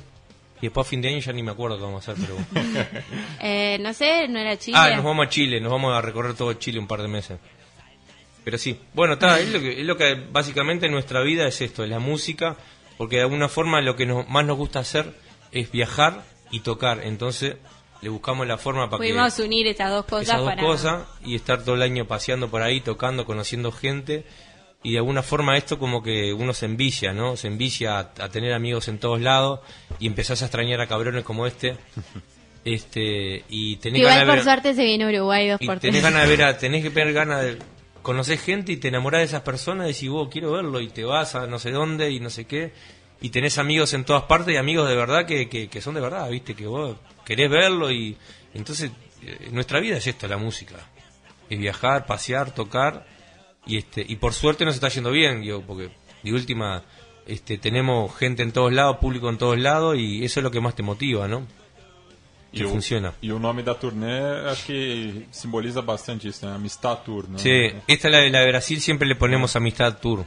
Y 0.65 0.67
después 0.67 0.87
a 0.87 0.89
fin 0.89 0.99
de 0.99 1.09
año 1.09 1.19
ya 1.19 1.31
ni 1.31 1.43
me 1.43 1.51
acuerdo 1.51 1.77
qué 1.77 1.83
vamos 1.83 2.07
a 2.07 2.11
hacer, 2.11 2.25
pero... 2.25 2.63
Eh, 3.39 3.77
no 3.81 3.93
sé, 3.93 4.27
no 4.27 4.39
era 4.39 4.57
Chile. 4.57 4.75
ah, 4.79 4.89
nos 4.95 5.05
vamos 5.05 5.27
a 5.27 5.29
Chile, 5.29 5.61
nos 5.61 5.71
vamos 5.71 5.93
a 5.93 6.01
recorrer 6.01 6.33
todo 6.33 6.51
Chile 6.53 6.79
un 6.79 6.87
par 6.87 7.03
de 7.03 7.07
meses. 7.07 7.37
Pero 8.43 8.57
sí, 8.57 8.79
bueno, 8.95 9.13
está, 9.13 9.39
es 9.39 9.49
lo 9.49 9.59
que, 9.59 9.81
es 9.81 9.85
lo 9.85 9.95
que 9.95 10.15
básicamente 10.15 10.89
nuestra 10.89 11.21
vida 11.21 11.47
es 11.47 11.61
esto, 11.61 11.83
es 11.83 11.89
la 11.91 11.99
música, 11.99 12.55
porque 12.97 13.17
de 13.17 13.21
alguna 13.21 13.47
forma 13.47 13.79
lo 13.81 13.95
que 13.95 14.07
nos, 14.07 14.27
más 14.27 14.43
nos 14.43 14.57
gusta 14.57 14.79
hacer 14.79 15.13
es 15.51 15.71
viajar 15.71 16.23
y 16.49 16.61
tocar, 16.61 17.01
entonces 17.03 17.57
le 18.01 18.09
buscamos 18.09 18.47
la 18.47 18.57
forma 18.57 18.89
para 18.89 19.03
que 19.03 19.09
Pudimos 19.09 19.37
unir 19.37 19.67
estas 19.67 19.91
dos 19.91 20.05
cosas 20.05 20.29
esas 20.29 20.39
dos 20.39 20.49
para... 20.49 20.61
cosas 20.63 21.03
y 21.23 21.35
estar 21.35 21.63
todo 21.63 21.75
el 21.75 21.83
año 21.83 22.05
paseando 22.05 22.49
por 22.49 22.63
ahí, 22.63 22.81
tocando, 22.81 23.25
conociendo 23.25 23.71
gente 23.71 24.25
y 24.85 24.91
de 24.93 24.97
alguna 24.99 25.21
forma 25.23 25.57
esto 25.57 25.77
como 25.79 26.01
que 26.03 26.31
uno 26.31 26.53
se 26.53 26.65
envicia, 26.65 27.11
¿no? 27.13 27.35
Se 27.35 27.47
envicia 27.47 27.97
a, 27.97 27.99
a 28.19 28.29
tener 28.29 28.53
amigos 28.53 28.87
en 28.87 28.99
todos 28.99 29.19
lados 29.19 29.59
y 29.99 30.07
empezás 30.07 30.41
a 30.41 30.45
extrañar 30.45 30.79
a 30.81 30.87
cabrones 30.87 31.23
como 31.23 31.45
este. 31.47 31.75
Este, 32.63 33.43
y 33.47 33.75
tenés 33.77 33.99
Igual 33.99 34.13
ganas 34.15 34.25
de 34.25 34.31
por 34.31 34.35
ver- 34.37 34.43
suerte 34.43 34.73
se 34.73 34.83
viene 34.85 35.03
a 35.03 35.07
Uruguay 35.09 35.47
dos 35.49 35.61
y 35.61 35.67
por 35.67 35.79
tenés 35.79 36.01
tres. 36.01 36.11
ganas 36.13 36.27
de 36.27 36.35
ver, 36.35 36.45
a- 36.47 36.57
tenés 36.57 36.81
que 36.83 36.89
tener 36.89 37.13
ganas 37.13 37.43
de 37.43 37.59
conocer 38.01 38.39
gente 38.39 38.71
y 38.71 38.77
te 38.77 38.87
enamorás 38.87 39.19
de 39.21 39.25
esas 39.25 39.41
personas 39.41 39.87
y 39.87 39.93
decís, 39.93 40.09
vos 40.09 40.29
quiero 40.31 40.51
verlo 40.53 40.79
y 40.81 40.89
te 40.89 41.03
vas 41.03 41.35
a 41.35 41.45
no 41.45 41.59
sé 41.59 41.69
dónde 41.69 42.09
y 42.09 42.19
no 42.19 42.31
sé 42.31 42.45
qué. 42.45 42.73
Y 43.21 43.29
tenés 43.29 43.59
amigos 43.59 43.93
en 43.93 44.03
todas 44.03 44.23
partes 44.23 44.53
y 44.53 44.57
amigos 44.57 44.89
de 44.89 44.95
verdad 44.95 45.27
que, 45.27 45.47
que, 45.47 45.67
que 45.67 45.79
son 45.81 45.93
de 45.93 46.01
verdad, 46.01 46.27
viste, 46.29 46.55
que 46.55 46.65
vos 46.65 46.97
querés 47.23 47.51
verlo 47.51 47.91
y 47.91 48.17
entonces 48.55 48.89
eh, 49.21 49.49
nuestra 49.51 49.79
vida 49.79 49.97
es 49.97 50.07
esto, 50.07 50.27
la 50.27 50.37
música. 50.37 50.75
Es 51.49 51.59
viajar, 51.59 52.07
pasear, 52.07 52.49
tocar 52.51 53.05
y 53.65 53.77
este 53.77 54.05
y 54.07 54.15
por 54.17 54.33
suerte 54.33 54.65
nos 54.65 54.75
está 54.75 54.89
yendo 54.89 55.11
bien, 55.11 55.41
digo, 55.41 55.61
porque 55.65 55.89
de 56.23 56.33
última 56.33 56.83
este 57.25 57.57
tenemos 57.57 58.15
gente 58.15 58.43
en 58.43 58.51
todos 58.51 58.71
lados, 58.71 58.97
público 58.97 59.29
en 59.29 59.37
todos 59.37 59.57
lados 59.59 59.97
y 59.97 60.23
eso 60.23 60.39
es 60.39 60.43
lo 60.43 60.51
que 60.51 60.61
más 60.61 60.75
te 60.75 60.83
motiva, 60.83 61.27
¿no? 61.27 61.45
que 62.55 62.63
o, 62.65 62.69
funciona. 62.69 63.13
E 63.21 63.31
o 63.31 63.39
nome 63.39 63.61
da 63.63 63.75
turnê 63.75 64.47
acho 64.49 64.65
que 64.65 65.25
simboliza 65.31 65.81
bastante 65.81 66.27
isso, 66.27 66.45
né? 66.45 66.55
Amistad 66.55 66.97
Tour, 67.03 67.27
né? 67.29 67.37
Sí, 67.37 67.73
esta 67.87 68.09
la 68.09 68.19
de 68.19 68.29
la 68.29 68.39
de 68.39 68.47
Brasil 68.47 68.79
siempre 68.79 69.07
le 69.07 69.15
ponemos 69.15 69.55
Amistad 69.55 69.97
Tour, 69.99 70.25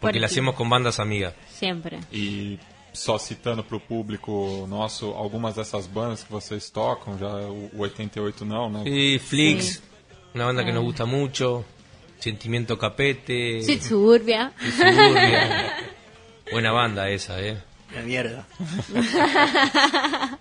porque 0.00 0.14
¿Por 0.14 0.20
la 0.20 0.26
hacemos 0.26 0.54
con 0.54 0.68
bandas 0.70 0.98
amigas. 0.98 1.34
Siempre. 1.50 1.98
E 2.10 2.58
só 2.92 3.18
citando 3.18 3.62
para 3.62 3.76
o 3.76 3.80
público 3.80 4.66
nosso 4.66 5.12
algumas 5.12 5.54
dessas 5.54 5.86
bandas 5.86 6.24
que 6.24 6.32
vocês 6.32 6.70
tocam, 6.70 7.18
já 7.18 7.28
o, 7.28 7.70
o 7.74 7.80
88 7.80 8.44
não, 8.44 8.70
né? 8.70 8.82
Sí, 8.84 9.18
Flix, 9.18 9.64
Sí. 9.64 9.80
una 10.34 10.46
banda 10.46 10.64
que 10.64 10.72
nos 10.72 10.82
gusta 10.84 11.04
mucho, 11.04 11.64
Sentimiento 12.18 12.76
Capete, 12.78 13.62
Sweet 13.62 13.80
Suburbia. 13.82 14.52
Buena 16.50 16.72
banda 16.72 17.08
esa, 17.10 17.40
eh. 17.40 17.58
La 17.94 18.02
mierda. 18.02 18.46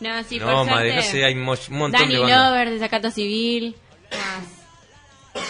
No, 0.00 0.24
sí, 0.24 0.38
no, 0.38 0.46
por 0.46 0.54
madre, 0.70 0.94
no 0.96 1.02
suerte, 1.02 1.10
sé, 1.10 1.24
hay 1.26 1.34
un 1.34 1.42
montón 1.42 1.92
Danny 1.92 2.14
de 2.14 2.20
bandas. 2.20 2.50
Lover, 2.52 2.70
Desacato 2.70 3.10
Civil. 3.10 3.76
Más. 4.10 5.44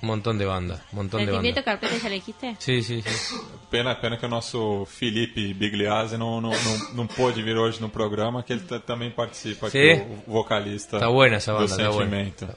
Un 0.00 0.06
montón 0.08 0.38
de 0.38 0.44
bandas, 0.44 0.80
un 0.92 0.96
montón 0.98 1.20
de 1.22 1.26
¿Sentimiento 1.32 1.60
bandas. 1.64 1.80
Carpeta 1.80 2.00
ya 2.04 2.08
le 2.10 2.14
dijiste? 2.14 2.56
Sí, 2.60 2.82
sí, 2.84 3.02
sí. 3.02 3.36
Pena, 3.68 4.00
pena 4.00 4.16
que 4.16 4.26
o 4.26 4.28
nosso 4.28 4.86
Felipe 4.86 5.52
Bigliazzi 5.54 6.16
não, 6.16 6.40
não, 6.40 6.50
não, 6.50 6.92
não 6.94 7.06
pôde 7.08 7.42
vir 7.42 7.56
hoje 7.56 7.80
no 7.80 7.88
programa, 7.88 8.44
que 8.44 8.52
ele 8.52 8.62
ta- 8.62 8.78
também 8.78 9.10
participa 9.10 9.68
Sim? 9.70 9.90
aqui, 9.90 10.02
o 10.28 10.32
vocalista 10.34 11.00
Tá 11.00 11.10
buena 11.10 11.36
essa 11.36 11.52
do 11.52 11.58
banda, 11.66 11.76
tá 11.76 11.90
buena. 11.90 12.10
Sentimento. 12.16 12.46
Tá 12.46 12.54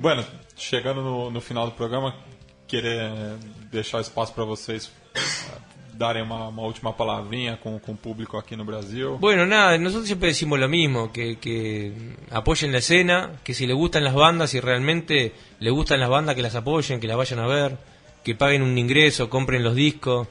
Bueno, 0.00 0.24
chegando 0.56 1.02
no, 1.02 1.30
no 1.30 1.40
final 1.40 1.66
do 1.66 1.72
programa, 1.72 2.14
querer 2.66 3.10
deixar 3.70 4.00
espaço 4.00 4.32
para 4.34 4.44
vocês 4.44 4.90
eh, 5.14 5.20
darem 5.92 6.22
uma, 6.22 6.48
uma 6.48 6.62
última 6.62 6.92
palavrinha 6.92 7.56
com, 7.56 7.78
com 7.78 7.92
o 7.92 7.96
público 7.96 8.36
aqui 8.36 8.56
no 8.56 8.64
Brasil. 8.64 9.16
Bueno, 9.18 9.46
nada, 9.46 9.78
nosotros 9.78 10.06
siempre 10.06 10.28
decimos 10.28 10.58
lo 10.58 10.68
mismo, 10.68 11.12
que, 11.12 11.36
que 11.36 11.92
apoyen 12.30 12.72
la 12.72 12.78
escena, 12.78 13.32
que 13.42 13.54
si 13.54 13.66
les 13.66 13.76
gustan 13.76 14.04
las 14.04 14.14
bandas, 14.14 14.50
si 14.50 14.60
realmente 14.60 15.32
les 15.60 15.72
gustan 15.72 16.00
las 16.00 16.10
bandas, 16.10 16.34
que 16.34 16.42
las 16.42 16.54
apoyen, 16.54 17.00
que 17.00 17.06
las 17.06 17.16
vayan 17.16 17.38
a 17.38 17.46
ver, 17.46 17.78
que 18.22 18.34
paguen 18.34 18.62
un 18.62 18.76
ingreso, 18.76 19.30
compren 19.30 19.62
los 19.62 19.74
discos, 19.74 20.28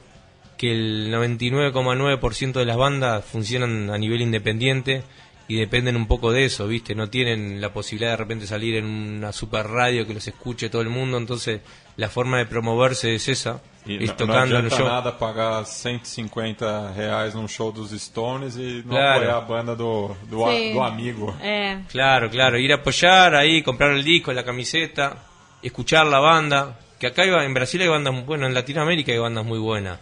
que 0.56 0.72
el 0.72 1.12
99,9% 1.12 2.52
de 2.52 2.64
las 2.64 2.76
bandas 2.76 3.24
funcionan 3.24 3.90
a 3.90 3.98
nivel 3.98 4.22
independiente 4.22 5.02
y 5.46 5.56
dependen 5.56 5.96
un 5.96 6.06
poco 6.06 6.32
de 6.32 6.44
eso, 6.46 6.66
¿viste? 6.66 6.94
No 6.94 7.10
tienen 7.10 7.60
la 7.60 7.72
posibilidad 7.72 8.12
de 8.12 8.16
repente 8.16 8.46
salir 8.46 8.76
en 8.76 8.86
una 8.86 9.32
super 9.32 9.66
radio 9.66 10.06
que 10.06 10.14
los 10.14 10.26
escuche 10.26 10.70
todo 10.70 10.80
el 10.82 10.88
mundo, 10.88 11.18
entonces 11.18 11.60
la 11.96 12.08
forma 12.08 12.38
de 12.38 12.46
promoverse 12.46 13.14
es 13.14 13.28
esa, 13.28 13.60
E 13.86 13.96
es 14.02 14.10
não 14.10 14.16
tocando 14.16 14.56
en 14.58 14.64
un 14.64 14.70
show. 14.70 14.86
nada 14.88 15.18
pagar 15.18 15.66
150 15.66 16.92
reais 16.96 17.34
num 17.34 17.46
show 17.46 17.70
dos 17.70 17.92
Stones 17.92 18.56
e 18.56 18.82
não 18.86 18.96
Claro. 18.96 19.20
apoiar 19.20 19.36
a 19.36 19.40
banda 19.40 19.76
do, 19.76 20.16
do, 20.30 20.46
a- 20.46 20.50
Sí. 20.52 20.72
do 20.72 20.82
amigo. 20.82 21.36
Eh, 21.42 21.82
Claro, 21.90 22.30
claro, 22.30 22.58
ir 22.58 22.72
a 22.72 22.76
apoyar 22.76 23.34
ahí, 23.34 23.62
comprar 23.62 23.90
el 23.92 24.02
disco, 24.02 24.32
la 24.32 24.42
camiseta, 24.44 25.18
escuchar 25.62 26.06
la 26.06 26.20
banda, 26.20 26.78
que 26.98 27.06
acá 27.08 27.22
hay- 27.22 27.44
en 27.44 27.52
Brasil 27.52 27.82
hay 27.82 27.88
bandas, 27.88 28.14
muy- 28.14 28.22
bueno, 28.24 28.46
en 28.46 28.54
Latinoamérica 28.54 29.12
hay 29.12 29.18
bandas 29.18 29.44
muy 29.44 29.58
buenas. 29.58 29.98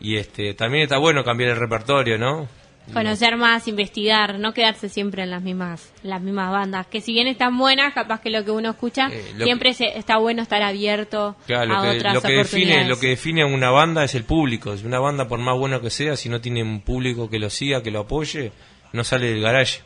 Y 0.00 0.16
este, 0.16 0.54
también 0.54 0.84
está 0.84 0.96
bueno 0.96 1.22
cambiar 1.22 1.50
el 1.50 1.56
repertorio, 1.58 2.16
¿no? 2.16 2.48
Conocer 2.92 3.36
más, 3.36 3.68
investigar, 3.68 4.38
no 4.38 4.52
quedarse 4.52 4.88
siempre 4.88 5.22
en 5.22 5.30
las 5.30 5.42
mismas, 5.42 5.92
las 6.02 6.20
mismas 6.20 6.50
bandas. 6.50 6.86
Que 6.88 7.00
si 7.00 7.12
bien 7.12 7.26
están 7.28 7.56
buenas, 7.56 7.94
capaz 7.94 8.20
que 8.20 8.30
lo 8.30 8.44
que 8.44 8.50
uno 8.50 8.70
escucha, 8.70 9.08
Eh, 9.12 9.22
siempre 9.42 9.74
se- 9.74 9.96
está 9.96 10.16
bueno 10.18 10.42
estar 10.42 10.62
abierto 10.62 11.36
Claro, 11.46 11.72
a 11.72 11.76
lo 11.76 11.82
que, 11.92 11.96
otras 11.98 12.14
lo 12.14 12.22
que 12.22 12.28
define, 12.32 12.40
oportunidades. 12.42 12.88
lo 12.88 12.98
que 13.00 13.06
define 13.08 13.42
a 13.42 13.46
una 13.46 13.70
banda 13.70 14.02
es 14.04 14.14
el 14.14 14.24
público. 14.24 14.76
Si 14.76 14.84
una 14.86 14.98
banda 14.98 15.28
por 15.28 15.38
más 15.38 15.56
buena 15.56 15.80
que 15.80 15.90
sea, 15.90 16.16
si 16.16 16.28
no 16.28 16.40
tiene 16.40 16.62
un 16.62 16.80
público 16.80 17.30
que 17.30 17.38
lo 17.38 17.48
siga, 17.50 17.82
que 17.82 17.90
lo 17.92 18.00
apoye, 18.00 18.50
no 18.92 19.04
sale 19.04 19.30
del 19.30 19.40
garage. 19.42 19.82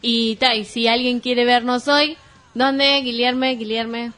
Y, 0.00 0.36
ta, 0.36 0.54
y 0.54 0.64
si 0.64 0.88
alguien 0.88 1.20
quiere 1.20 1.44
vernos 1.44 1.88
hoy, 1.88 2.16
¿dónde? 2.54 3.00
Guilherme, 3.02 3.56
Guilherme. 3.56 4.12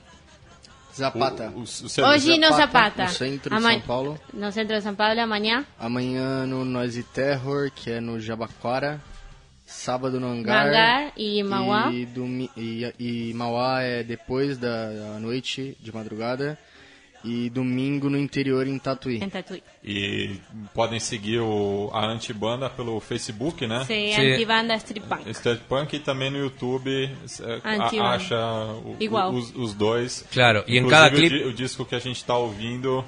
Zapata. 0.95 1.51
O, 1.55 1.61
o, 1.61 1.63
o 1.63 1.67
seu- 1.67 2.05
Hoje 2.07 2.37
no 2.39 2.49
Zapata, 2.49 2.57
Zapata. 2.59 3.03
no 3.05 3.09
centro 3.11 3.51
de 3.51 3.57
Ama- 3.57 3.71
São 3.73 3.81
Paulo. 3.81 4.21
No 4.33 4.53
centro 4.53 4.77
de 4.77 4.83
São 4.83 4.95
Paulo, 4.95 5.21
amanhã. 5.21 5.65
Amanhã 5.79 6.47
no 6.47 6.65
Noise 6.65 7.03
Terror, 7.03 7.71
que 7.75 7.91
é 7.91 8.01
no 8.01 8.21
Jabaquara. 8.21 9.01
Sábado 9.67 10.21
no 10.21 10.27
Hangar. 10.29 10.67
Hangar 10.69 11.13
e 11.17 11.43
Mauá. 11.43 11.91
E, 11.91 12.05
domi- 12.07 12.51
e, 12.57 12.93
e 12.99 13.35
Mauá 13.35 13.81
é 13.83 14.03
depois 14.03 14.59
da 14.59 15.19
noite, 15.21 15.77
de 15.81 15.93
madrugada. 15.93 16.59
E 17.25 17.49
domingo 17.49 18.11
no 18.11 18.19
interior 18.19 18.67
em 18.67 18.79
Tatuí. 18.79 19.17
En 19.23 19.31
Tatuí. 19.31 19.63
E 19.83 20.39
podem 20.75 21.01
seguir 21.01 21.39
o, 21.41 21.91
a 21.95 22.05
Antibanda 22.05 22.69
pelo 22.69 23.01
Facebook, 23.01 23.67
né? 23.67 23.85
Sí, 23.87 24.13
Sí. 24.15 24.33
Antibanda 24.33 24.75
Street 24.77 25.03
Punk. 25.05 25.31
Street 25.31 25.61
Punk 25.69 25.95
e 25.97 26.01
também 26.01 26.31
no 26.31 26.37
YouTube 26.39 26.91
é, 26.93 27.61
a- 27.65 28.13
acha 28.15 28.37
o- 28.85 28.97
Igual. 29.01 29.33
os, 29.33 29.55
os 29.57 29.73
dois. 29.73 30.27
Claro, 30.31 30.65
e 30.67 30.79
em 30.79 30.87
cada 30.87 31.09
o 31.15 31.19
clipe- 31.19 31.39
di- 31.39 31.45
O, 31.45 31.53
disco 31.55 31.85
que 31.87 31.95
a 31.95 31.99
gente 31.99 32.17
está 32.17 32.37
ouvindo, 32.37 33.03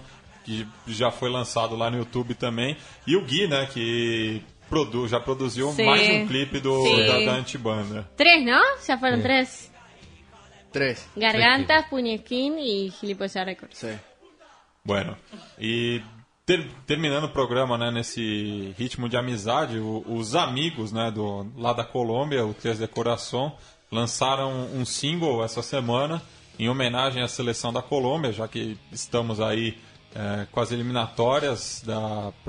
que 0.44 0.66
já 0.86 1.10
foi 1.10 1.28
lançado 1.28 1.76
lá 1.76 1.90
no 1.90 1.98
YouTube 1.98 2.34
também. 2.34 2.74
E 3.06 3.16
o 3.16 3.22
Gui, 3.22 3.46
né, 3.46 3.66
que 3.70 4.40
produ 4.70 5.06
já 5.06 5.20
produziu 5.20 5.70
Sim. 5.72 5.84
mais 5.84 6.08
um 6.08 6.26
clipe 6.26 6.58
do, 6.58 6.74
Sim. 6.84 7.06
da, 7.06 7.20
da 7.20 7.32
Antibanda. 7.38 8.08
Tres, 8.16 8.42
¿no? 8.44 8.60
Ya 8.88 8.96
fueron 8.98 9.20
tres. 9.20 9.70
Três. 10.72 11.06
Gargantas, 11.16 11.86
Puñequín 11.88 12.58
y 12.58 12.90
Gilipollas 12.90 13.46
Records. 13.46 13.82
Aí. 13.84 13.98
Bueno, 14.86 15.16
e 15.58 16.00
ter- 16.46 16.70
terminando 16.86 17.24
o 17.24 17.28
programa, 17.28 17.76
né, 17.76 17.90
nesse 17.90 18.72
ritmo 18.78 19.08
de 19.08 19.16
amizade, 19.16 19.78
o- 19.78 20.04
os 20.06 20.36
amigos, 20.36 20.92
né, 20.92 21.10
do 21.10 21.44
lá 21.56 21.72
da 21.72 21.82
Colômbia, 21.82 22.46
o 22.46 22.54
Três 22.54 22.78
de 22.78 22.86
Coração, 22.86 23.52
lançaram 23.90 24.52
um 24.72 24.84
single 24.84 25.42
essa 25.42 25.60
semana 25.60 26.22
em 26.56 26.68
homenagem 26.68 27.20
à 27.20 27.26
seleção 27.26 27.72
da 27.72 27.82
Colômbia, 27.82 28.32
já 28.32 28.46
que 28.46 28.78
estamos 28.92 29.40
aí 29.40 29.76
é, 30.18 30.46
com 30.50 30.60
as 30.60 30.72
eliminatórias 30.72 31.84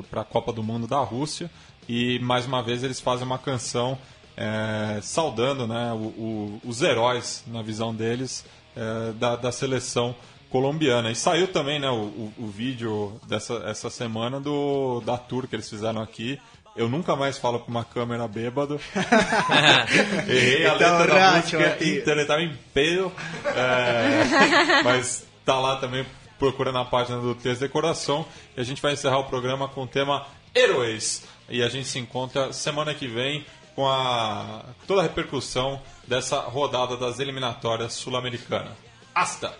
para 0.09 0.21
a 0.21 0.23
Copa 0.23 0.53
do 0.53 0.63
Mundo 0.63 0.87
da 0.87 0.99
Rússia. 0.99 1.51
E 1.89 2.17
mais 2.19 2.45
uma 2.45 2.63
vez 2.63 2.81
eles 2.81 3.01
fazem 3.01 3.25
uma 3.25 3.37
canção 3.37 3.97
é, 4.37 4.99
saudando, 5.01 5.67
né, 5.67 5.91
o- 5.91 5.97
o- 6.21 6.61
os 6.63 6.81
heróis 6.81 7.43
na 7.47 7.61
visão 7.61 7.93
deles 7.93 8.45
é, 8.75 9.11
da, 9.13 9.35
da 9.35 9.51
seleção 9.51 10.15
colombiana. 10.49 11.11
E 11.11 11.15
saiu 11.15 11.47
também 11.47 11.79
né, 11.79 11.89
o, 11.89 11.93
o- 11.95 12.33
o 12.39 12.47
vídeo 12.47 13.19
dessa 13.27 13.55
essa 13.65 13.89
semana 13.89 14.39
do, 14.39 15.01
da 15.05 15.17
tour 15.17 15.47
que 15.47 15.55
eles 15.55 15.69
fizeram 15.69 16.01
aqui. 16.01 16.39
Eu 16.75 16.87
nunca 16.87 17.15
mais 17.15 17.37
falo 17.39 17.59
com 17.59 17.71
uma 17.71 17.83
câmera 17.83 18.27
bêbado. 18.27 18.79
Errei 20.27 20.65
a 20.67 20.77
tá 20.77 20.97
letra 20.97 21.07
da 21.15 21.31
música, 21.37 21.77
então 21.81 22.25
tava 22.25 22.41
em 22.41 22.55
pedo. 22.73 23.11
É, 23.45 24.83
mas 24.83 25.25
tá 25.45 25.59
lá 25.59 25.77
também 25.77 26.05
procurando 26.37 26.77
a 26.77 26.85
página 26.85 27.19
do 27.19 27.33
Texto 27.33 27.61
de 27.61 27.69
Coração. 27.69 28.25
E 28.55 28.61
a 28.61 28.63
gente 28.63 28.81
vai 28.81 28.93
encerrar 28.93 29.17
o 29.19 29.23
programa 29.25 29.67
com 29.67 29.83
o 29.83 29.87
tema 29.87 30.25
Heróis. 30.55 31.23
E 31.49 31.63
a 31.63 31.69
gente 31.69 31.87
se 31.87 31.97
encontra 31.97 32.53
semana 32.53 32.93
que 32.93 33.07
vem 33.07 33.45
com 33.75 33.87
a, 33.87 34.65
toda 34.85 35.01
a 35.01 35.03
repercussão 35.03 35.81
dessa 36.07 36.39
rodada 36.41 36.95
das 36.97 37.19
eliminatórias 37.19 37.93
sul-americanas. 37.93 38.73
Hasta! 39.15 39.53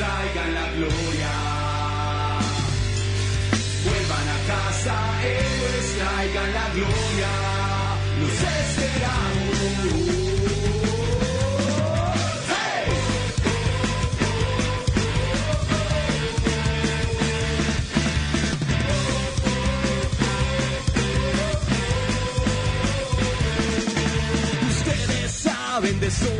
Traigan 0.00 0.54
la 0.54 0.66
gloria. 0.76 1.32
Vuelvan 3.84 4.28
a 4.28 4.38
casa, 4.50 4.94
héroes, 5.22 5.86
traigan 5.98 6.52
la 6.58 6.66
gloria. 6.76 7.32
Los 8.20 8.38
esperamos. 8.56 9.50
Ustedes 24.70 25.30
saben 25.32 26.00
de 26.00 26.10
sobra 26.10 26.39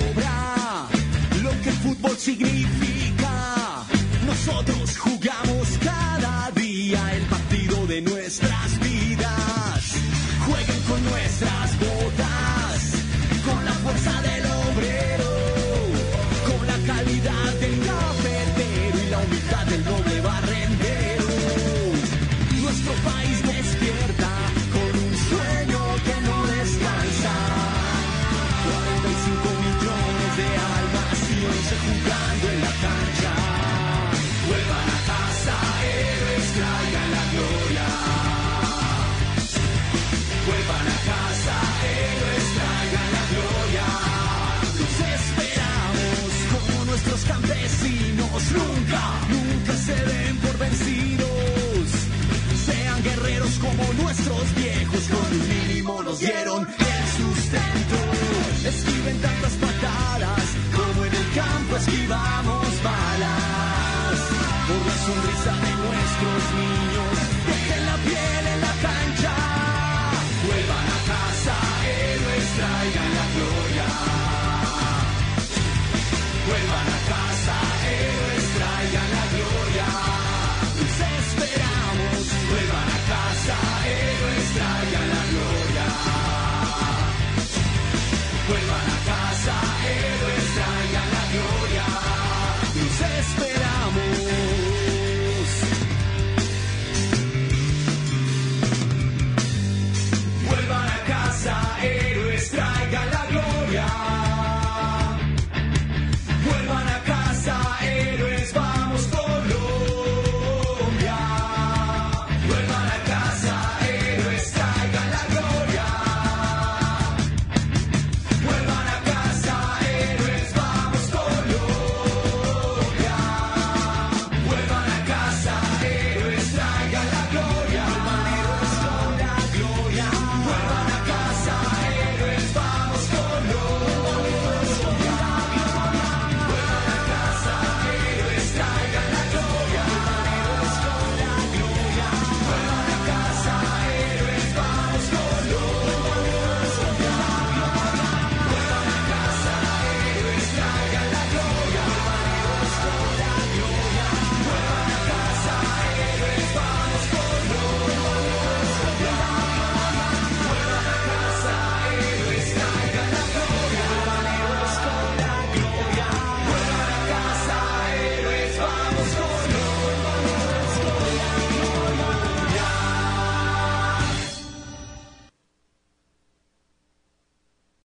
significa. 2.20 3.86
Nosotros 4.26 4.98
jugamos 4.98 5.78
cada 5.82 6.09